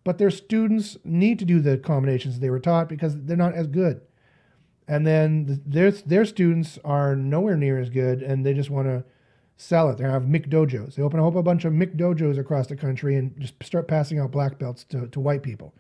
But 0.04 0.18
their 0.18 0.32
students 0.32 0.98
need 1.04 1.40
to 1.40 1.46
do 1.46 1.60
the 1.60 1.78
combinations 1.78 2.40
they 2.40 2.50
were 2.50 2.60
taught 2.60 2.90
because 2.90 3.16
they're 3.24 3.38
not 3.38 3.54
as 3.54 3.68
good. 3.68 4.02
And 4.88 5.06
then 5.06 5.62
their 5.66 5.92
their 5.92 6.26
students 6.26 6.80
are 6.86 7.16
nowhere 7.16 7.58
near 7.58 7.80
as 7.80 7.90
good, 7.90 8.22
and 8.22 8.46
they 8.46 8.54
just 8.54 8.70
want 8.70 8.88
to 8.88 9.04
sell 9.58 9.90
it. 9.90 9.98
They 9.98 10.06
have 10.06 10.24
McDojos. 10.24 10.96
They 10.96 11.04
open 11.04 11.20
up 11.20 11.26
a 11.26 11.32
whole 11.32 11.44
bunch 11.44 11.66
of 11.66 11.74
McDojos 11.74 12.40
across 12.40 12.68
the 12.68 12.76
country 12.76 13.16
and 13.16 13.38
just 13.40 13.62
start 13.64 13.88
passing 13.88 14.20
out 14.20 14.32
black 14.32 14.60
belts 14.60 14.84
to, 14.86 15.08
to 15.08 15.20
white 15.20 15.44
people. 15.44 15.74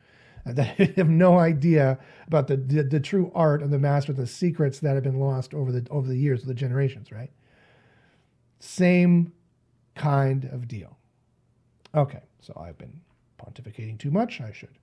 Uh, 0.45 0.49
and 0.49 0.58
they 0.78 0.93
have 0.97 1.10
no 1.10 1.38
idea 1.38 1.99
about 2.26 2.47
the, 2.47 2.58
the, 2.58 2.84
the 2.84 2.99
true 2.99 3.32
art 3.34 3.62
of 3.62 3.70
the 3.70 3.80
master, 3.80 4.12
the 4.12 4.28
secrets 4.28 4.80
that 4.80 4.95
have 4.95 5.03
been 5.03 5.20
lost 5.20 5.53
over 5.53 5.72
the 5.72 5.88
over 5.89 6.08
the 6.08 6.18
years, 6.18 6.43
the 6.43 6.53
generations, 6.53 7.12
right? 7.12 7.32
Same 8.60 9.32
kind 9.95 10.45
of 10.45 10.68
deal. 10.68 10.97
Okay, 11.95 12.24
so 12.41 12.53
I've 12.60 12.78
been 12.78 13.01
pontificating 13.39 13.97
too 13.97 14.12
much. 14.12 14.41
I 14.41 14.51
should 14.51 14.78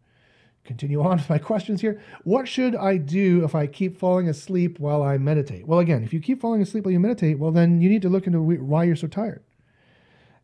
continue 0.64 1.02
on 1.02 1.18
with 1.18 1.30
my 1.30 1.38
questions 1.38 1.80
here. 1.80 2.00
What 2.24 2.48
should 2.48 2.74
I 2.74 2.96
do 2.96 3.44
if 3.44 3.54
I 3.54 3.66
keep 3.66 3.98
falling 3.98 4.28
asleep 4.28 4.78
while 4.78 5.02
I 5.02 5.18
meditate? 5.18 5.66
Well, 5.66 5.78
again, 5.78 6.02
if 6.02 6.12
you 6.12 6.20
keep 6.20 6.40
falling 6.40 6.62
asleep 6.62 6.84
while 6.84 6.92
you 6.92 7.00
meditate, 7.00 7.38
well, 7.38 7.52
then 7.52 7.80
you 7.80 7.88
need 7.88 8.02
to 8.02 8.08
look 8.08 8.26
into 8.26 8.40
why 8.40 8.84
you're 8.84 8.96
so 8.96 9.06
tired 9.06 9.42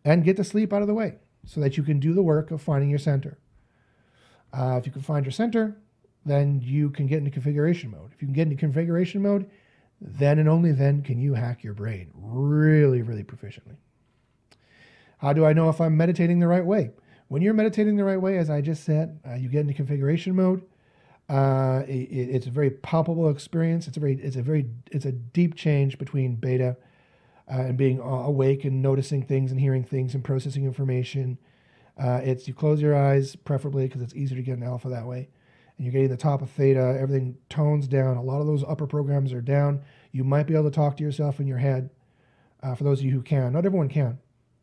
and 0.05 0.25
get 0.25 0.37
the 0.37 0.45
sleep 0.45 0.73
out 0.73 0.83
of 0.83 0.89
the 0.89 0.95
way 0.95 1.19
so 1.47 1.61
that 1.61 1.77
you 1.77 1.83
can 1.83 1.99
do 1.99 2.13
the 2.13 2.23
work 2.23 2.51
of 2.51 2.61
finding 2.63 2.91
your 2.91 2.99
center. 2.99 3.39
Uh, 4.53 4.77
if 4.79 4.87
you 4.87 4.93
can 4.93 5.03
find 5.03 5.25
your 5.25 5.33
center, 5.33 5.77
then 6.25 6.61
you 6.63 6.91
can 6.91 7.07
get 7.07 7.19
into 7.19 7.31
configuration 7.31 7.91
mode. 7.91 8.13
If 8.15 8.21
you 8.21 8.29
can 8.29 8.35
get 8.35 8.43
into 8.43 8.57
configuration 8.57 9.23
mode, 9.23 9.49
then 10.01 10.39
and 10.39 10.49
only 10.49 10.73
then 10.73 11.03
can 11.03 11.19
you 11.19 11.35
hack 11.35 11.63
your 11.63 11.75
brain 11.75 12.11
really, 12.15 13.03
really 13.03 13.25
proficiently. 13.25 13.77
How 15.19 15.33
do 15.33 15.45
I 15.45 15.53
know 15.53 15.69
if 15.69 15.81
I'm 15.81 15.97
meditating 15.97 16.41
the 16.41 16.49
right 16.49 16.65
way? 16.65 16.91
When 17.31 17.43
you're 17.43 17.55
meditating 17.55 17.95
the 17.95 18.03
right 18.03 18.21
way, 18.21 18.39
as 18.39 18.51
I 18.51 18.61
just 18.61 18.83
said, 18.83 19.21
uh, 19.25 19.35
you 19.35 19.49
get 19.49 19.61
into 19.61 19.73
configuration 19.73 20.35
mode. 20.35 20.63
Uh, 21.29 21.85
it, 21.87 22.09
it's 22.11 22.47
a 22.49 22.51
very 22.51 22.71
palpable 22.71 23.31
experience. 23.31 23.87
It's 23.87 23.97
a 23.97 24.01
very, 24.01 24.15
it's 24.15 24.35
a 24.35 24.43
very, 24.43 24.69
it's 24.91 25.05
a 25.05 25.13
deep 25.13 25.55
change 25.55 25.97
between 25.97 26.35
beta 26.35 26.77
uh, 27.49 27.61
and 27.61 27.79
being 27.79 28.01
awake 28.01 28.65
and 28.65 28.83
noticing 28.83 29.23
things 29.23 29.53
and 29.53 29.61
hearing 29.61 29.85
things 29.85 30.13
and 30.13 30.25
processing 30.25 30.65
information. 30.65 31.39
Uh, 31.97 32.21
it's 32.25 32.49
you 32.49 32.53
close 32.53 32.83
your 32.83 32.97
eyes, 32.97 33.37
preferably 33.37 33.87
because 33.87 34.03
it's 34.03 34.17
easier 34.17 34.37
to 34.37 34.43
get 34.43 34.59
an 34.59 34.65
alpha 34.65 34.89
that 34.89 35.07
way, 35.07 35.29
and 35.79 35.87
you're 35.87 35.93
getting 35.93 36.09
the 36.09 36.17
top 36.17 36.43
of 36.43 36.51
theta. 36.51 36.99
Everything 37.01 37.39
tones 37.49 37.87
down. 37.87 38.17
A 38.17 38.23
lot 38.25 38.41
of 38.41 38.49
those 38.49 38.65
upper 38.65 38.89
programs 38.89 39.33
are 39.33 39.41
down. 39.41 39.83
You 40.11 40.25
might 40.25 40.49
be 40.49 40.55
able 40.55 40.65
to 40.65 40.75
talk 40.75 40.97
to 40.97 41.05
yourself 41.05 41.39
in 41.39 41.47
your 41.47 41.59
head. 41.59 41.91
Uh, 42.61 42.75
for 42.75 42.83
those 42.83 42.99
of 42.99 43.05
you 43.05 43.13
who 43.13 43.23
can, 43.23 43.53
not 43.53 43.67
everyone 43.67 43.89
can, 43.89 44.19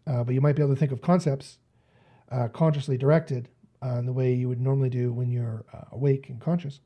uh, 0.06 0.26
but 0.26 0.36
you 0.36 0.42
might 0.42 0.58
be 0.58 0.62
able 0.62 0.74
to 0.74 0.80
think 0.80 0.92
of 0.92 1.02
concepts 1.02 1.60
uh, 2.32 2.48
consciously 2.50 2.98
directed 2.98 3.50
uh, 3.84 3.98
in 4.00 4.06
the 4.06 4.14
way 4.14 4.34
you 4.34 4.50
would 4.50 4.62
normally 4.62 4.90
do 4.90 5.14
when 5.14 5.32
you're 5.32 5.66
uh, 5.74 5.84
awake 5.92 6.30
and 6.30 6.40
conscious. 6.42 6.80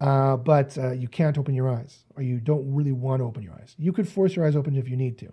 Uh, 0.00 0.36
but 0.36 0.76
uh, 0.78 0.90
you 0.90 1.06
can't 1.06 1.38
open 1.38 1.54
your 1.54 1.68
eyes, 1.68 2.00
or 2.16 2.22
you 2.22 2.40
don't 2.40 2.74
really 2.74 2.90
want 2.90 3.20
to 3.20 3.24
open 3.24 3.42
your 3.42 3.52
eyes. 3.54 3.76
You 3.78 3.92
could 3.92 4.08
force 4.08 4.34
your 4.34 4.44
eyes 4.44 4.56
open 4.56 4.74
if 4.74 4.88
you 4.88 4.96
need 4.96 5.16
to, 5.18 5.32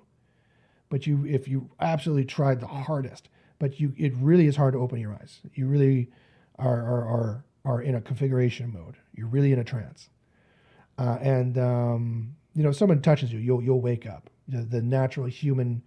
but 0.90 1.08
you, 1.08 1.26
if 1.26 1.48
you 1.48 1.72
absolutely 1.80 2.26
tried 2.26 2.60
the 2.60 2.68
hardest, 2.68 3.30
but 3.58 3.80
you, 3.80 3.94
it 3.98 4.14
really 4.18 4.46
is 4.46 4.56
hard 4.56 4.74
to 4.74 4.80
open 4.80 5.00
your 5.00 5.14
eyes. 5.14 5.40
You 5.56 5.66
really 5.68 6.12
are 6.60 6.82
are 6.82 7.08
are, 7.08 7.46
are 7.66 7.82
in 7.82 7.96
a 7.96 8.02
configuration 8.02 8.72
mode. 8.72 8.96
You're 9.16 9.28
really 9.28 9.52
in 9.52 9.60
a 9.60 9.64
trance, 9.64 10.10
uh, 11.00 11.18
and 11.20 11.58
um, 11.58 12.36
you 12.54 12.62
know, 12.62 12.70
if 12.70 12.76
someone 12.76 13.02
touches 13.02 13.34
you, 13.34 13.40
you'll 13.40 13.64
you'll 13.64 13.82
wake 13.82 14.06
up. 14.06 14.30
The, 14.48 14.62
the 14.62 14.82
natural 14.84 15.26
human, 15.26 15.82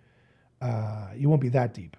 you 1.16 1.28
won't 1.28 1.40
be 1.40 1.50
that 1.50 1.72
deep 1.72 1.96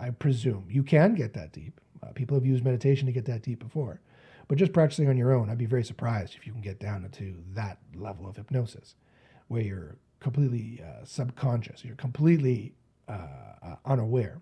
I 0.00 0.10
presume. 0.10 0.66
You 0.68 0.82
can 0.82 1.14
get 1.14 1.34
that 1.34 1.52
deep. 1.52 1.80
Uh, 2.02 2.12
people 2.12 2.36
have 2.36 2.44
used 2.44 2.64
meditation 2.64 3.06
to 3.06 3.12
get 3.12 3.24
that 3.26 3.42
deep 3.42 3.58
before. 3.58 4.00
But 4.48 4.58
just 4.58 4.72
practicing 4.72 5.08
on 5.08 5.16
your 5.16 5.32
own, 5.32 5.48
I'd 5.48 5.58
be 5.58 5.66
very 5.66 5.84
surprised 5.84 6.34
if 6.34 6.46
you 6.46 6.52
can 6.52 6.60
get 6.60 6.78
down 6.78 7.08
to 7.10 7.34
that 7.54 7.78
level 7.94 8.28
of 8.28 8.36
hypnosis 8.36 8.94
where 9.48 9.62
you're 9.62 9.96
completely 10.20 10.82
uh, 10.82 11.04
subconscious, 11.04 11.84
you're 11.84 11.96
completely 11.96 12.74
uh, 13.08 13.12
uh 13.62 13.76
unaware. 13.84 14.40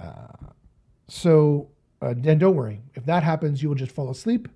Uh, 0.00 0.48
so, 1.08 1.68
uh, 2.02 2.08
and 2.08 2.40
don't 2.40 2.54
worry, 2.54 2.80
if 2.94 3.04
that 3.06 3.22
happens, 3.22 3.62
you 3.62 3.68
will 3.68 3.76
just 3.76 3.92
fall 3.92 4.10
asleep 4.10 4.48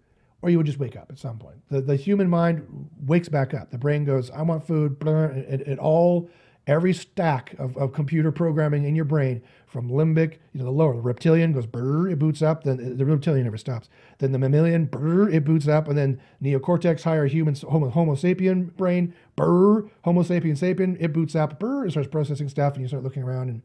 or 0.43 0.51
you 0.51 0.57
will 0.57 0.65
just 0.65 0.79
wake 0.79 0.97
up 0.97 1.11
at 1.11 1.19
some 1.19 1.39
point. 1.39 1.57
The, 1.69 1.81
the 1.81 1.97
human 1.97 2.29
mind 2.29 2.89
wakes 3.07 3.29
back 3.29 3.55
up. 3.55 3.71
The 3.71 3.79
brain 3.79 4.05
goes, 4.05 4.31
I 4.31 4.43
want 4.43 4.67
food, 4.67 4.97
it, 5.07 5.61
it 5.63 5.79
all 5.79 6.31
every 6.69 6.93
stack 6.93 7.55
of, 7.59 7.77
of 7.77 7.93
computer 7.93 8.31
programming 8.31 8.85
in 8.85 8.95
your 8.95 9.07
brain 9.07 9.43
from 9.67 9.91
limbic, 9.91 10.35
you 10.53 10.61
know, 10.61 10.65
the 10.65 10.71
lower, 10.71 10.95
the 10.95 11.01
reptilian 11.01 11.53
goes 11.53 11.67
brr, 11.67 12.09
it 12.09 12.19
boots 12.19 12.43
up, 12.43 12.63
then 12.63 12.97
the 12.97 13.05
reptilian 13.05 13.45
never 13.45 13.57
stops. 13.57 13.89
Then 14.19 14.33
the 14.33 14.39
mammalian, 14.39 14.85
brr, 14.85 15.31
it 15.31 15.45
boots 15.45 15.67
up, 15.67 15.89
and 15.89 15.97
then 15.97 16.21
neocortex, 16.43 17.03
higher 17.03 17.27
human, 17.27 17.55
homo, 17.55 17.89
homo 17.89 18.15
sapien 18.15 18.77
brain, 18.77 19.15
brr, 19.35 19.89
homo 20.05 20.23
sapien 20.23 20.57
sapien, 20.57 20.97
it 21.01 21.13
boots 21.13 21.35
up, 21.35 21.59
brr, 21.59 21.87
it 21.87 21.91
starts 21.91 22.09
processing 22.09 22.49
stuff, 22.49 22.75
and 22.75 22.83
you 22.83 22.89
start 22.89 23.03
looking 23.03 23.23
around, 23.23 23.49
and 23.49 23.63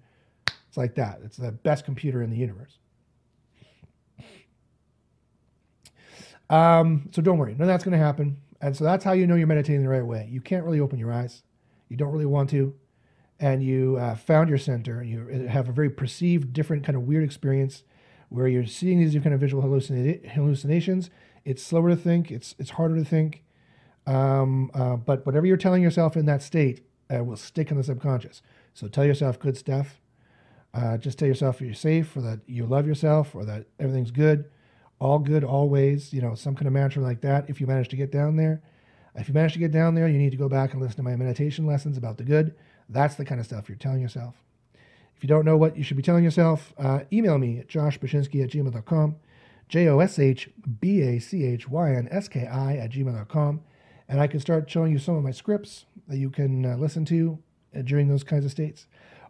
it's 0.68 0.78
like 0.78 0.96
that. 0.96 1.20
It's 1.24 1.38
the 1.38 1.52
best 1.52 1.86
computer 1.86 2.24
in 2.24 2.30
the 2.30 2.38
universe. 2.38 2.78
Um, 6.50 7.10
so 7.12 7.22
don't 7.22 7.38
worry, 7.38 7.54
none 7.54 7.62
of 7.62 7.68
that's 7.68 7.84
going 7.84 7.98
to 7.98 8.04
happen. 8.04 8.38
And 8.62 8.76
so 8.78 8.86
that's 8.86 9.04
how 9.04 9.12
you 9.12 9.28
know 9.28 9.36
you're 9.36 9.48
meditating 9.48 9.84
the 9.84 9.90
right 9.90 10.06
way. 10.06 10.30
You 10.32 10.40
can't 10.40 10.64
really 10.64 10.80
open 10.80 11.00
your 11.00 11.12
eyes. 11.12 11.44
You 11.90 11.98
don't 11.98 12.12
really 12.12 12.26
want 12.26 12.50
to 12.52 12.74
and 13.44 13.62
you 13.62 13.98
uh, 13.98 14.16
found 14.16 14.48
your 14.48 14.58
center 14.58 15.02
and 15.02 15.10
you 15.10 15.48
have 15.50 15.68
a 15.68 15.74
very 15.74 15.90
perceived, 15.90 16.54
different 16.54 16.86
kind 16.86 16.96
of 16.96 17.02
weird 17.02 17.26
experience 17.26 17.84
where 18.30 18.48
you're 18.48 18.66
seeing 18.66 19.00
these 19.00 19.14
kind 19.22 19.34
of 19.34 19.42
visual 19.42 19.62
hallucina- 19.62 20.26
hallucinations. 20.30 21.10
It's 21.44 21.62
slower 21.62 21.90
to 21.90 21.96
think. 21.98 22.32
It's 22.32 22.56
it's 22.58 22.70
harder 22.70 22.96
to 22.96 23.04
think. 23.04 23.44
Um, 24.08 24.72
uh, 24.74 24.96
but 24.96 25.26
whatever 25.26 25.46
you're 25.46 25.58
telling 25.58 25.84
yourself 25.84 26.16
in 26.16 26.26
that 26.28 26.42
state 26.42 26.86
uh, 27.14 27.22
will 27.22 27.36
stick 27.36 27.70
in 27.70 27.76
the 27.76 27.84
subconscious. 27.84 28.42
So 28.74 28.88
tell 28.88 29.04
yourself 29.04 29.40
good 29.40 29.58
stuff. 29.58 30.00
Uh, 30.74 30.96
just 30.98 31.20
tell 31.20 31.28
yourself 31.28 31.60
you're 31.60 31.74
safe, 31.74 32.16
or 32.16 32.22
that 32.22 32.40
you 32.48 32.66
love 32.66 32.88
yourself, 32.88 33.36
or 33.36 33.44
that 33.44 33.66
everything's 33.78 34.12
good, 34.12 34.46
all 35.00 35.20
good, 35.20 35.44
always. 35.44 36.14
You 36.14 36.22
know, 36.22 36.34
some 36.34 36.56
kind 36.56 36.68
of 36.68 36.72
mantra 36.72 37.02
like 37.02 37.20
that. 37.22 37.50
If 37.50 37.60
you 37.60 37.68
manage 37.68 37.90
to 37.90 37.98
get 37.98 38.10
down 38.10 38.38
there, 38.38 38.64
if 39.16 39.28
you 39.28 39.34
manage 39.34 39.54
to 39.54 39.60
get 39.60 39.74
down 39.74 39.96
there, 39.96 40.08
you 40.08 40.18
need 40.18 40.32
to 40.32 40.38
go 40.38 40.48
back 40.48 40.72
and 40.72 40.82
listen 40.82 40.96
to 40.96 41.04
my 41.04 41.18
meditation 41.18 41.66
lessons 41.66 41.98
about 41.98 42.18
the 42.18 42.24
good. 42.24 42.56
That's 42.94 43.16
the 43.16 43.26
kind 43.26 43.40
of 43.40 43.48
stuff 43.48 43.68
you're 43.68 43.78
telling 43.78 44.02
yourself. 44.02 44.36
If 45.16 45.24
you 45.24 45.28
don't 45.28 45.46
know 45.46 45.58
what 45.58 45.78
you 45.78 45.84
should 45.84 45.98
be 45.98 46.04
telling 46.04 46.24
yourself, 46.24 46.74
uh, 46.78 47.02
email 47.12 47.38
me 47.38 47.60
at 47.60 47.68
joshbachynski 47.68 48.44
at 48.44 48.52
gmail.com, 48.52 49.16
J 49.70 49.88
O 49.88 50.00
S 50.00 50.20
H 50.20 50.50
B 50.80 51.02
A 51.02 51.20
C 51.20 51.44
H 51.46 51.68
Y 51.68 51.94
N 51.94 52.08
S 52.12 52.28
K 52.28 52.46
I 52.46 52.78
at 52.78 52.92
gmail.com, 52.92 53.62
and 54.08 54.22
I 54.22 54.28
can 54.28 54.40
start 54.40 54.70
showing 54.70 54.92
you 54.92 55.00
some 55.00 55.16
of 55.16 55.24
my 55.24 55.32
scripts 55.32 55.86
that 56.08 56.18
you 56.18 56.30
can 56.30 56.66
uh, 56.66 56.76
listen 56.76 57.06
to 57.06 57.40
uh, 57.76 57.82
during 57.82 58.08
those 58.08 58.24
kinds 58.24 58.46
of 58.46 58.52
states. 58.52 58.88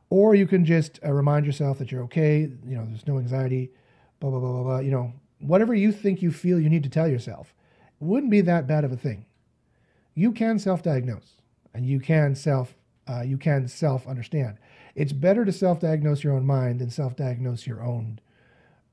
Or 0.10 0.36
you 0.36 0.46
can 0.46 0.66
just 0.66 1.00
uh, 1.04 1.12
remind 1.12 1.46
yourself 1.46 1.80
that 1.80 1.92
you're 1.92 2.04
okay, 2.04 2.42
you 2.42 2.76
know, 2.76 2.86
there's 2.86 3.08
no 3.08 3.18
anxiety, 3.18 3.72
blah, 4.20 4.30
blah, 4.30 4.40
blah, 4.40 4.52
blah, 4.52 4.64
blah. 4.64 4.80
You 4.80 4.92
know, 4.92 5.14
whatever 5.40 5.74
you 5.74 5.92
think 5.92 6.22
you 6.22 6.32
feel 6.32 6.60
you 6.60 6.70
need 6.70 6.84
to 6.84 6.90
tell 6.90 7.08
yourself 7.08 7.54
wouldn't 8.00 8.32
be 8.32 8.42
that 8.42 8.68
bad 8.68 8.84
of 8.84 8.92
a 8.92 8.98
thing. 8.98 9.26
You 10.14 10.32
can 10.32 10.60
self 10.60 10.84
diagnose 10.84 11.38
and 11.74 11.86
you 11.86 12.00
can 12.00 12.36
self 12.36 12.76
uh, 13.08 13.22
you 13.22 13.38
can 13.38 13.68
self 13.68 14.08
understand. 14.08 14.58
It's 14.96 15.14
better 15.14 15.46
to 15.46 15.52
self 15.52 15.80
diagnose 15.80 16.24
your 16.24 16.34
own 16.34 16.46
mind 16.46 16.80
than 16.80 16.90
self 16.90 17.16
diagnose 17.16 17.66
your 17.68 17.84
own 17.84 18.20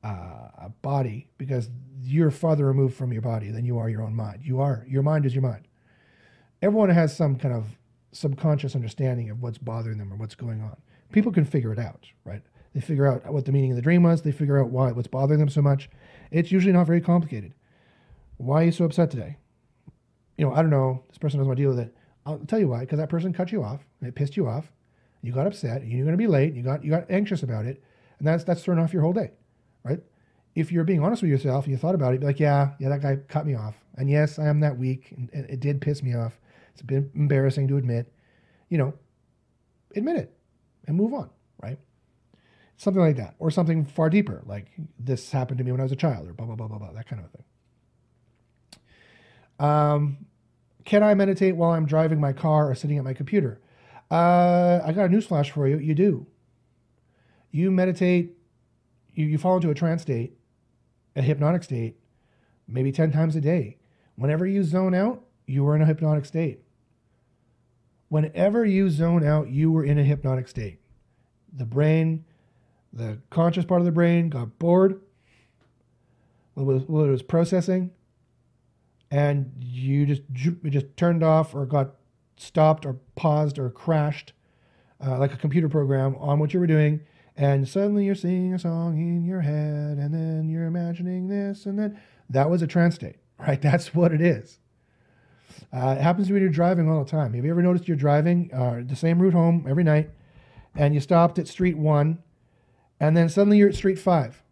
uh, 0.03 0.69
body 0.83 1.29
because 1.39 1.69
you're 2.03 2.31
farther 2.31 2.67
removed 2.67 2.97
from 2.97 3.13
your 3.13 3.23
body 3.23 3.51
than 3.51 3.65
you 3.65 3.79
are 3.79 3.89
your 3.89 4.03
own 4.03 4.15
mind. 4.15 4.41
You 4.43 4.61
are, 4.61 4.85
your 4.89 5.03
mind 5.03 5.27
is 5.27 5.35
your 5.35 5.43
mind. 5.43 5.67
Everyone 6.63 6.91
has 6.91 7.17
some 7.17 7.37
kind 7.37 7.55
of 7.55 7.67
subconscious 8.13 8.75
understanding 8.75 9.31
of 9.31 9.43
what's 9.43 9.59
bothering 9.59 9.99
them 9.99 10.13
or 10.13 10.17
what's 10.17 10.35
going 10.35 10.61
on. 10.63 10.77
People 11.13 11.33
can 11.33 11.45
figure 11.45 11.73
it 11.73 11.79
out, 11.79 12.07
right? 12.25 12.43
They 12.75 12.81
figure 12.81 13.07
out 13.07 13.31
what 13.33 13.45
the 13.45 13.53
meaning 13.53 13.73
of 13.73 13.77
the 13.77 13.83
dream 13.83 14.03
was, 14.03 14.23
they 14.23 14.33
figure 14.33 14.61
out 14.61 14.71
why 14.71 14.93
what's 14.93 15.09
bothering 15.09 15.41
them 15.41 15.49
so 15.49 15.63
much. 15.63 15.91
It's 16.31 16.53
usually 16.53 16.73
not 16.73 16.87
very 16.87 17.01
complicated. 17.01 17.55
Why 18.37 18.63
are 18.63 18.67
you 18.67 18.73
so 18.73 18.85
upset 18.85 19.11
today? 19.11 19.37
You 20.39 20.47
know, 20.47 20.55
I 20.55 20.63
don't 20.63 20.71
know. 20.71 21.03
This 21.09 21.19
person 21.19 21.39
doesn't 21.39 21.49
want 21.49 21.59
to 21.59 21.63
deal 21.63 21.71
with 21.71 21.81
it. 21.81 21.95
I'll 22.31 22.39
tell 22.47 22.59
you 22.59 22.69
why, 22.69 22.81
because 22.81 22.99
that 22.99 23.09
person 23.09 23.33
cut 23.33 23.53
you 23.53 23.63
off 23.63 23.81
and 24.01 24.09
it 24.09 24.15
pissed 24.15 24.37
you 24.37 24.47
off. 24.47 24.71
You 25.23 25.33
got 25.33 25.47
upset. 25.47 25.87
You're 25.87 26.05
going 26.05 26.17
to 26.17 26.19
be 26.19 26.27
late. 26.27 26.55
You 26.55 26.63
got 26.63 26.85
you 26.85 26.91
got 26.91 27.11
anxious 27.11 27.43
about 27.43 27.67
it, 27.67 27.83
and 28.19 28.27
that's 28.27 28.45
that's 28.45 28.63
throwing 28.63 28.81
off 28.81 28.93
your 28.93 29.03
whole 29.03 29.13
day, 29.13 29.33
right? 29.85 30.01
If 30.55 30.73
you're 30.73 30.85
being 30.85 31.03
honest 31.03 31.23
with 31.23 31.31
yourself 31.31 31.65
and 31.65 31.73
you 31.73 31.79
thought 31.79 31.95
about 31.95 32.15
it, 32.15 32.21
be 32.21 32.27
like, 32.27 32.41
yeah, 32.41 32.71
yeah, 32.79 32.89
that 32.89 33.03
guy 33.03 33.17
cut 33.29 33.47
me 33.47 33.55
off, 33.55 33.75
and 33.97 34.09
yes, 34.09 34.39
I 34.39 34.47
am 34.49 34.61
that 34.61 34.79
weak, 34.79 35.13
and, 35.17 35.29
and 35.33 35.49
it 35.51 35.61
did 35.61 35.81
piss 35.81 36.03
me 36.03 36.15
off. 36.15 36.41
It's 36.73 36.81
a 36.81 36.85
bit 36.85 37.11
embarrassing 37.15 37.69
to 37.69 37.77
admit. 37.77 38.13
You 38.69 38.79
know, 38.79 38.95
admit 39.95 40.17
it 40.17 40.33
and 40.87 40.97
move 40.97 41.13
on, 41.13 41.29
right? 41.63 41.79
Something 42.77 43.03
like 43.03 43.17
that, 43.17 43.35
or 43.39 43.51
something 43.51 43.85
far 43.85 44.09
deeper, 44.09 44.43
like 44.47 44.69
this 44.99 45.31
happened 45.31 45.59
to 45.59 45.65
me 45.65 45.71
when 45.71 45.81
I 45.81 45.85
was 45.85 45.93
a 45.93 45.97
child, 45.97 46.29
or 46.29 46.33
blah 46.33 46.47
blah 46.47 46.57
blah 46.57 46.69
blah 46.69 46.79
blah, 46.79 46.93
that 46.93 47.07
kind 47.07 47.23
of 47.23 47.31
thing. 47.31 47.45
Um, 49.59 50.27
can 50.91 51.05
I 51.05 51.15
meditate 51.15 51.55
while 51.55 51.71
I'm 51.71 51.87
driving 51.87 52.19
my 52.19 52.33
car 52.33 52.69
or 52.69 52.75
sitting 52.75 52.99
at 52.99 53.05
my 53.05 53.15
computer? 53.15 53.61
Uh, 54.11 54.81
I 54.85 54.91
got 54.91 55.05
a 55.05 55.09
newsflash 55.09 55.49
for 55.51 55.69
you. 55.69 55.79
You 55.79 55.95
do. 55.95 56.27
You 57.53 57.71
meditate, 57.71 58.37
you, 59.15 59.27
you 59.27 59.39
fall 59.39 59.55
into 59.55 59.71
a 59.71 59.75
trance 59.75 60.03
state, 60.03 60.37
a 61.15 61.23
hypnotic 61.23 61.63
state, 61.63 61.95
maybe 62.67 62.91
10 62.91 63.13
times 63.13 63.37
a 63.37 63.41
day. 63.41 63.79
Whenever 64.17 64.45
you 64.45 64.65
zone 64.65 64.93
out, 64.93 65.23
you 65.47 65.65
are 65.69 65.77
in 65.77 65.83
a 65.83 65.87
hypnotic 65.87 66.25
state. 66.25 66.65
Whenever 68.09 68.65
you 68.65 68.91
zone 68.91 69.25
out, 69.25 69.49
you 69.49 69.71
were 69.71 69.85
in 69.85 69.97
a 69.97 70.03
hypnotic 70.03 70.49
state. 70.49 70.81
The 71.53 71.67
brain, 71.67 72.25
the 72.93 73.21
conscious 73.31 73.65
part 73.65 73.81
of 73.81 73.85
the 73.85 73.93
brain 73.93 74.29
got 74.29 74.59
bored 74.59 75.01
what 76.55 76.75
it 76.75 76.89
was 76.89 77.23
processing 77.23 77.93
and 79.11 79.53
you 79.59 80.07
just 80.07 80.23
just 80.33 80.97
turned 80.97 81.23
off 81.23 81.55
or 81.55 81.67
got 81.67 81.97
stopped 82.37 82.87
or 82.87 82.95
paused 83.17 83.59
or 83.59 83.71
crashed 83.71 84.33
uh, 85.05 85.19
like 85.19 85.33
a 85.33 85.37
computer 85.37 85.69
program 85.69 86.17
on 86.17 86.39
what 86.39 86.55
you 86.55 86.61
were 86.61 86.67
doing 86.67 87.01
and 87.37 87.69
suddenly 87.69 88.05
you're 88.05 88.15
singing 88.15 88.55
a 88.55 88.59
song 88.59 88.99
in 88.99 89.25
your 89.25 89.41
head 89.41 89.99
and 89.99 90.15
then 90.15 90.49
you're 90.49 90.67
imagining 90.67 91.29
this 91.29 91.67
and 91.67 91.79
then 91.79 91.99
that 92.29 92.49
was 92.49 92.63
a 92.63 92.67
trance 92.67 92.95
state 92.95 93.17
right? 93.47 93.61
That's 93.61 93.95
what 93.95 94.13
it 94.13 94.21
is. 94.21 94.59
Uh, 95.73 95.97
it 95.99 96.03
happens 96.03 96.31
when 96.31 96.41
you're 96.41 96.51
driving 96.51 96.91
all 96.91 97.05
the 97.05 97.11
time. 97.11 97.35
Have 97.35 97.45
you 97.45 97.51
ever 97.51 97.63
noticed 97.63 97.87
you're 97.87 97.97
driving 97.97 98.51
uh, 98.53 98.83
the 98.85 98.97
same 98.97 99.21
route 99.21 99.35
home 99.35 99.67
every 99.69 99.85
night 99.85 100.11
and 100.75 100.95
you 100.95 101.01
stopped 101.01 101.39
at 101.39 101.49
street 101.49 101.77
one 101.77 102.19
and 102.99 103.17
then 103.17 103.29
suddenly 103.29 103.59
you're 103.59 103.69
at 103.69 103.75
street 103.75 103.99
five 103.99 104.43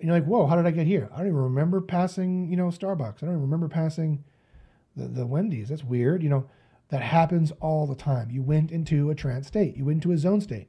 and 0.00 0.08
you're 0.08 0.16
like, 0.16 0.26
whoa, 0.26 0.46
how 0.46 0.56
did 0.56 0.66
I 0.66 0.70
get 0.70 0.86
here? 0.86 1.08
I 1.12 1.18
don't 1.18 1.26
even 1.26 1.38
remember 1.38 1.80
passing, 1.80 2.48
you 2.48 2.56
know, 2.56 2.68
Starbucks. 2.68 3.22
I 3.22 3.26
don't 3.26 3.30
even 3.30 3.42
remember 3.42 3.68
passing 3.68 4.24
the, 4.96 5.08
the 5.08 5.26
Wendy's. 5.26 5.70
That's 5.70 5.84
weird. 5.84 6.22
You 6.22 6.28
know, 6.28 6.48
that 6.90 7.02
happens 7.02 7.52
all 7.60 7.86
the 7.86 7.94
time. 7.94 8.30
You 8.30 8.42
went 8.42 8.70
into 8.70 9.10
a 9.10 9.14
trance 9.14 9.48
state, 9.48 9.76
you 9.76 9.84
went 9.84 9.96
into 9.96 10.12
a 10.12 10.18
zone 10.18 10.40
state. 10.40 10.68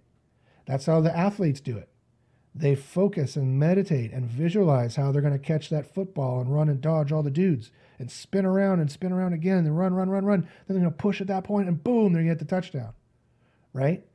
That's 0.65 0.85
how 0.85 1.01
the 1.01 1.15
athletes 1.15 1.61
do 1.61 1.77
it. 1.77 1.89
They 2.53 2.75
focus 2.75 3.35
and 3.35 3.59
meditate 3.59 4.11
and 4.11 4.25
visualize 4.25 4.95
how 4.95 5.11
they're 5.11 5.21
going 5.21 5.33
to 5.33 5.39
catch 5.39 5.69
that 5.69 5.93
football 5.93 6.41
and 6.41 6.53
run 6.53 6.67
and 6.67 6.81
dodge 6.81 7.11
all 7.11 7.23
the 7.23 7.31
dudes 7.31 7.71
and 7.99 8.11
spin 8.11 8.45
around 8.45 8.79
and 8.79 8.91
spin 8.91 9.11
around 9.11 9.33
again 9.33 9.59
and 9.59 9.77
run, 9.77 9.93
run, 9.93 10.09
run, 10.09 10.25
run. 10.25 10.41
Then 10.41 10.75
they're 10.75 10.79
going 10.79 10.91
to 10.91 10.97
push 10.97 11.21
at 11.21 11.27
that 11.27 11.43
point 11.43 11.67
and 11.67 11.83
boom, 11.83 12.11
they're 12.11 12.23
going 12.23 12.29
to 12.29 12.35
get 12.35 12.39
the 12.39 12.55
touchdown. 12.55 12.93
Right? 13.71 14.05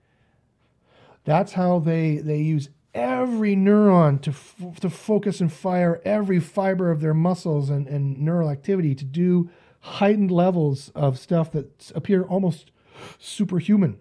That's 1.25 1.53
how 1.53 1.79
they, 1.79 2.19
they 2.19 2.39
use 2.39 2.69
every 2.95 3.57
neuron 3.57 4.21
to, 4.23 4.31
f- 4.31 4.81
to 4.81 4.89
focus 4.89 5.41
and 5.41 5.53
fire 5.53 6.01
every 6.05 6.39
fiber 6.39 6.91
of 6.91 7.01
their 7.01 7.15
muscles 7.15 7.69
and, 7.69 7.87
and 7.89 8.19
neural 8.19 8.49
activity 8.49 8.95
to 8.95 9.05
do 9.05 9.51
heightened 9.81 10.31
levels 10.31 10.91
of 10.95 11.19
stuff 11.19 11.51
that 11.53 11.91
appear 11.95 12.23
almost 12.23 12.71
superhuman. 13.19 13.99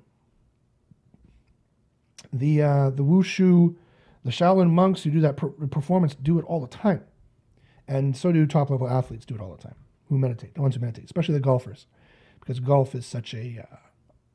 The, 2.32 2.62
uh, 2.62 2.90
the 2.92 3.04
wushu, 3.04 3.76
the 4.24 4.32
Shaolin 4.32 4.70
monks 4.70 5.04
who 5.04 5.12
do 5.12 5.20
that 5.22 5.38
per- 5.38 5.50
performance 5.50 6.16
do 6.16 6.40
it 6.40 6.46
all 6.46 6.62
the 6.62 6.68
time. 6.68 7.04
And 7.88 8.16
so 8.16 8.32
do 8.32 8.46
top 8.46 8.70
level 8.70 8.88
athletes 8.88 9.26
do 9.26 9.36
it 9.36 9.42
all 9.42 9.54
the 9.56 9.62
time 9.62 9.76
who 10.08 10.18
meditate, 10.18 10.56
the 10.56 10.62
ones 10.62 10.76
who 10.76 10.82
meditate, 10.82 11.06
especially 11.06 11.34
the 11.34 11.40
golfers, 11.40 11.88
because 12.40 12.60
golf 12.60 12.96
is 12.96 13.06
such 13.06 13.34
a, 13.34 13.66
uh, 13.70 13.76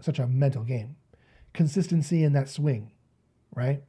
such 0.01 0.19
a 0.19 0.27
mental 0.27 0.65
game. 0.65 0.97
Consistency 1.55 2.23
in 2.23 2.35
that 2.35 2.49
swing, 2.49 2.93
right? 3.55 3.83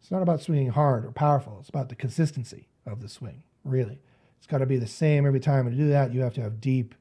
It's 0.00 0.10
not 0.10 0.22
about 0.22 0.40
swinging 0.40 0.70
hard 0.70 1.04
or 1.04 1.12
powerful. 1.12 1.58
It's 1.60 1.68
about 1.68 1.88
the 1.88 1.94
consistency 1.94 2.68
of 2.86 3.00
the 3.02 3.08
swing, 3.08 3.42
really. 3.64 4.00
It's 4.38 4.46
got 4.46 4.58
to 4.58 4.66
be 4.66 4.78
the 4.78 4.86
same 4.86 5.26
every 5.26 5.40
time. 5.40 5.66
And 5.66 5.76
to 5.76 5.82
do 5.82 5.90
that, 5.90 6.12
you 6.12 6.22
have 6.22 6.34
to 6.34 6.42
have 6.42 6.60
deep, 6.60 6.94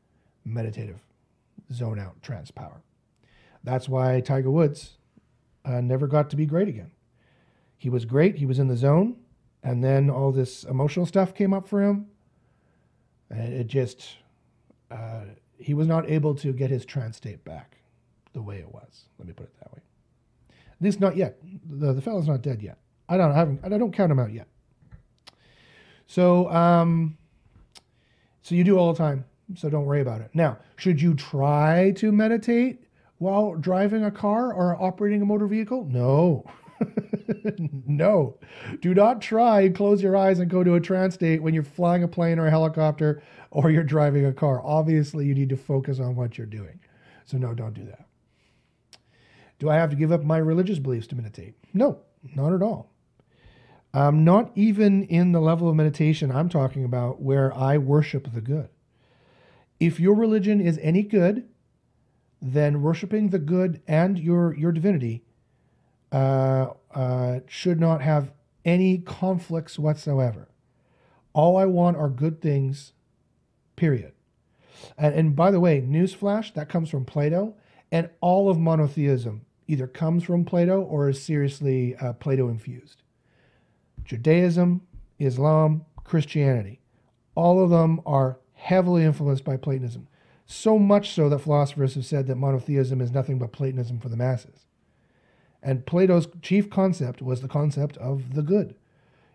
meditative, 0.43 1.00
zone 1.72 2.00
out 2.00 2.22
trance 2.22 2.52
power. 2.52 2.82
That's 3.64 3.88
why 3.88 4.22
Tiger 4.22 4.52
Woods 4.52 4.98
uh, 5.66 5.82
never 5.82 6.08
got 6.08 6.30
to 6.32 6.36
be 6.36 6.45
great 6.45 6.68
again. 6.68 6.91
He 7.78 7.89
was 7.89 8.06
great, 8.06 8.38
he 8.38 8.45
was 8.45 8.60
in 8.60 8.68
the 8.68 8.78
zone, 8.78 9.18
and 9.62 9.84
then 9.84 10.10
all 10.10 10.32
this 10.32 10.64
emotional 10.64 11.06
stuff 11.06 11.36
came 11.36 11.54
up 11.54 11.68
for 11.68 11.84
him. 11.84 12.08
And 13.30 13.54
it 13.54 13.68
just, 13.68 14.16
uh, 14.89 15.26
he 15.60 15.74
was 15.74 15.88
not 15.88 16.10
able 16.10 16.34
to 16.36 16.54
get 16.54 16.70
his 16.70 16.86
trance 16.86 17.18
state 17.18 17.43
back 17.43 17.78
the 18.34 18.41
way 18.41 18.58
it 18.58 18.74
was. 18.74 19.06
Let 19.20 19.28
me 19.28 19.34
put 19.34 19.48
it 19.48 19.60
that 19.60 19.74
way. 19.74 19.82
At 20.50 20.82
least 20.82 21.00
not 21.00 21.18
yet. 21.18 21.38
The, 21.70 21.93
the 21.93 22.02
fellow's 22.02 22.28
not 22.28 22.41
dead 22.41 22.62
yet. 22.62 22.78
I 23.10 23.18
don't 23.18 23.32
I 23.32 23.36
haven't 23.36 23.60
I 23.64 23.70
don't 23.70 23.93
count 23.93 24.10
them 24.10 24.20
out 24.20 24.34
yet. 24.34 24.47
So 26.08 26.49
um, 26.51 27.18
so 28.41 28.55
you 28.55 28.64
do 28.64 28.78
all 28.78 28.93
the 28.93 28.97
time. 28.97 29.26
So 29.55 29.70
don't 29.70 29.86
worry 29.86 30.01
about 30.01 30.22
it. 30.22 30.30
Now, 30.34 30.58
should 30.76 31.01
you 31.01 31.14
try 31.14 31.91
to 31.97 32.12
meditate 32.12 32.84
while 33.18 33.55
driving 33.55 34.03
a 34.03 34.12
car 34.12 34.53
or 34.53 34.82
operating 34.82 35.22
a 35.22 35.26
motor 35.26 35.47
vehicle? 35.47 35.86
No. 35.86 36.45
no. 37.88 38.38
Do 38.82 38.93
not 38.93 39.22
try 39.22 39.62
and 39.62 39.76
close 39.76 40.03
your 40.03 40.18
eyes 40.18 40.39
and 40.39 40.51
go 40.51 40.64
to 40.64 40.76
a 40.76 40.82
trance 40.82 41.16
state 41.16 41.41
when 41.41 41.53
you're 41.53 41.64
flying 41.64 42.03
a 42.03 42.08
plane 42.08 42.39
or 42.39 42.47
a 42.47 42.51
helicopter 42.51 43.24
or 43.51 43.72
you're 43.72 43.84
driving 43.84 44.26
a 44.26 44.34
car. 44.34 44.62
Obviously, 44.64 45.26
you 45.26 45.34
need 45.34 45.49
to 45.49 45.58
focus 45.58 45.99
on 45.99 46.16
what 46.16 46.38
you're 46.38 46.45
doing. 46.47 46.80
So, 47.26 47.38
no, 47.38 47.53
don't 47.53 47.74
do 47.74 47.86
that. 47.86 48.05
Do 49.60 49.70
I 49.70 49.76
have 49.76 49.89
to 49.89 49.95
give 49.95 50.12
up 50.12 50.24
my 50.24 50.38
religious 50.38 50.80
beliefs 50.80 51.08
to 51.08 51.16
meditate? 51.16 51.55
No, 51.74 51.99
not 52.36 52.53
at 52.53 52.62
all. 52.62 52.91
Um, 53.98 54.24
not 54.24 54.52
even 54.54 55.06
in 55.06 55.32
the 55.32 55.39
level 55.39 55.68
of 55.68 55.76
meditation 55.76 56.32
I'm 56.32 56.50
talking 56.50 56.84
about 56.86 57.20
where 57.20 57.52
I 57.58 57.80
worship 57.80 58.32
the 58.32 58.41
good. 58.41 58.70
If 59.80 60.00
your 60.00 60.14
religion 60.14 60.62
is 60.62 60.78
any 60.84 61.02
good, 61.02 61.48
then 62.39 62.84
worshiping 62.84 63.30
the 63.30 63.39
good 63.39 63.82
and 63.88 64.20
your, 64.20 64.56
your 64.56 64.72
divinity 64.72 65.24
uh, 66.12 66.74
uh, 66.93 67.39
should 67.48 67.80
not 67.80 68.04
have 68.04 68.34
any 68.64 69.00
conflicts 69.00 69.80
whatsoever. 69.80 70.48
All 71.34 71.58
I 71.58 71.66
want 71.66 71.98
are 71.98 72.08
good 72.08 72.39
things, 72.39 72.93
period. 73.76 74.12
And, 74.95 75.16
and 75.16 75.36
by 75.36 75.50
the 75.50 75.60
way, 75.60 75.82
newsflash, 75.82 76.54
that 76.54 76.70
comes 76.70 76.91
from 76.91 77.04
Plato, 77.04 77.56
and 77.91 78.12
all 78.22 78.48
of 78.48 78.60
monotheism 78.60 79.48
either 79.68 79.88
comes 79.88 80.24
from 80.24 80.45
Plato 80.45 80.84
or 80.84 81.10
is 81.10 81.20
seriously 81.20 81.95
uh, 81.95 82.14
Plato 82.14 82.48
infused. 82.48 83.02
Judaism, 84.08 84.82
Islam, 85.20 85.86
Christianity, 86.03 86.80
all 87.36 87.64
of 87.64 87.70
them 87.70 88.01
are 88.05 88.39
heavily 88.53 89.03
influenced 89.03 89.43
by 89.43 89.58
Platonism. 89.58 90.08
So 90.45 90.80
much 90.80 91.12
so 91.12 91.30
that 91.30 91.39
philosophers 91.39 91.95
have 91.95 92.05
said 92.05 92.26
that 92.28 92.38
monotheism 92.38 93.01
is 93.01 93.12
nothing 93.12 93.38
but 93.38 93.51
Platonism 93.51 93.99
for 93.99 94.10
the 94.10 94.16
masses. 94.16 94.66
And 95.62 95.86
Plato's 95.86 96.28
chief 96.41 96.70
concept 96.70 97.22
was 97.22 97.41
the 97.41 97.49
concept 97.49 97.97
of 97.97 98.34
the 98.34 98.41
good. 98.41 98.76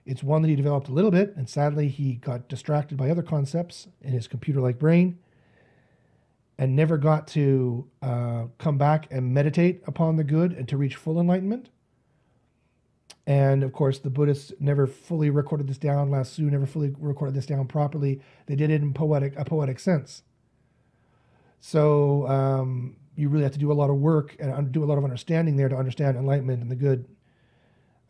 It's 0.06 0.22
one 0.22 0.42
that 0.42 0.48
he 0.48 0.56
developed 0.56 0.88
a 0.88 0.92
little 0.92 1.10
bit, 1.10 1.34
and 1.36 1.48
sadly, 1.48 1.88
he 1.88 2.14
got 2.14 2.48
distracted 2.48 2.96
by 2.96 3.10
other 3.10 3.22
concepts 3.22 3.86
in 4.00 4.12
his 4.12 4.26
computer 4.26 4.60
like 4.60 4.78
brain 4.78 5.18
and 6.58 6.74
never 6.74 6.96
got 6.96 7.26
to 7.28 7.88
uh, 8.00 8.44
come 8.58 8.78
back 8.78 9.06
and 9.10 9.34
meditate 9.34 9.82
upon 9.86 10.16
the 10.16 10.24
good 10.24 10.52
and 10.52 10.68
to 10.68 10.76
reach 10.76 10.96
full 10.96 11.20
enlightenment. 11.20 11.68
And 13.26 13.62
of 13.62 13.72
course, 13.72 13.98
the 13.98 14.10
Buddhists 14.10 14.52
never 14.58 14.86
fully 14.86 15.30
recorded 15.30 15.68
this 15.68 15.78
down. 15.78 16.10
Tzu 16.10 16.42
never 16.42 16.66
fully 16.66 16.94
recorded 16.98 17.34
this 17.34 17.46
down 17.46 17.66
properly. 17.68 18.20
They 18.46 18.56
did 18.56 18.70
it 18.70 18.82
in 18.82 18.92
poetic 18.92 19.34
a 19.36 19.44
poetic 19.44 19.78
sense. 19.78 20.22
So 21.60 22.26
um, 22.26 22.96
you 23.14 23.28
really 23.28 23.44
have 23.44 23.52
to 23.52 23.58
do 23.58 23.70
a 23.70 23.74
lot 23.74 23.90
of 23.90 23.96
work 23.96 24.34
and 24.40 24.72
do 24.72 24.82
a 24.82 24.86
lot 24.86 24.98
of 24.98 25.04
understanding 25.04 25.56
there 25.56 25.68
to 25.68 25.76
understand 25.76 26.16
enlightenment 26.16 26.62
and 26.62 26.70
the 26.70 26.76
good 26.76 27.06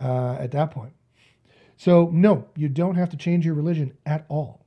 uh, 0.01 0.37
at 0.39 0.53
that 0.53 0.71
point. 0.71 0.95
So 1.77 2.09
no, 2.13 2.47
you 2.57 2.69
don't 2.69 2.95
have 2.95 3.11
to 3.11 3.17
change 3.17 3.45
your 3.45 3.55
religion 3.55 3.93
at 4.07 4.25
all. 4.29 4.65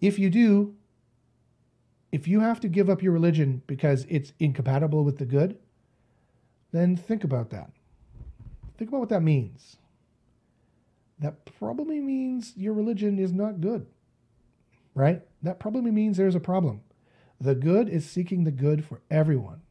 If 0.00 0.18
you 0.18 0.28
do, 0.28 0.74
if 2.12 2.28
you 2.28 2.40
have 2.40 2.60
to 2.60 2.68
give 2.68 2.90
up 2.90 3.02
your 3.02 3.12
religion 3.12 3.62
because 3.66 4.06
it's 4.10 4.32
incompatible 4.38 5.02
with 5.02 5.18
the 5.18 5.24
good, 5.24 5.58
then 6.72 6.96
think 6.96 7.24
about 7.24 7.50
that. 7.50 7.70
Think 8.76 8.90
about 8.90 9.00
what 9.00 9.08
that 9.10 9.22
means. 9.22 9.76
That 11.18 11.44
probably 11.44 12.00
means 12.00 12.52
your 12.56 12.74
religion 12.74 13.18
is 13.18 13.32
not 13.32 13.60
good, 13.60 13.86
right? 14.94 15.22
That 15.42 15.60
probably 15.60 15.90
means 15.90 16.16
there's 16.16 16.34
a 16.34 16.40
problem. 16.40 16.82
The 17.40 17.54
good 17.54 17.88
is 17.88 18.08
seeking 18.08 18.44
the 18.44 18.50
good 18.50 18.84
for 18.84 19.00
everyone, 19.10 19.62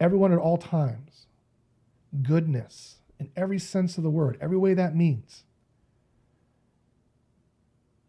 everyone 0.00 0.32
at 0.32 0.38
all 0.38 0.56
times. 0.58 1.26
Goodness 2.22 2.96
in 3.18 3.30
every 3.36 3.58
sense 3.58 3.96
of 3.96 4.02
the 4.02 4.10
word, 4.10 4.36
every 4.40 4.56
way 4.56 4.74
that 4.74 4.96
means. 4.96 5.44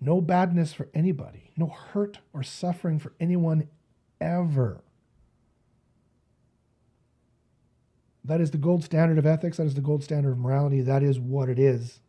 No 0.01 0.19
badness 0.19 0.73
for 0.73 0.89
anybody, 0.93 1.51
no 1.55 1.67
hurt 1.67 2.19
or 2.33 2.43
suffering 2.43 2.99
for 2.99 3.13
anyone 3.19 3.69
ever. 4.19 4.83
That 8.25 8.39
is 8.39 8.51
the 8.51 8.57
gold 8.57 8.83
standard 8.83 9.17
of 9.17 9.25
ethics. 9.25 9.57
That 9.57 9.67
is 9.67 9.75
the 9.75 9.81
gold 9.81 10.03
standard 10.03 10.31
of 10.31 10.37
morality. 10.37 10.81
That 10.81 11.03
is 11.03 11.19
what 11.19 11.49
it 11.49 11.59
is. 11.59 11.99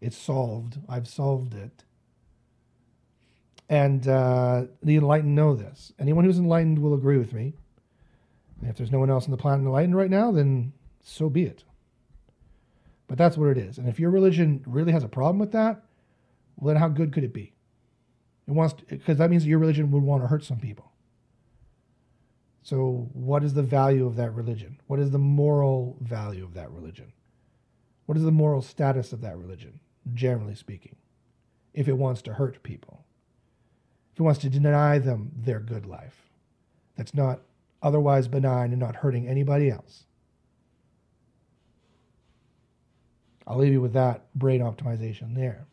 It's 0.00 0.16
solved. 0.16 0.78
I've 0.88 1.08
solved 1.08 1.54
it. 1.54 1.84
And 3.68 4.06
uh, 4.06 4.66
the 4.82 4.96
enlightened 4.96 5.34
know 5.34 5.56
this. 5.56 5.92
Anyone 5.98 6.24
who's 6.24 6.38
enlightened 6.38 6.78
will 6.80 6.94
agree 6.94 7.18
with 7.18 7.32
me. 7.32 7.54
And 8.60 8.70
if 8.70 8.76
there's 8.76 8.92
no 8.92 8.98
one 8.98 9.10
else 9.10 9.24
on 9.24 9.30
the 9.30 9.36
planet 9.36 9.64
enlightened 9.64 9.96
right 9.96 10.10
now, 10.10 10.30
then 10.30 10.72
so 11.02 11.28
be 11.28 11.44
it. 11.44 11.64
But 13.08 13.18
that's 13.18 13.36
what 13.36 13.48
it 13.48 13.58
is. 13.58 13.78
And 13.78 13.88
if 13.88 13.98
your 13.98 14.10
religion 14.10 14.62
really 14.66 14.92
has 14.92 15.04
a 15.04 15.08
problem 15.08 15.38
with 15.38 15.52
that, 15.52 15.82
well, 16.56 16.72
then 16.72 16.80
how 16.80 16.88
good 16.88 17.12
could 17.12 17.24
it 17.24 17.32
be? 17.32 17.52
It 18.46 18.52
wants 18.52 18.74
because 18.88 19.18
that 19.18 19.30
means 19.30 19.42
that 19.44 19.48
your 19.48 19.58
religion 19.58 19.90
would 19.90 20.02
want 20.02 20.22
to 20.22 20.28
hurt 20.28 20.44
some 20.44 20.58
people. 20.58 20.92
So, 22.64 23.10
what 23.12 23.44
is 23.44 23.52
the 23.52 23.62
value 23.62 24.06
of 24.06 24.16
that 24.16 24.34
religion? 24.34 24.80
What 24.86 24.98
is 24.98 25.10
the 25.10 25.18
moral 25.18 25.98
value 26.00 26.44
of 26.44 26.54
that 26.54 26.70
religion? 26.70 27.12
What 28.06 28.16
is 28.16 28.24
the 28.24 28.32
moral 28.32 28.62
status 28.62 29.12
of 29.12 29.20
that 29.20 29.36
religion, 29.36 29.80
generally 30.14 30.54
speaking, 30.54 30.96
if 31.74 31.88
it 31.88 31.98
wants 31.98 32.22
to 32.22 32.32
hurt 32.32 32.62
people? 32.62 33.04
If 34.14 34.20
it 34.20 34.22
wants 34.22 34.40
to 34.40 34.48
deny 34.48 34.98
them 34.98 35.30
their 35.36 35.60
good 35.60 35.84
life 35.84 36.30
that's 36.96 37.12
not 37.12 37.40
otherwise 37.82 38.28
benign 38.28 38.70
and 38.70 38.80
not 38.80 38.96
hurting 38.96 39.28
anybody 39.28 39.70
else? 39.70 40.04
I'll 43.46 43.58
leave 43.58 43.72
you 43.72 43.82
with 43.82 43.92
that 43.92 44.34
brain 44.34 44.62
optimization 44.62 45.34
there. 45.34 45.66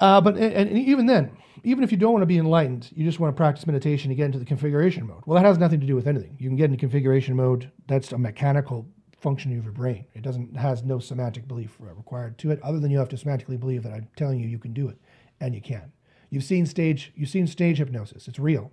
Uh, 0.00 0.20
but 0.20 0.36
and, 0.36 0.52
and 0.52 0.78
even 0.78 1.06
then, 1.06 1.30
even 1.62 1.84
if 1.84 1.92
you 1.92 1.98
don't 1.98 2.12
want 2.12 2.22
to 2.22 2.26
be 2.26 2.38
enlightened, 2.38 2.90
you 2.94 3.04
just 3.04 3.20
want 3.20 3.34
to 3.34 3.36
practice 3.36 3.66
meditation 3.66 4.08
to 4.08 4.14
get 4.14 4.24
into 4.24 4.38
the 4.38 4.44
configuration 4.44 5.06
mode. 5.06 5.22
Well, 5.26 5.40
that 5.40 5.46
has 5.46 5.58
nothing 5.58 5.80
to 5.80 5.86
do 5.86 5.94
with 5.94 6.06
anything. 6.06 6.36
You 6.38 6.48
can 6.48 6.56
get 6.56 6.64
into 6.64 6.78
configuration 6.78 7.36
mode. 7.36 7.70
That's 7.86 8.12
a 8.12 8.18
mechanical 8.18 8.88
functioning 9.20 9.58
of 9.58 9.64
your 9.64 9.72
brain. 9.74 10.06
It 10.14 10.22
doesn't 10.22 10.56
has 10.56 10.82
no 10.82 10.98
semantic 10.98 11.46
belief 11.46 11.76
required 11.78 12.38
to 12.38 12.50
it, 12.50 12.60
other 12.62 12.80
than 12.80 12.90
you 12.90 12.98
have 12.98 13.10
to 13.10 13.16
semantically 13.16 13.60
believe 13.60 13.82
that 13.82 13.92
I'm 13.92 14.08
telling 14.16 14.40
you 14.40 14.48
you 14.48 14.58
can 14.58 14.72
do 14.72 14.88
it, 14.88 14.98
and 15.40 15.54
you 15.54 15.60
can. 15.60 15.92
You've 16.30 16.44
seen 16.44 16.64
stage 16.64 17.12
you've 17.14 17.28
seen 17.28 17.46
stage 17.46 17.78
hypnosis. 17.78 18.26
It's 18.26 18.38
real. 18.38 18.72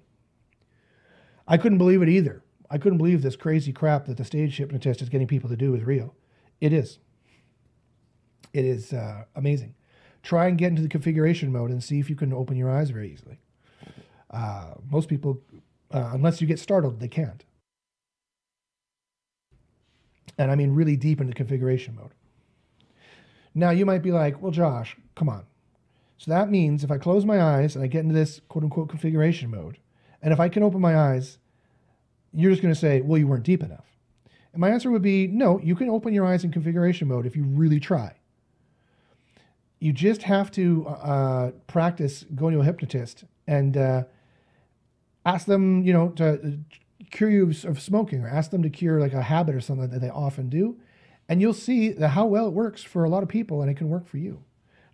I 1.48 1.58
couldn't 1.58 1.78
believe 1.78 2.02
it 2.02 2.10
either. 2.10 2.44
I 2.70 2.78
couldn't 2.78 2.98
believe 2.98 3.22
this 3.22 3.36
crazy 3.36 3.72
crap 3.72 4.06
that 4.06 4.18
the 4.18 4.26
stage 4.26 4.58
hypnotist 4.58 5.02
is 5.02 5.10
getting 5.10 5.28
people 5.28 5.50
to 5.50 5.56
do 5.56 5.74
is 5.76 5.84
real. 5.84 6.16
It 6.60 6.74
is. 6.74 7.00
It 8.54 8.66
is 8.66 8.94
uh, 8.94 9.24
amazing. 9.36 9.76
Try 10.24 10.48
and 10.48 10.58
get 10.58 10.68
into 10.68 10.82
the 10.82 10.90
configuration 10.90 11.52
mode 11.52 11.72
and 11.72 11.84
see 11.84 12.00
if 12.00 12.10
you 12.10 12.16
can 12.16 12.34
open 12.34 12.58
your 12.58 12.70
eyes 12.70 12.90
very 12.90 13.12
easily. 13.12 13.40
Uh, 14.30 14.74
most 14.90 15.08
people, 15.08 15.42
uh, 15.92 16.12
unless 16.14 16.42
you 16.42 16.48
get 16.48 16.60
startled, 16.60 17.00
they 17.00 17.08
can't. 17.08 17.46
And 20.38 20.52
I 20.52 20.56
mean 20.56 20.76
really 20.76 20.96
deep 20.96 21.22
into 21.22 21.34
configuration 21.34 21.96
mode. 21.96 22.12
Now 23.56 23.72
you 23.72 23.86
might 23.86 24.04
be 24.04 24.12
like, 24.12 24.42
well, 24.42 24.52
Josh, 24.52 24.98
come 25.16 25.30
on. 25.30 25.46
So 26.18 26.32
that 26.32 26.50
means 26.50 26.84
if 26.84 26.92
I 26.92 26.98
close 26.98 27.26
my 27.26 27.42
eyes 27.42 27.76
and 27.76 27.84
I 27.84 27.88
get 27.88 28.02
into 28.02 28.14
this 28.14 28.42
quote 28.50 28.64
unquote 28.64 28.90
configuration 28.90 29.50
mode, 29.50 29.78
and 30.22 30.34
if 30.34 30.40
I 30.40 30.50
can 30.50 30.64
open 30.64 30.82
my 30.82 30.98
eyes, 30.98 31.38
you're 32.34 32.52
just 32.52 32.62
going 32.62 32.74
to 32.74 32.80
say, 32.80 33.02
well, 33.02 33.18
you 33.18 33.28
weren't 33.28 33.44
deep 33.44 33.64
enough. 33.64 33.86
And 34.52 34.62
my 34.62 34.70
answer 34.70 34.92
would 34.92 35.02
be 35.02 35.28
no, 35.28 35.60
you 35.60 35.76
can 35.76 35.90
open 35.90 36.14
your 36.14 36.26
eyes 36.26 36.44
in 36.44 36.52
configuration 36.52 37.08
mode 37.08 37.26
if 37.26 37.36
you 37.36 37.44
really 37.44 37.80
try. 37.80 38.17
You 39.80 39.94
just 39.94 40.24
have 40.24 40.52
to 40.52 40.88
uh, 40.88 41.52
practice 41.68 42.26
going 42.36 42.54
to 42.54 42.62
a 42.62 42.64
hypnotist 42.64 43.26
and 43.46 43.78
uh, 43.78 44.04
ask 45.26 45.46
them, 45.46 45.84
you 45.84 45.94
know, 45.94 46.10
to 46.10 46.60
cure 47.12 47.30
you 47.30 47.54
of 47.66 47.80
smoking 47.82 48.24
or 48.24 48.28
ask 48.28 48.52
them 48.52 48.64
to 48.64 48.70
cure 48.70 49.00
like 49.00 49.14
a 49.14 49.22
habit 49.22 49.56
or 49.56 49.62
something 49.62 49.90
that 49.90 50.02
they 50.02 50.10
often 50.10 50.50
do. 50.50 50.78
And 51.30 51.42
you'll 51.42 51.54
see 51.54 51.94
how 51.94 52.26
well 52.26 52.48
it 52.48 52.54
works 52.54 52.84
for 52.84 53.04
a 53.04 53.10
lot 53.10 53.24
of 53.24 53.30
people 53.30 53.62
and 53.62 53.70
it 53.70 53.76
can 53.76 53.90
work 53.90 54.08
for 54.08 54.18
you. 54.18 54.44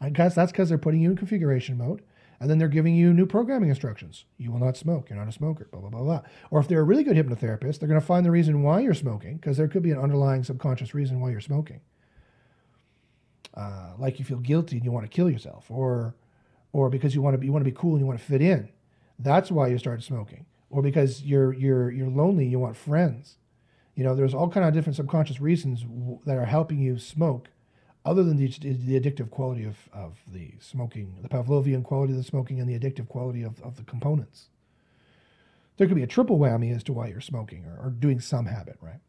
I 0.02 0.10
guess 0.10 0.36
that's 0.36 0.52
because 0.52 0.70
they're 0.70 0.78
putting 0.78 1.02
you 1.02 1.12
in 1.12 1.18
configuration 1.18 1.78
mode 1.78 2.02
and 2.40 2.50
then 2.50 2.58
they're 2.58 2.68
giving 2.68 2.96
you 2.96 3.14
new 3.14 3.26
programming 3.26 3.70
instructions. 3.70 4.26
You 4.38 4.52
will 4.52 4.60
not 4.60 4.76
smoke. 4.76 5.10
You're 5.10 5.18
not 5.18 5.30
a 5.30 5.32
smoker, 5.32 5.70
blah, 5.72 5.80
blah, 5.80 5.90
blah, 5.90 6.02
blah. 6.02 6.22
Or 6.52 6.60
if 6.60 6.68
they're 6.68 6.82
a 6.82 6.84
really 6.84 7.06
good 7.06 7.16
hypnotherapist, 7.16 7.80
they're 7.80 7.88
going 7.88 8.02
to 8.02 8.06
find 8.06 8.26
the 8.26 8.32
reason 8.32 8.64
why 8.64 8.82
you're 8.82 8.94
smoking 8.94 9.38
because 9.38 9.56
there 9.56 9.70
could 9.70 9.84
be 9.84 9.92
an 9.92 10.00
underlying 10.00 10.44
subconscious 10.44 10.94
reason 10.94 11.22
why 11.22 11.30
you're 11.30 11.40
smoking. 11.40 11.80
Uh, 13.56 13.94
like 14.00 14.18
you 14.18 14.26
feel 14.26 14.40
guilty 14.40 14.78
and 14.78 14.86
you 14.86 14.92
want 14.92 15.06
to 15.06 15.16
kill 15.16 15.30
yourself, 15.30 15.70
or, 15.70 16.16
or 16.72 16.90
because 16.90 17.14
you 17.14 17.22
want 17.22 17.36
to 17.36 17.38
be, 17.38 17.46
you 17.46 17.52
want 17.52 17.64
to 17.64 17.70
be 17.70 17.78
cool 17.78 17.92
and 17.92 18.00
you 18.00 18.08
want 18.08 18.20
to 18.20 18.26
fit 18.26 18.42
in. 18.42 18.70
That's 19.20 19.52
why 19.52 19.68
you 19.68 19.78
started 19.78 20.04
smoking. 20.04 20.46
Or 20.72 20.82
because 20.82 21.22
you're, 21.22 21.54
you're, 21.54 21.92
you're 21.92 22.10
lonely, 22.10 22.46
and 22.46 22.52
you 22.52 22.58
want 22.58 22.76
friends. 22.76 23.38
You 23.94 24.04
know, 24.04 24.16
there's 24.16 24.34
all 24.34 24.50
kind 24.50 24.66
of 24.66 24.74
different 24.74 24.96
subconscious 24.96 25.40
reasons 25.40 25.86
that 26.26 26.36
are 26.36 26.46
helping 26.46 26.80
you 26.80 26.98
smoke 26.98 27.50
other 28.06 28.24
than 28.24 28.38
the, 28.38 28.48
the 28.48 29.00
addictive 29.00 29.30
quality 29.30 29.64
of, 29.66 29.78
of 29.94 30.18
the 30.28 30.56
smoking, 30.60 31.20
the 31.22 31.30
Pavlovian 31.30 31.84
quality 31.84 32.14
of 32.14 32.18
the 32.18 32.24
smoking, 32.24 32.60
and 32.60 32.68
the 32.68 32.78
addictive 32.78 33.08
quality 33.08 33.44
of, 33.44 33.62
of 33.62 33.78
the 33.78 33.84
components. 33.84 34.48
There 35.78 35.88
could 35.88 35.96
be 35.96 36.04
a 36.04 36.08
triple 36.08 36.40
whammy 36.40 36.76
as 36.76 36.84
to 36.86 36.94
why 36.94 37.08
you're 37.08 37.22
smoking 37.22 37.66
or, 37.66 37.88
or 37.88 37.90
doing 37.92 38.20
some 38.20 38.48
habit, 38.48 38.78
right? 38.82 39.00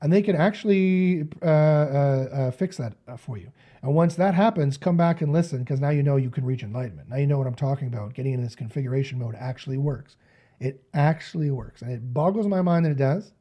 And 0.00 0.12
they 0.12 0.22
can 0.22 0.36
actually 0.36 1.26
uh, 1.42 1.46
uh, 1.46 2.28
uh, 2.32 2.50
fix 2.52 2.76
that 2.76 2.94
uh, 3.08 3.16
for 3.16 3.36
you. 3.36 3.50
And 3.82 3.94
once 3.94 4.14
that 4.14 4.34
happens, 4.34 4.76
come 4.76 4.96
back 4.96 5.22
and 5.22 5.32
listen 5.32 5.58
because 5.58 5.80
now 5.80 5.90
you 5.90 6.02
know 6.02 6.16
you 6.16 6.30
can 6.30 6.44
reach 6.44 6.62
enlightenment. 6.62 7.08
Now 7.08 7.16
you 7.16 7.26
know 7.26 7.38
what 7.38 7.46
I'm 7.46 7.54
talking 7.54 7.88
about. 7.88 8.14
Getting 8.14 8.34
in 8.34 8.42
this 8.42 8.54
configuration 8.54 9.18
mode 9.18 9.34
actually 9.36 9.76
works. 9.76 10.16
It 10.60 10.82
actually 10.94 11.50
works. 11.50 11.82
And 11.82 11.90
it 11.90 12.12
boggles 12.14 12.46
my 12.46 12.62
mind 12.62 12.84
that 12.84 12.90
it 12.90 12.98
does, 12.98 13.32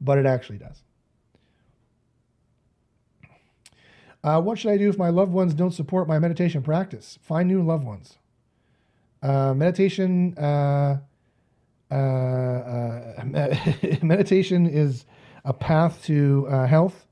but 0.00 0.18
it 0.18 0.26
actually 0.26 0.58
does. 0.58 0.82
Uh, 4.22 4.40
what 4.40 4.58
should 4.58 4.72
I 4.72 4.76
do 4.76 4.88
if 4.88 4.98
my 4.98 5.08
loved 5.08 5.32
ones 5.32 5.54
don't 5.54 5.70
support 5.70 6.08
my 6.08 6.18
meditation 6.18 6.62
practice? 6.62 7.18
Find 7.22 7.48
new 7.48 7.62
loved 7.62 7.84
ones. 7.84 8.18
Uh, 9.22 9.54
meditation, 9.54 10.36
uh, 10.36 10.98
uh, 11.90 11.94
uh 11.94 13.24
meditation 14.02 14.66
is 14.66 15.04
a 15.46 15.54
path 15.54 16.04
to 16.04 16.46
uh, 16.50 16.66
health, 16.66 17.06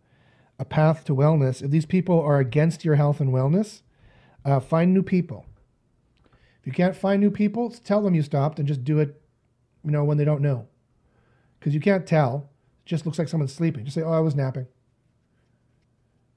a 0.58 0.64
path 0.64 1.04
to 1.04 1.14
wellness. 1.14 1.62
If 1.62 1.70
these 1.70 1.86
people 1.86 2.20
are 2.20 2.38
against 2.38 2.84
your 2.84 2.96
health 2.96 3.20
and 3.20 3.32
wellness, 3.32 3.80
find 4.62 4.92
new 4.92 5.02
people. 5.02 5.46
If 6.60 6.66
you 6.66 6.72
can't 6.72 6.96
find 6.96 7.20
new 7.20 7.30
people, 7.30 7.70
tell 7.70 8.02
them 8.02 8.14
you 8.14 8.22
stopped 8.22 8.58
and 8.58 8.66
just 8.66 8.84
do 8.84 8.98
it, 8.98 9.22
you 9.84 9.90
know, 9.90 10.02
when 10.02 10.18
they 10.18 10.24
don't 10.24 10.42
know, 10.42 10.66
because 11.58 11.74
you 11.74 11.80
can't 11.80 12.06
tell. 12.06 12.50
It 12.84 12.88
just 12.88 13.06
looks 13.06 13.18
like 13.18 13.28
someone's 13.28 13.54
sleeping. 13.54 13.84
Just 13.84 13.94
say, 13.94 14.02
"Oh, 14.02 14.12
I 14.12 14.20
was 14.20 14.34
napping." 14.34 14.66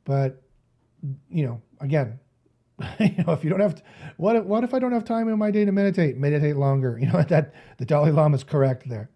But 0.03 0.41
you 1.29 1.45
know, 1.45 1.61
again, 1.79 2.19
you 2.99 3.23
know, 3.23 3.33
if 3.33 3.43
you 3.43 3.49
don't 3.49 3.59
have, 3.59 3.75
to, 3.75 3.83
what 4.17 4.35
if, 4.35 4.43
what 4.43 4.63
if 4.63 4.73
I 4.73 4.79
don't 4.79 4.91
have 4.91 5.05
time 5.05 5.27
in 5.29 5.39
my 5.39 5.49
day 5.49 5.65
to 5.65 5.71
meditate? 5.71 6.17
Meditate 6.17 6.57
longer. 6.57 6.97
You 7.01 7.07
know 7.07 7.21
that 7.23 7.53
the 7.77 7.85
Dalai 7.85 8.11
Lama 8.11 8.35
is 8.35 8.43
correct 8.43 8.87
there. 8.87 9.09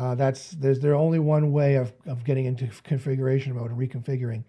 Uh, 0.00 0.14
that's 0.14 0.52
there's 0.52 0.80
there 0.80 0.94
only 0.94 1.18
one 1.18 1.52
way 1.52 1.74
of, 1.74 1.92
of 2.06 2.24
getting 2.24 2.46
into 2.46 2.66
configuration 2.84 3.54
mode 3.54 3.70
and 3.70 3.78
reconfiguring, 3.78 4.42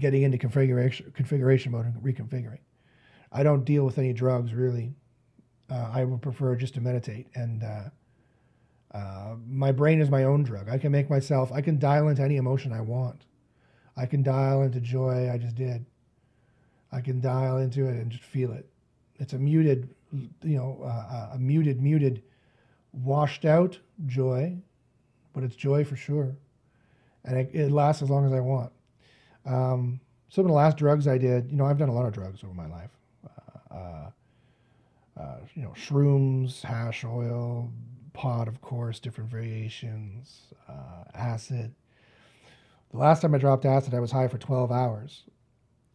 getting 0.00 0.22
into 0.22 0.36
configuration 0.36 1.12
configuration 1.14 1.70
mode 1.70 1.86
and 1.86 1.94
reconfiguring. 2.02 2.58
I 3.30 3.44
don't 3.44 3.64
deal 3.64 3.84
with 3.84 3.98
any 3.98 4.12
drugs 4.12 4.52
really. 4.52 4.94
Uh, 5.70 5.90
I 5.92 6.02
would 6.02 6.22
prefer 6.22 6.56
just 6.56 6.74
to 6.74 6.80
meditate 6.80 7.28
and. 7.34 7.62
Uh, 7.62 7.82
uh, 8.94 9.34
my 9.46 9.72
brain 9.72 10.00
is 10.00 10.08
my 10.08 10.24
own 10.24 10.42
drug. 10.42 10.70
I 10.70 10.78
can 10.78 10.90
make 10.90 11.10
myself. 11.10 11.52
I 11.52 11.60
can 11.60 11.78
dial 11.78 12.08
into 12.08 12.22
any 12.22 12.36
emotion 12.36 12.72
I 12.72 12.80
want. 12.80 13.26
I 13.94 14.06
can 14.06 14.22
dial 14.22 14.62
into 14.62 14.80
joy. 14.80 15.30
I 15.30 15.36
just 15.36 15.54
did. 15.54 15.84
I 16.92 17.02
can 17.02 17.20
dial 17.20 17.58
into 17.58 17.86
it 17.88 17.96
and 17.96 18.10
just 18.10 18.24
feel 18.24 18.52
it. 18.52 18.66
It's 19.16 19.34
a 19.34 19.38
muted, 19.38 19.94
you 20.42 20.56
know, 20.56 20.80
uh, 20.82 21.34
a 21.34 21.38
muted, 21.38 21.82
muted, 21.82 22.22
washed 22.92 23.44
out 23.44 23.78
joy, 24.06 24.56
but 25.36 25.44
it's 25.44 25.54
joy 25.54 25.84
for 25.84 25.96
sure, 25.96 26.34
and 27.22 27.36
it, 27.36 27.50
it 27.52 27.70
lasts 27.70 28.00
as 28.00 28.08
long 28.08 28.24
as 28.24 28.32
I 28.32 28.40
want. 28.40 28.72
Um, 29.44 30.00
some 30.30 30.46
of 30.46 30.48
the 30.48 30.54
last 30.54 30.78
drugs 30.78 31.06
I 31.06 31.18
did, 31.18 31.50
you 31.50 31.58
know, 31.58 31.66
I've 31.66 31.76
done 31.76 31.90
a 31.90 31.94
lot 31.94 32.06
of 32.06 32.14
drugs 32.14 32.42
over 32.42 32.54
my 32.54 32.66
life. 32.66 32.90
Uh, 33.70 33.74
uh, 33.74 34.10
uh 35.20 35.36
you 35.54 35.62
know, 35.62 35.74
shrooms, 35.76 36.62
hash 36.62 37.04
oil, 37.04 37.70
pot, 38.14 38.48
of 38.48 38.62
course, 38.62 38.98
different 38.98 39.30
variations, 39.30 40.54
uh, 40.70 41.04
acid. 41.12 41.74
The 42.92 42.96
last 42.96 43.20
time 43.20 43.34
I 43.34 43.38
dropped 43.38 43.66
acid, 43.66 43.92
I 43.92 44.00
was 44.00 44.12
high 44.12 44.28
for 44.28 44.38
12 44.38 44.72
hours. 44.72 45.24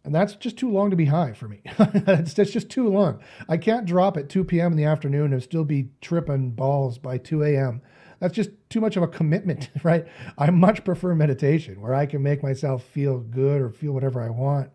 And 0.04 0.14
that's 0.14 0.36
just 0.36 0.58
too 0.58 0.70
long 0.70 0.92
to 0.92 0.96
be 0.96 1.06
high 1.06 1.34
for 1.34 1.48
me. 1.48 1.62
that's, 1.78 2.34
just 2.34 2.70
too 2.70 2.90
long. 2.90 3.24
I 3.50 3.58
can't 3.58 3.88
drop 3.88 4.18
at 4.18 4.30
2 4.30 4.44
p.m. 4.44 4.74
in 4.74 4.78
the 4.78 4.86
afternoon 4.86 5.34
and 5.34 5.42
still 5.42 5.66
be 5.66 5.90
tripping 6.00 6.52
balls 6.52 7.00
by 7.00 7.18
2 7.18 7.44
a.m. 7.44 7.82
That's 8.22 8.36
just 8.36 8.52
too 8.70 8.80
much 8.80 8.96
of 8.96 9.04
a 9.04 9.08
commitment, 9.08 9.70
right? 9.84 10.08
I 10.38 10.50
much 10.52 10.86
prefer 10.86 11.16
meditation 11.16 11.82
where 11.82 11.96
I 11.96 12.06
can 12.06 12.22
make 12.22 12.44
myself 12.44 12.84
feel 12.84 13.18
good 13.18 13.60
or 13.60 13.72
feel 13.72 13.94
whatever 13.94 14.22
I 14.22 14.30
want 14.30 14.70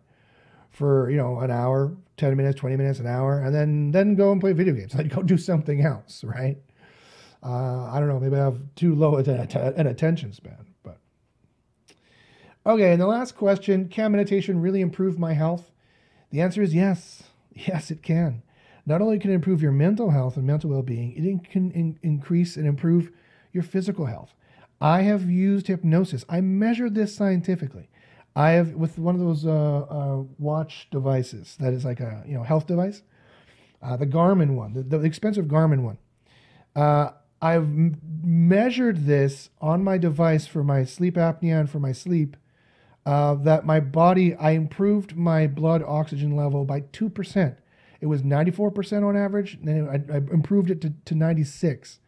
for, 0.69 1.09
you 1.09 1.15
know, 1.15 1.39
an 1.39 1.49
hour, 1.49 1.95
10 2.17 2.35
minutes, 2.35 2.59
20 2.59 2.75
minutes, 2.75 2.99
an 2.99 3.07
hour, 3.07 3.39
and 3.39 3.55
then 3.55 3.91
then 3.91 4.15
go 4.15 4.33
and 4.33 4.41
play 4.41 4.51
video 4.51 4.73
games. 4.73 4.93
Like 4.95 5.07
go 5.07 5.23
do 5.23 5.37
something 5.37 5.81
else, 5.81 6.25
right? 6.25 6.57
Uh, 7.41 7.85
I 7.85 7.99
don't 7.99 8.09
know, 8.09 8.19
maybe 8.19 8.35
I 8.35 8.43
have 8.43 8.59
too 8.75 8.93
low 8.93 9.15
an 9.15 9.87
attention 9.87 10.33
span. 10.33 10.67
But 10.83 10.97
Okay, 12.65 12.91
and 12.91 13.01
the 13.01 13.07
last 13.07 13.37
question 13.37 13.87
Can 13.87 14.11
meditation 14.11 14.59
really 14.61 14.81
improve 14.81 15.17
my 15.17 15.33
health? 15.33 15.71
The 16.31 16.41
answer 16.41 16.61
is 16.61 16.75
yes. 16.75 17.23
Yes, 17.53 17.91
it 17.91 18.03
can. 18.03 18.43
Not 18.85 19.01
only 19.01 19.19
can 19.19 19.31
it 19.31 19.35
improve 19.35 19.61
your 19.61 19.71
mental 19.71 20.11
health 20.11 20.35
and 20.35 20.45
mental 20.45 20.69
well 20.69 20.81
being, 20.81 21.13
it 21.15 21.49
can 21.49 21.71
in- 21.71 21.99
increase 22.03 22.57
and 22.57 22.67
improve 22.67 23.11
your 23.51 23.63
physical 23.63 24.05
health. 24.05 24.33
I 24.79 25.01
have 25.01 25.29
used 25.29 25.67
hypnosis. 25.67 26.23
I 26.29 26.41
measured 26.41 26.95
this 26.95 27.15
scientifically. 27.15 27.89
I 28.35 28.51
have 28.51 28.73
with 28.73 28.99
one 28.99 29.15
of 29.15 29.21
those 29.21 29.45
uh, 29.45 29.85
uh, 29.89 30.23
watch 30.37 30.87
devices 30.91 31.57
that 31.59 31.73
is 31.73 31.83
like 31.83 31.99
a 31.99 32.23
you 32.27 32.35
know 32.35 32.43
health 32.43 32.67
device, 32.67 33.01
uh, 33.81 33.97
the 33.97 34.05
Garmin 34.05 34.55
one, 34.55 34.73
the, 34.73 34.83
the, 34.83 34.99
expensive 34.99 35.45
Garmin 35.45 35.81
one. 35.81 35.97
Uh, 36.75 37.11
I've 37.41 37.63
m- 37.63 37.99
measured 38.23 39.07
this 39.07 39.49
on 39.59 39.83
my 39.83 39.97
device 39.97 40.45
for 40.45 40.63
my 40.63 40.83
sleep 40.83 41.15
apnea 41.15 41.59
and 41.59 41.69
for 41.69 41.79
my 41.79 41.91
sleep 41.91 42.37
uh, 43.07 43.35
that 43.35 43.65
my 43.65 43.79
body, 43.79 44.35
I 44.35 44.51
improved 44.51 45.15
my 45.15 45.47
blood 45.47 45.81
oxygen 45.81 46.35
level 46.35 46.65
by 46.65 46.81
2%. 46.81 47.55
It 48.01 48.05
was 48.05 48.21
94% 48.21 49.07
on 49.07 49.15
average, 49.15 49.53
and 49.55 49.67
then 49.67 49.87
I, 49.87 50.13
I 50.13 50.17
improved 50.17 50.69
it 50.69 50.81
to, 50.81 50.93
to 51.05 51.15
96, 51.15 51.99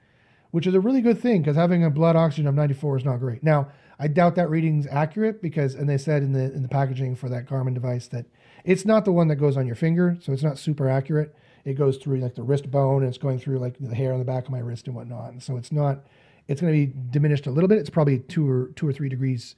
which 0.51 0.67
is 0.67 0.73
a 0.73 0.79
really 0.79 1.01
good 1.01 1.19
thing 1.19 1.41
because 1.41 1.55
having 1.55 1.83
a 1.83 1.89
blood 1.89 2.15
oxygen 2.15 2.47
of 2.47 2.55
94 2.55 2.97
is 2.97 3.05
not 3.05 3.19
great. 3.19 3.43
Now, 3.43 3.69
I 3.99 4.07
doubt 4.07 4.35
that 4.35 4.49
reading's 4.49 4.87
accurate 4.87 5.41
because, 5.41 5.75
and 5.75 5.89
they 5.89 5.97
said 5.97 6.23
in 6.23 6.31
the 6.31 6.53
in 6.53 6.61
the 6.61 6.69
packaging 6.69 7.15
for 7.15 7.29
that 7.29 7.45
Garmin 7.45 7.73
device 7.73 8.07
that 8.07 8.25
it's 8.63 8.85
not 8.85 9.05
the 9.05 9.11
one 9.11 9.27
that 9.27 9.35
goes 9.35 9.57
on 9.57 9.67
your 9.67 9.75
finger, 9.75 10.17
so 10.21 10.31
it's 10.31 10.43
not 10.43 10.57
super 10.57 10.89
accurate. 10.89 11.35
It 11.65 11.73
goes 11.73 11.97
through 11.97 12.19
like 12.19 12.35
the 12.35 12.43
wrist 12.43 12.71
bone, 12.71 13.03
and 13.03 13.09
it's 13.09 13.17
going 13.17 13.39
through 13.39 13.59
like 13.59 13.77
the 13.79 13.93
hair 13.93 14.13
on 14.13 14.19
the 14.19 14.25
back 14.25 14.45
of 14.45 14.51
my 14.51 14.59
wrist 14.59 14.87
and 14.87 14.95
whatnot. 14.95 15.31
And 15.31 15.43
so 15.43 15.57
it's 15.57 15.71
not. 15.71 16.05
It's 16.47 16.61
going 16.61 16.73
to 16.73 16.87
be 16.87 16.93
diminished 17.11 17.45
a 17.45 17.51
little 17.51 17.67
bit. 17.67 17.77
It's 17.77 17.91
probably 17.91 18.19
two 18.19 18.49
or 18.49 18.71
two 18.75 18.87
or 18.87 18.93
three 18.93 19.09
degrees 19.09 19.55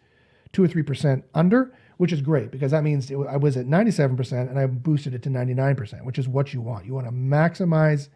two 0.53 0.63
or 0.63 0.67
three 0.67 0.83
percent 0.83 1.23
under, 1.33 1.73
which 1.97 2.11
is 2.11 2.21
great 2.21 2.51
because 2.51 2.71
that 2.71 2.83
means 2.83 3.09
it, 3.09 3.17
I 3.29 3.37
was 3.37 3.57
at 3.57 3.67
97% 3.67 4.49
and 4.49 4.59
I 4.59 4.65
boosted 4.65 5.13
it 5.13 5.23
to 5.23 5.29
99%, 5.29 6.03
which 6.03 6.19
is 6.19 6.27
what 6.27 6.53
you 6.53 6.61
want. 6.61 6.85
You 6.85 6.93
want 6.93 7.07
to 7.07 7.13
maximize 7.13 8.09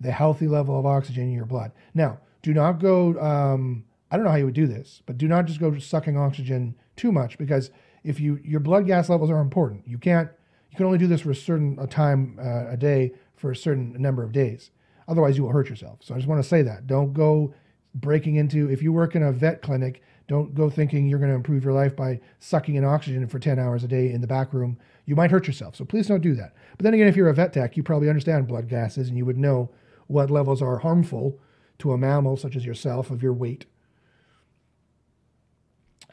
the 0.00 0.12
healthy 0.12 0.46
level 0.46 0.78
of 0.78 0.86
oxygen 0.86 1.24
in 1.24 1.32
your 1.32 1.46
blood. 1.46 1.72
Now, 1.94 2.18
do 2.42 2.52
not 2.52 2.78
go, 2.80 3.18
um, 3.20 3.84
I 4.10 4.16
don't 4.16 4.24
know 4.24 4.30
how 4.30 4.36
you 4.36 4.44
would 4.44 4.54
do 4.54 4.66
this, 4.66 5.02
but 5.06 5.18
do 5.18 5.28
not 5.28 5.46
just 5.46 5.60
go 5.60 5.76
sucking 5.78 6.16
oxygen 6.16 6.76
too 6.96 7.12
much 7.12 7.38
because 7.38 7.70
if 8.04 8.20
you, 8.20 8.38
your 8.44 8.60
blood 8.60 8.86
gas 8.86 9.08
levels 9.08 9.30
are 9.30 9.40
important. 9.40 9.82
You 9.86 9.98
can't, 9.98 10.30
you 10.70 10.76
can 10.76 10.86
only 10.86 10.98
do 10.98 11.06
this 11.06 11.22
for 11.22 11.30
a 11.30 11.34
certain 11.34 11.76
a 11.80 11.86
time 11.86 12.38
uh, 12.40 12.70
a 12.70 12.76
day 12.76 13.12
for 13.34 13.50
a 13.50 13.56
certain 13.56 14.00
number 14.00 14.22
of 14.22 14.32
days. 14.32 14.70
Otherwise, 15.08 15.36
you 15.36 15.44
will 15.44 15.50
hurt 15.50 15.68
yourself. 15.68 16.00
So 16.02 16.14
I 16.14 16.18
just 16.18 16.28
want 16.28 16.42
to 16.42 16.48
say 16.48 16.62
that. 16.62 16.86
Don't 16.86 17.12
go 17.12 17.54
breaking 17.94 18.36
into, 18.36 18.70
if 18.70 18.82
you 18.82 18.92
work 18.92 19.14
in 19.14 19.22
a 19.22 19.32
vet 19.32 19.62
clinic, 19.62 20.02
don't 20.28 20.54
go 20.54 20.68
thinking 20.68 21.06
you're 21.06 21.18
going 21.18 21.30
to 21.30 21.36
improve 21.36 21.64
your 21.64 21.72
life 21.72 21.94
by 21.94 22.20
sucking 22.40 22.74
in 22.74 22.84
oxygen 22.84 23.26
for 23.28 23.38
10 23.38 23.58
hours 23.58 23.84
a 23.84 23.88
day 23.88 24.10
in 24.10 24.20
the 24.20 24.26
back 24.26 24.52
room. 24.52 24.76
You 25.04 25.14
might 25.14 25.30
hurt 25.30 25.46
yourself. 25.46 25.76
So 25.76 25.84
please 25.84 26.08
don't 26.08 26.20
do 26.20 26.34
that. 26.34 26.54
But 26.76 26.84
then 26.84 26.94
again, 26.94 27.06
if 27.06 27.16
you're 27.16 27.28
a 27.28 27.34
vet 27.34 27.52
tech, 27.52 27.76
you 27.76 27.82
probably 27.82 28.08
understand 28.08 28.48
blood 28.48 28.68
gases 28.68 29.08
and 29.08 29.16
you 29.16 29.24
would 29.24 29.38
know 29.38 29.70
what 30.06 30.30
levels 30.30 30.62
are 30.62 30.78
harmful 30.78 31.38
to 31.78 31.92
a 31.92 31.98
mammal 31.98 32.36
such 32.36 32.56
as 32.56 32.64
yourself 32.64 33.10
of 33.10 33.22
your 33.22 33.32
weight. 33.32 33.66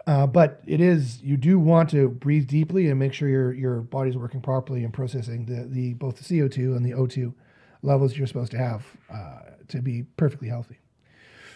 Uh, 0.05 0.27
but 0.27 0.61
it 0.65 0.81
is 0.81 1.21
you 1.21 1.37
do 1.37 1.57
want 1.57 1.89
to 1.89 2.09
breathe 2.09 2.47
deeply 2.47 2.89
and 2.89 2.99
make 2.99 3.13
sure 3.13 3.29
your 3.29 3.53
your 3.53 3.81
body's 3.81 4.17
working 4.17 4.41
properly 4.41 4.83
and 4.83 4.93
processing 4.93 5.45
the 5.45 5.65
the 5.65 5.93
both 5.93 6.17
the 6.17 6.23
CO2 6.23 6.75
and 6.75 6.85
the 6.85 6.91
O2 6.91 7.33
levels 7.81 8.17
you're 8.17 8.27
supposed 8.27 8.51
to 8.51 8.57
have 8.57 8.85
uh, 9.09 9.39
to 9.69 9.81
be 9.81 10.03
perfectly 10.17 10.49
healthy. 10.49 10.79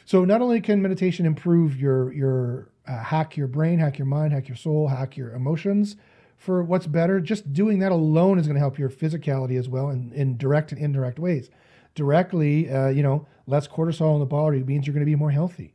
So 0.06 0.24
not 0.24 0.42
only 0.42 0.62
can 0.62 0.82
meditation 0.82 1.26
improve 1.26 1.76
your 1.76 2.14
your 2.14 2.70
uh, 2.88 3.04
hack 3.04 3.36
your 3.36 3.48
brain, 3.48 3.80
hack 3.80 3.98
your 3.98 4.06
mind, 4.06 4.32
hack 4.32 4.48
your 4.48 4.56
soul, 4.56 4.88
hack 4.88 5.18
your 5.18 5.34
emotions 5.34 5.98
for 6.38 6.64
what's 6.64 6.88
better. 6.88 7.20
Just 7.20 7.52
doing 7.52 7.80
that 7.80 7.92
alone 7.92 8.40
is 8.40 8.48
going 8.48 8.56
to 8.56 8.62
help 8.62 8.80
your 8.80 8.90
physicality 8.90 9.60
as 9.60 9.68
well 9.68 9.90
in, 9.90 10.14
in 10.14 10.38
direct 10.38 10.72
and 10.72 10.80
indirect 10.80 11.20
ways. 11.20 11.50
Directly, 11.98 12.70
uh, 12.70 12.90
you 12.90 13.02
know, 13.02 13.26
less 13.48 13.68
cortisol 13.68 14.14
in 14.14 14.20
the 14.20 14.28
body 14.28 14.62
means 14.64 14.86
you're 14.86 14.94
going 14.94 15.06
to 15.06 15.10
be 15.10 15.16
more 15.16 15.32
healthy. 15.32 15.74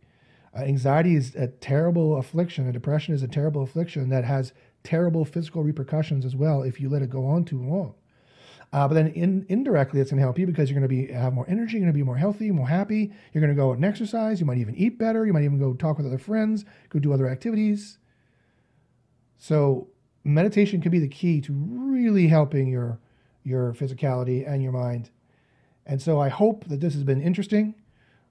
Uh, 0.56 0.60
anxiety 0.60 1.16
is 1.16 1.34
a 1.34 1.48
terrible 1.48 2.16
affliction. 2.16 2.68
A 2.68 2.72
depression 2.72 3.12
is 3.12 3.24
a 3.24 3.28
terrible 3.28 3.62
affliction 3.64 4.08
that 4.10 4.24
has 4.24 4.52
terrible 4.84 5.24
physical 5.24 5.64
repercussions 5.64 6.24
as 6.24 6.36
well 6.36 6.62
if 6.62 6.80
you 6.80 6.88
let 6.88 7.02
it 7.02 7.10
go 7.10 7.26
on 7.26 7.44
too 7.44 7.60
long. 7.60 7.94
Uh, 8.72 8.86
but 8.86 8.94
then 8.94 9.08
in, 9.08 9.44
indirectly, 9.48 10.00
it's 10.00 10.12
going 10.12 10.18
to 10.18 10.22
help 10.22 10.38
you 10.38 10.46
because 10.46 10.70
you're 10.70 10.78
going 10.78 10.88
to 10.88 11.06
be 11.06 11.12
have 11.12 11.34
more 11.34 11.44
energy, 11.48 11.72
you're 11.72 11.82
going 11.82 11.92
to 11.92 11.98
be 11.98 12.04
more 12.04 12.16
healthy, 12.16 12.52
more 12.52 12.68
happy. 12.68 13.12
You're 13.32 13.42
going 13.42 13.54
to 13.54 13.60
go 13.60 13.70
out 13.70 13.76
and 13.76 13.84
exercise. 13.84 14.38
You 14.38 14.46
might 14.46 14.58
even 14.58 14.76
eat 14.76 14.96
better. 14.96 15.26
You 15.26 15.32
might 15.32 15.42
even 15.42 15.58
go 15.58 15.74
talk 15.74 15.96
with 15.96 16.06
other 16.06 16.18
friends, 16.18 16.64
go 16.88 17.00
do 17.00 17.12
other 17.12 17.28
activities. 17.28 17.98
So 19.38 19.88
meditation 20.22 20.80
can 20.80 20.92
be 20.92 21.00
the 21.00 21.08
key 21.08 21.40
to 21.40 21.52
really 21.52 22.28
helping 22.28 22.68
your 22.68 23.00
your 23.42 23.72
physicality 23.72 24.48
and 24.48 24.62
your 24.62 24.70
mind. 24.70 25.10
And 25.86 26.00
so 26.00 26.20
I 26.20 26.28
hope 26.28 26.64
that 26.68 26.80
this 26.80 26.94
has 26.94 27.04
been 27.04 27.20
interesting. 27.20 27.74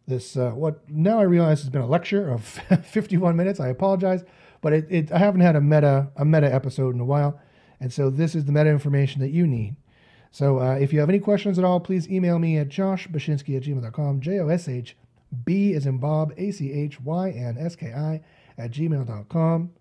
This 0.07 0.35
uh, 0.35 0.51
what 0.51 0.89
now 0.89 1.19
I 1.19 1.23
realize 1.23 1.61
has 1.61 1.69
been 1.69 1.81
a 1.81 1.87
lecture 1.87 2.29
of 2.29 2.43
51 2.83 3.35
minutes. 3.35 3.59
I 3.59 3.67
apologize, 3.67 4.23
but 4.61 4.73
it, 4.73 4.87
it 4.89 5.11
I 5.11 5.19
haven't 5.19 5.41
had 5.41 5.55
a 5.55 5.61
meta 5.61 6.09
a 6.15 6.25
meta 6.25 6.53
episode 6.53 6.95
in 6.95 7.01
a 7.01 7.05
while, 7.05 7.39
and 7.79 7.93
so 7.93 8.09
this 8.09 8.35
is 8.35 8.45
the 8.45 8.51
meta 8.51 8.69
information 8.69 9.21
that 9.21 9.29
you 9.29 9.45
need. 9.45 9.75
So 10.31 10.59
uh, 10.59 10.75
if 10.75 10.93
you 10.93 10.99
have 11.01 11.09
any 11.09 11.19
questions 11.19 11.59
at 11.59 11.65
all, 11.65 11.79
please 11.79 12.09
email 12.09 12.39
me 12.39 12.57
at 12.57 12.69
joshbachynski 12.69 13.57
at 13.57 13.63
gmail.com. 13.63 14.21
J 14.21 14.39
O 14.39 14.47
S 14.47 14.67
H 14.67 14.97
B 15.45 15.73
is 15.73 15.85
in 15.85 15.97
Bob, 15.97 16.33
A 16.37 16.51
C 16.51 16.71
H 16.71 16.99
Y 17.01 17.29
N 17.29 17.57
S 17.59 17.75
K 17.75 17.93
I 17.93 18.21
at 18.57 18.71
gmail.com. 18.71 19.71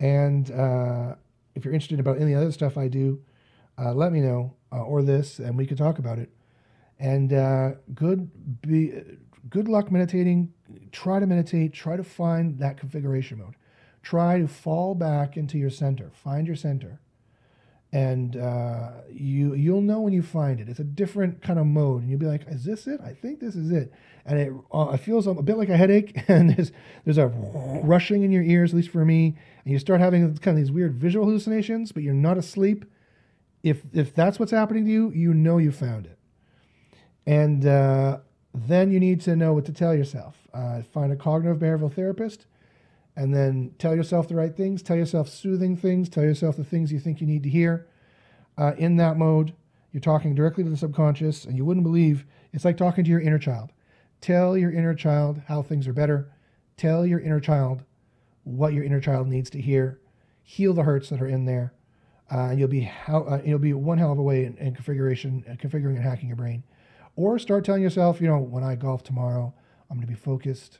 And 0.00 0.50
uh, 0.50 1.14
if 1.54 1.64
you're 1.64 1.74
interested 1.74 2.00
about 2.00 2.20
any 2.20 2.34
other 2.34 2.50
stuff 2.50 2.76
I 2.76 2.88
do, 2.88 3.22
uh, 3.78 3.92
let 3.92 4.12
me 4.12 4.20
know, 4.20 4.54
uh, 4.72 4.82
or 4.82 5.02
this, 5.02 5.38
and 5.38 5.56
we 5.56 5.66
can 5.66 5.76
talk 5.76 5.98
about 5.98 6.18
it. 6.18 6.30
And 6.98 7.32
uh, 7.32 7.70
good, 7.94 8.30
be, 8.62 8.92
good 9.48 9.68
luck 9.68 9.90
meditating. 9.90 10.52
Try 10.92 11.20
to 11.20 11.26
meditate. 11.26 11.72
Try 11.72 11.96
to 11.96 12.04
find 12.04 12.58
that 12.58 12.76
configuration 12.78 13.38
mode. 13.38 13.56
Try 14.02 14.40
to 14.40 14.48
fall 14.48 14.94
back 14.94 15.36
into 15.36 15.58
your 15.58 15.70
center. 15.70 16.10
Find 16.12 16.46
your 16.46 16.56
center 16.56 17.00
and 17.92 18.38
uh, 18.38 18.90
you 19.10 19.54
you'll 19.54 19.82
know 19.82 20.00
when 20.00 20.14
you 20.14 20.22
find 20.22 20.60
it. 20.60 20.68
It's 20.68 20.80
a 20.80 20.84
different 20.84 21.42
kind 21.42 21.58
of 21.58 21.66
mode, 21.66 22.02
and 22.02 22.10
you'll 22.10 22.18
be 22.18 22.26
like, 22.26 22.46
"Is 22.48 22.64
this 22.64 22.86
it? 22.86 23.00
I 23.02 23.12
think 23.12 23.40
this 23.40 23.54
is 23.54 23.70
it." 23.70 23.92
And 24.24 24.38
it 24.38 24.52
uh, 24.72 24.92
it 24.94 24.98
feels 24.98 25.26
a 25.26 25.34
bit 25.34 25.58
like 25.58 25.68
a 25.68 25.76
headache, 25.76 26.18
and 26.28 26.50
there's 26.50 26.72
there's 27.04 27.18
a 27.18 27.28
rushing 27.28 28.22
in 28.22 28.32
your 28.32 28.42
ears, 28.42 28.72
at 28.72 28.76
least 28.76 28.88
for 28.88 29.04
me, 29.04 29.36
and 29.64 29.72
you 29.72 29.78
start 29.78 30.00
having 30.00 30.36
kind 30.38 30.56
of 30.56 30.62
these 30.62 30.72
weird 30.72 30.94
visual 30.94 31.26
hallucinations, 31.26 31.92
but 31.92 32.02
you're 32.02 32.14
not 32.14 32.38
asleep. 32.38 32.86
If 33.62 33.82
if 33.92 34.14
that's 34.14 34.38
what's 34.38 34.52
happening 34.52 34.86
to 34.86 34.90
you, 34.90 35.10
you 35.10 35.34
know 35.34 35.58
you 35.58 35.70
found 35.70 36.06
it, 36.06 36.18
and 37.26 37.66
uh, 37.66 38.18
then 38.54 38.90
you 38.90 39.00
need 39.00 39.20
to 39.22 39.36
know 39.36 39.52
what 39.52 39.64
to 39.66 39.72
tell 39.72 39.94
yourself. 39.94 40.36
Uh, 40.52 40.82
find 40.82 41.12
a 41.12 41.16
cognitive 41.16 41.58
behavioral 41.58 41.92
therapist 41.92 42.46
and 43.16 43.34
then 43.34 43.74
tell 43.78 43.94
yourself 43.94 44.28
the 44.28 44.34
right 44.34 44.56
things, 44.56 44.82
tell 44.82 44.96
yourself 44.96 45.28
soothing 45.28 45.76
things, 45.76 46.08
tell 46.08 46.24
yourself 46.24 46.56
the 46.56 46.64
things 46.64 46.92
you 46.92 46.98
think 46.98 47.20
you 47.20 47.26
need 47.26 47.42
to 47.42 47.48
hear. 47.48 47.86
Uh, 48.56 48.72
in 48.78 48.96
that 48.96 49.16
mode, 49.16 49.54
you're 49.92 50.00
talking 50.00 50.34
directly 50.34 50.64
to 50.64 50.70
the 50.70 50.76
subconscious, 50.76 51.44
and 51.44 51.56
you 51.56 51.64
wouldn't 51.64 51.84
believe 51.84 52.24
it's 52.52 52.64
like 52.64 52.76
talking 52.76 53.04
to 53.04 53.10
your 53.10 53.20
inner 53.20 53.38
child. 53.38 53.70
Tell 54.20 54.56
your 54.56 54.72
inner 54.72 54.94
child 54.94 55.42
how 55.46 55.62
things 55.62 55.86
are 55.86 55.92
better. 55.92 56.30
Tell 56.76 57.04
your 57.04 57.20
inner 57.20 57.40
child 57.40 57.82
what 58.44 58.72
your 58.72 58.84
inner 58.84 59.00
child 59.00 59.28
needs 59.28 59.50
to 59.50 59.60
hear. 59.60 60.00
Heal 60.42 60.72
the 60.72 60.82
hurts 60.82 61.10
that 61.10 61.20
are 61.20 61.28
in 61.28 61.44
there. 61.44 61.74
Uh, 62.30 62.50
you'll 62.56 62.68
be 62.68 62.80
how, 62.80 63.24
uh, 63.24 63.42
you'll 63.44 63.58
be 63.58 63.74
one 63.74 63.98
hell 63.98 64.12
of 64.12 64.18
a 64.18 64.22
way 64.22 64.44
in, 64.44 64.56
in 64.56 64.74
configuration, 64.74 65.44
uh, 65.48 65.54
configuring 65.54 65.96
and 65.96 66.02
hacking 66.02 66.28
your 66.28 66.36
brain. 66.36 66.62
Or 67.16 67.38
start 67.38 67.64
telling 67.64 67.82
yourself, 67.82 68.20
you 68.20 68.26
know, 68.26 68.38
when 68.38 68.64
I 68.64 68.74
golf 68.74 69.02
tomorrow, 69.02 69.52
I'm 69.90 69.96
going 69.96 70.06
to 70.06 70.12
be 70.12 70.18
focused. 70.18 70.78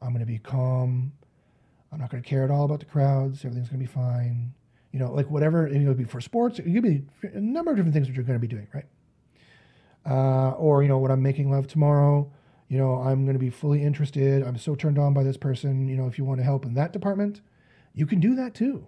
I'm 0.00 0.08
going 0.08 0.20
to 0.20 0.26
be 0.26 0.38
calm. 0.38 1.12
I'm 1.90 1.98
not 1.98 2.10
going 2.10 2.22
to 2.22 2.28
care 2.28 2.44
at 2.44 2.50
all 2.50 2.64
about 2.64 2.80
the 2.80 2.86
crowds. 2.86 3.44
Everything's 3.44 3.68
going 3.68 3.80
to 3.80 3.86
be 3.86 3.92
fine. 3.92 4.52
You 4.92 4.98
know, 4.98 5.12
like 5.12 5.30
whatever 5.30 5.66
it 5.66 5.84
could 5.84 5.96
be 5.96 6.04
for 6.04 6.20
sports. 6.20 6.58
It 6.58 6.72
could 6.72 6.82
be 6.82 7.04
a 7.22 7.40
number 7.40 7.70
of 7.70 7.76
different 7.76 7.94
things 7.94 8.06
that 8.08 8.14
you're 8.14 8.24
going 8.24 8.38
to 8.38 8.46
be 8.46 8.48
doing, 8.48 8.68
right? 8.74 8.84
Uh, 10.04 10.50
or 10.50 10.82
you 10.82 10.88
know, 10.88 10.98
when 10.98 11.10
I'm 11.10 11.22
making 11.22 11.50
love 11.50 11.66
tomorrow, 11.66 12.30
you 12.68 12.78
know, 12.78 12.94
I'm 12.96 13.24
going 13.24 13.34
to 13.34 13.38
be 13.38 13.50
fully 13.50 13.82
interested. 13.82 14.42
I'm 14.42 14.58
so 14.58 14.74
turned 14.74 14.98
on 14.98 15.14
by 15.14 15.22
this 15.22 15.36
person. 15.36 15.88
You 15.88 15.96
know, 15.96 16.06
if 16.06 16.18
you 16.18 16.24
want 16.24 16.40
to 16.40 16.44
help 16.44 16.64
in 16.64 16.74
that 16.74 16.92
department, 16.92 17.40
you 17.94 18.06
can 18.06 18.20
do 18.20 18.34
that 18.34 18.54
too. 18.54 18.86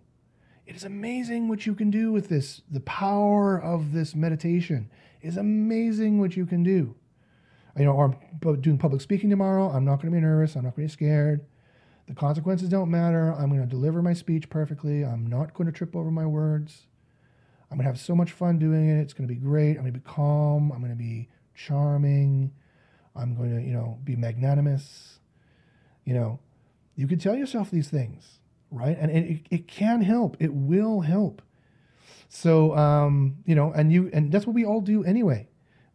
It 0.67 0.77
is 0.77 0.85
amazing 0.85 1.49
what 1.49 1.67
you 1.67 1.75
can 1.75 1.91
do 1.91 2.11
with 2.11 2.29
this. 2.29 2.63
The 2.71 2.81
power 2.81 3.61
of 3.61 3.93
this 3.93 4.15
meditation 4.15 4.91
is 5.21 5.37
amazing 5.37 6.21
what 6.21 6.37
you 6.37 6.47
can 6.47 6.63
do. 6.63 6.95
You 7.77 7.87
know, 7.87 7.93
or 7.93 8.17
I'm 8.45 8.61
doing 8.61 8.79
public 8.79 9.03
speaking 9.03 9.31
tomorrow. 9.31 9.69
I'm 9.69 9.85
not 9.85 9.97
going 9.97 10.13
to 10.13 10.17
be 10.17 10.21
nervous. 10.21 10.55
I'm 10.55 10.65
not 10.65 10.77
going 10.77 10.89
to 10.89 10.93
be 10.93 10.97
scared. 10.97 11.45
The 12.07 12.15
consequences 12.15 12.69
don't 12.69 12.91
matter. 12.91 13.33
I'm 13.33 13.49
going 13.49 13.63
to 13.63 13.67
deliver 13.67 14.03
my 14.03 14.13
speech 14.13 14.49
perfectly. 14.49 15.05
I'm 15.05 15.27
not 15.27 15.55
going 15.55 15.67
to 15.67 15.73
trip 15.73 15.97
over 15.97 16.11
my 16.11 16.27
words. 16.27 16.87
I'm 17.71 17.79
going 17.79 17.85
to 17.85 17.91
have 17.91 18.01
so 18.01 18.15
much 18.15 18.31
fun 18.31 18.59
doing 18.59 18.89
it. 18.89 19.01
It's 19.01 19.13
going 19.13 19.27
to 19.27 19.35
be 19.35 19.41
great. 19.41 19.71
I'm 19.71 19.83
going 19.83 19.93
to 19.93 19.99
be 19.99 20.05
calm. 20.05 20.71
I'm 20.71 20.79
going 20.79 20.93
to 20.93 20.97
be 20.97 21.29
charming. 21.55 22.53
I'm 23.17 23.35
going 23.35 23.57
to, 23.57 23.63
you 23.63 23.73
know, 23.73 23.99
be 24.05 24.17
magnanimous. 24.17 25.19
You 26.05 26.15
know, 26.15 26.39
you 26.95 27.09
can 27.09 27.19
tell 27.19 27.35
yourself 27.35 27.71
these 27.71 27.89
things, 27.89 28.39
right? 28.71 28.97
And 28.99 29.11
it, 29.11 29.47
it 29.51 29.69
can 29.69 30.03
help. 30.03 30.37
It 30.41 30.53
will 30.53 31.01
help. 31.01 31.43
So, 32.29 32.77
um, 32.77 33.37
you 33.45 33.55
know, 33.55 33.73
and 33.73 33.93
you, 33.93 34.11
and 34.13 34.33
that's 34.33 34.47
what 34.47 34.55
we 34.55 34.65
all 34.65 34.81
do 34.81 35.05
anyway. 35.05 35.49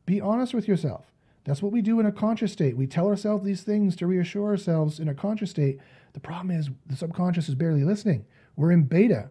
Be 0.06 0.22
honest 0.22 0.54
with 0.54 0.68
yourself. 0.68 1.06
That's 1.44 1.62
what 1.62 1.72
we 1.72 1.82
do 1.82 2.00
in 2.00 2.06
a 2.06 2.12
conscious 2.12 2.52
state. 2.52 2.78
We 2.78 2.88
tell 2.88 3.08
ourselves 3.08 3.44
these 3.44 3.64
things 3.64 3.96
to 3.98 4.08
reassure 4.08 4.50
ourselves 4.50 5.00
in 5.00 5.08
a 5.08 5.14
conscious 5.14 5.50
state 5.50 5.80
the 6.14 6.20
problem 6.20 6.52
is 6.52 6.70
the 6.88 6.96
subconscious 6.96 7.50
is 7.50 7.56
barely 7.56 7.84
listening. 7.84 8.26
We're 8.56 8.72
in 8.72 8.84
beta. 8.84 9.30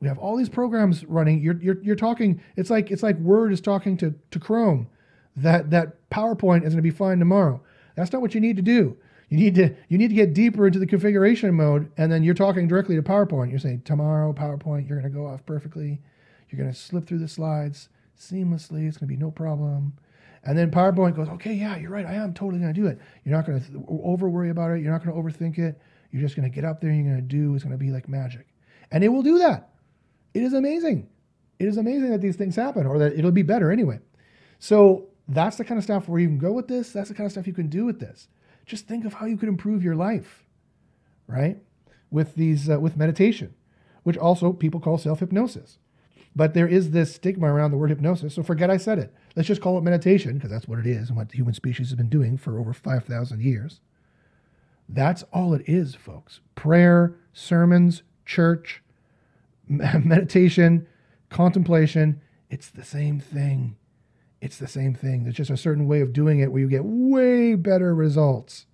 We 0.00 0.08
have 0.08 0.18
all 0.18 0.36
these 0.36 0.48
programs 0.48 1.04
running. 1.04 1.40
You're, 1.40 1.60
you're, 1.60 1.82
you're 1.82 1.96
talking, 1.96 2.40
it's 2.56 2.70
like, 2.70 2.90
it's 2.90 3.02
like 3.02 3.16
Word 3.18 3.52
is 3.52 3.60
talking 3.60 3.96
to, 3.98 4.14
to 4.30 4.38
Chrome. 4.38 4.88
That, 5.36 5.70
that 5.70 6.08
PowerPoint 6.10 6.58
is 6.58 6.74
going 6.74 6.76
to 6.76 6.82
be 6.82 6.90
fine 6.90 7.18
tomorrow. 7.18 7.62
That's 7.94 8.12
not 8.12 8.20
what 8.20 8.34
you 8.34 8.40
need 8.40 8.56
to 8.56 8.62
do. 8.62 8.96
You 9.28 9.38
need 9.38 9.54
to 9.56 9.74
you 9.88 9.98
need 9.98 10.08
to 10.08 10.14
get 10.14 10.34
deeper 10.34 10.66
into 10.66 10.78
the 10.78 10.86
configuration 10.86 11.52
mode, 11.54 11.90
and 11.96 12.12
then 12.12 12.22
you're 12.22 12.34
talking 12.34 12.68
directly 12.68 12.94
to 12.96 13.02
PowerPoint. 13.02 13.50
You're 13.50 13.58
saying 13.58 13.82
tomorrow 13.82 14.32
PowerPoint, 14.32 14.88
you're 14.88 15.00
going 15.00 15.12
to 15.12 15.18
go 15.18 15.26
off 15.26 15.44
perfectly. 15.44 16.00
You're 16.48 16.60
going 16.60 16.72
to 16.72 16.78
slip 16.78 17.06
through 17.06 17.18
the 17.18 17.28
slides 17.28 17.88
seamlessly. 18.18 18.86
It's 18.86 18.96
going 18.96 19.08
to 19.08 19.14
be 19.14 19.16
no 19.16 19.30
problem. 19.30 19.94
And 20.44 20.56
then 20.56 20.70
PowerPoint 20.70 21.16
goes, 21.16 21.28
okay, 21.28 21.52
yeah, 21.52 21.76
you're 21.76 21.90
right. 21.90 22.06
I 22.06 22.14
am 22.14 22.32
totally 22.32 22.60
going 22.60 22.72
to 22.72 22.80
do 22.80 22.86
it. 22.86 23.00
You're 23.24 23.34
not 23.34 23.46
going 23.46 23.60
to 23.60 23.84
over 23.88 24.28
worry 24.28 24.50
about 24.50 24.70
it. 24.70 24.80
You're 24.80 24.92
not 24.92 25.04
going 25.04 25.14
to 25.14 25.20
overthink 25.20 25.58
it. 25.58 25.80
You're 26.12 26.22
just 26.22 26.36
going 26.36 26.48
to 26.48 26.54
get 26.54 26.64
up 26.64 26.80
there 26.80 26.90
and 26.90 27.04
you're 27.04 27.14
going 27.14 27.28
to 27.28 27.36
do. 27.36 27.54
It's 27.56 27.64
going 27.64 27.76
to 27.76 27.84
be 27.84 27.90
like 27.90 28.08
magic. 28.08 28.46
And 28.92 29.02
it 29.02 29.08
will 29.08 29.22
do 29.22 29.38
that. 29.38 29.70
It 30.34 30.44
is 30.44 30.52
amazing. 30.52 31.08
It 31.58 31.66
is 31.66 31.78
amazing 31.78 32.10
that 32.10 32.20
these 32.20 32.36
things 32.36 32.54
happen 32.54 32.86
or 32.86 32.96
that 32.98 33.18
it'll 33.18 33.32
be 33.32 33.42
better 33.42 33.72
anyway. 33.72 33.98
So 34.60 35.08
that's 35.26 35.56
the 35.56 35.64
kind 35.64 35.78
of 35.78 35.84
stuff 35.84 36.08
where 36.08 36.20
you 36.20 36.28
can 36.28 36.38
go 36.38 36.52
with 36.52 36.68
this. 36.68 36.92
That's 36.92 37.08
the 37.08 37.14
kind 37.14 37.26
of 37.26 37.32
stuff 37.32 37.48
you 37.48 37.52
can 37.52 37.68
do 37.68 37.84
with 37.84 37.98
this. 37.98 38.28
Just 38.66 38.86
think 38.86 39.04
of 39.04 39.14
how 39.14 39.26
you 39.26 39.36
could 39.36 39.48
improve 39.48 39.82
your 39.82 39.94
life, 39.94 40.44
right? 41.26 41.58
With 42.10 42.34
these, 42.34 42.68
uh, 42.68 42.78
with 42.80 42.96
meditation 42.96 43.54
which 44.06 44.16
also 44.16 44.52
people 44.52 44.78
call 44.78 44.98
self 44.98 45.18
hypnosis. 45.18 45.78
But 46.36 46.54
there 46.54 46.68
is 46.68 46.92
this 46.92 47.12
stigma 47.12 47.52
around 47.52 47.72
the 47.72 47.76
word 47.76 47.90
hypnosis, 47.90 48.34
so 48.34 48.44
forget 48.44 48.70
I 48.70 48.76
said 48.76 49.00
it. 49.00 49.12
Let's 49.34 49.48
just 49.48 49.60
call 49.60 49.76
it 49.78 49.82
meditation, 49.82 50.34
because 50.34 50.48
that's 50.48 50.68
what 50.68 50.78
it 50.78 50.86
is 50.86 51.08
and 51.08 51.16
what 51.16 51.30
the 51.30 51.34
human 51.34 51.54
species 51.54 51.88
has 51.88 51.96
been 51.96 52.08
doing 52.08 52.36
for 52.36 52.60
over 52.60 52.72
5,000 52.72 53.42
years. 53.42 53.80
That's 54.88 55.24
all 55.32 55.54
it 55.54 55.68
is, 55.68 55.96
folks. 55.96 56.38
Prayer, 56.54 57.16
sermons, 57.32 58.04
church, 58.24 58.80
meditation, 59.68 60.86
contemplation, 61.28 62.20
it's 62.48 62.70
the 62.70 62.84
same 62.84 63.18
thing. 63.18 63.74
It's 64.46 64.58
the 64.58 64.68
same 64.68 64.94
thing. 64.94 65.24
There's 65.24 65.34
just 65.34 65.50
a 65.50 65.56
certain 65.56 65.88
way 65.88 66.00
of 66.02 66.12
doing 66.12 66.38
it 66.38 66.52
where 66.52 66.60
you 66.60 66.68
get 66.68 66.84
way 66.84 67.56
better 67.56 67.92
results. 67.96 68.66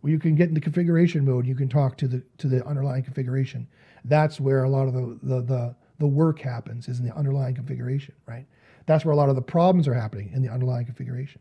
Where 0.00 0.10
you 0.10 0.18
can 0.18 0.34
get 0.34 0.48
into 0.48 0.60
configuration 0.60 1.24
mode, 1.24 1.46
you 1.46 1.54
can 1.54 1.68
talk 1.68 1.96
to 1.98 2.08
the 2.08 2.24
to 2.38 2.48
the 2.48 2.66
underlying 2.66 3.04
configuration. 3.04 3.68
That's 4.04 4.40
where 4.40 4.64
a 4.64 4.68
lot 4.68 4.88
of 4.88 4.94
the 4.94 5.20
the 5.22 5.40
the, 5.40 5.76
the 6.00 6.08
work 6.08 6.40
happens 6.40 6.88
is 6.88 6.98
in 6.98 7.06
the 7.06 7.14
underlying 7.14 7.54
configuration, 7.54 8.16
right? 8.26 8.46
That's 8.86 9.04
where 9.04 9.12
a 9.12 9.16
lot 9.16 9.28
of 9.28 9.36
the 9.36 9.42
problems 9.42 9.86
are 9.86 9.94
happening 9.94 10.32
in 10.34 10.42
the 10.42 10.48
underlying 10.48 10.86
configuration. 10.86 11.40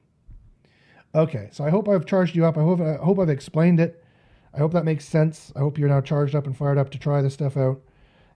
Okay, 1.15 1.49
so 1.51 1.63
I 1.63 1.71
hope 1.71 1.89
I've 1.89 2.05
charged 2.05 2.35
you 2.35 2.45
up. 2.45 2.59
I 2.59 2.61
hope 2.61 2.81
I 2.81 2.97
hope 2.97 3.17
I've 3.17 3.29
explained 3.29 3.79
it. 3.79 4.05
I 4.53 4.59
hope 4.59 4.73
that 4.73 4.85
makes 4.85 5.05
sense. 5.05 5.51
I 5.55 5.59
hope 5.59 5.79
you're 5.79 5.89
now 5.89 6.01
charged 6.01 6.35
up 6.35 6.45
and 6.45 6.55
fired 6.55 6.77
up 6.77 6.91
to 6.91 6.99
try 6.99 7.23
this 7.23 7.33
stuff 7.33 7.57
out. 7.57 7.81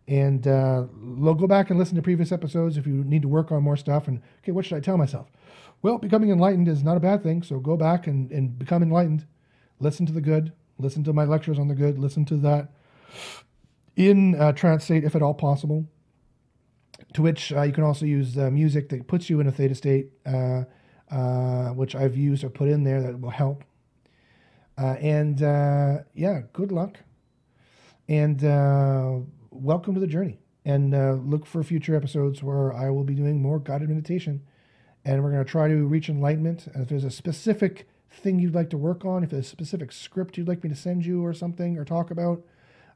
And 0.07 0.47
uh, 0.47 0.83
go 0.83 1.47
back 1.47 1.69
and 1.71 1.79
listen 1.79 1.95
to 1.95 2.01
previous 2.01 2.31
episodes 2.31 2.77
if 2.77 2.85
you 2.85 3.03
need 3.03 3.23
to 3.23 3.27
work 3.27 3.51
on 3.51 3.63
more 3.63 3.77
stuff. 3.77 4.07
And 4.07 4.21
okay, 4.39 4.51
what 4.51 4.65
should 4.65 4.77
I 4.77 4.79
tell 4.79 4.97
myself? 4.97 5.31
Well, 5.81 5.97
becoming 5.97 6.29
enlightened 6.29 6.67
is 6.67 6.83
not 6.83 6.97
a 6.97 6.99
bad 6.99 7.23
thing. 7.23 7.41
So 7.43 7.59
go 7.59 7.75
back 7.75 8.05
and, 8.07 8.31
and 8.31 8.57
become 8.57 8.83
enlightened. 8.83 9.25
Listen 9.79 10.05
to 10.05 10.13
the 10.13 10.21
good. 10.21 10.53
Listen 10.77 11.03
to 11.05 11.13
my 11.13 11.23
lectures 11.23 11.57
on 11.57 11.67
the 11.67 11.75
good. 11.75 11.97
Listen 11.97 12.25
to 12.25 12.37
that 12.37 12.71
in 13.95 14.35
uh, 14.35 14.51
trance 14.51 14.83
state, 14.83 15.03
if 15.03 15.15
at 15.15 15.21
all 15.21 15.33
possible. 15.33 15.87
To 17.13 17.21
which 17.21 17.51
uh, 17.53 17.61
you 17.63 17.73
can 17.73 17.83
also 17.83 18.05
use 18.05 18.35
music 18.35 18.89
that 18.89 19.07
puts 19.07 19.29
you 19.29 19.39
in 19.39 19.47
a 19.47 19.51
theta 19.51 19.73
state, 19.73 20.09
uh, 20.25 20.63
uh, 21.09 21.69
which 21.69 21.95
I've 21.95 22.15
used 22.15 22.43
or 22.43 22.49
put 22.49 22.67
in 22.67 22.83
there 22.83 23.01
that 23.01 23.19
will 23.19 23.29
help. 23.29 23.63
Uh, 24.77 24.95
and 24.99 25.39
yeah, 26.13 26.41
good 26.53 26.71
luck. 26.71 26.99
And 28.07 28.39
welcome 29.55 29.93
to 29.93 29.99
the 29.99 30.07
journey. 30.07 30.39
And 30.63 30.95
uh, 30.95 31.13
look 31.13 31.45
for 31.45 31.63
future 31.63 31.95
episodes 31.95 32.41
where 32.41 32.73
I 32.73 32.89
will 32.89 33.03
be 33.03 33.13
doing 33.13 33.41
more 33.41 33.59
guided 33.59 33.89
meditation. 33.89 34.41
And 35.03 35.23
we're 35.23 35.31
going 35.31 35.45
to 35.45 35.49
try 35.49 35.67
to 35.67 35.85
reach 35.85 36.09
enlightenment. 36.09 36.67
And 36.67 36.81
if 36.81 36.89
there's 36.89 37.03
a 37.03 37.11
specific 37.11 37.87
thing 38.09 38.39
you'd 38.39 38.55
like 38.55 38.69
to 38.71 38.77
work 38.77 39.05
on, 39.05 39.23
if 39.23 39.29
there's 39.29 39.45
a 39.45 39.49
specific 39.49 39.91
script 39.91 40.37
you'd 40.37 40.47
like 40.47 40.63
me 40.63 40.69
to 40.69 40.75
send 40.75 41.05
you 41.05 41.23
or 41.23 41.33
something 41.33 41.77
or 41.77 41.85
talk 41.85 42.09
about, 42.09 42.43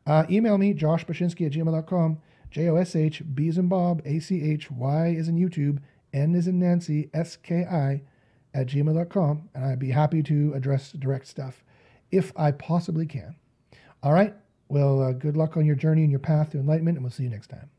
uh, 0.08 0.26
email 0.30 0.58
me, 0.58 0.74
joshbachynski 0.74 1.46
at 1.46 1.52
gmail.com. 1.52 2.20
J 2.50 2.70
O 2.70 2.76
S 2.78 2.96
H, 2.96 3.22
B 3.36 3.48
is 3.48 3.60
in 3.60 3.68
Bob, 3.68 4.02
A 4.06 4.20
C 4.20 4.42
H, 4.42 4.72
Y 4.72 5.08
is 5.10 5.28
in 5.28 5.36
YouTube, 5.36 5.80
N 6.12 6.34
is 6.34 6.48
in 6.48 6.58
Nancy, 6.58 7.12
S 7.14 7.36
K 7.36 7.64
I 7.64 8.02
at 8.56 8.66
gmail.com. 8.66 9.50
And 9.54 9.66
I'd 9.66 9.78
be 9.78 9.92
happy 9.92 10.24
to 10.24 10.54
address 10.56 10.92
direct 10.94 11.28
stuff 11.28 11.64
if 12.10 12.34
I 12.36 12.52
possibly 12.52 13.06
can. 13.06 13.36
All 14.02 14.14
right. 14.14 14.36
Well, 14.70 15.02
uh, 15.02 15.12
good 15.14 15.36
luck 15.36 15.58
on 15.58 15.66
your 15.66 15.76
journey 15.76 16.04
and 16.04 16.12
your 16.12 16.20
path 16.20 16.52
to 16.52 16.60
enlightenment, 16.60 16.98
and 16.98 17.04
we'll 17.04 17.12
see 17.12 17.24
you 17.24 17.30
next 17.30 17.48
time. 17.48 17.70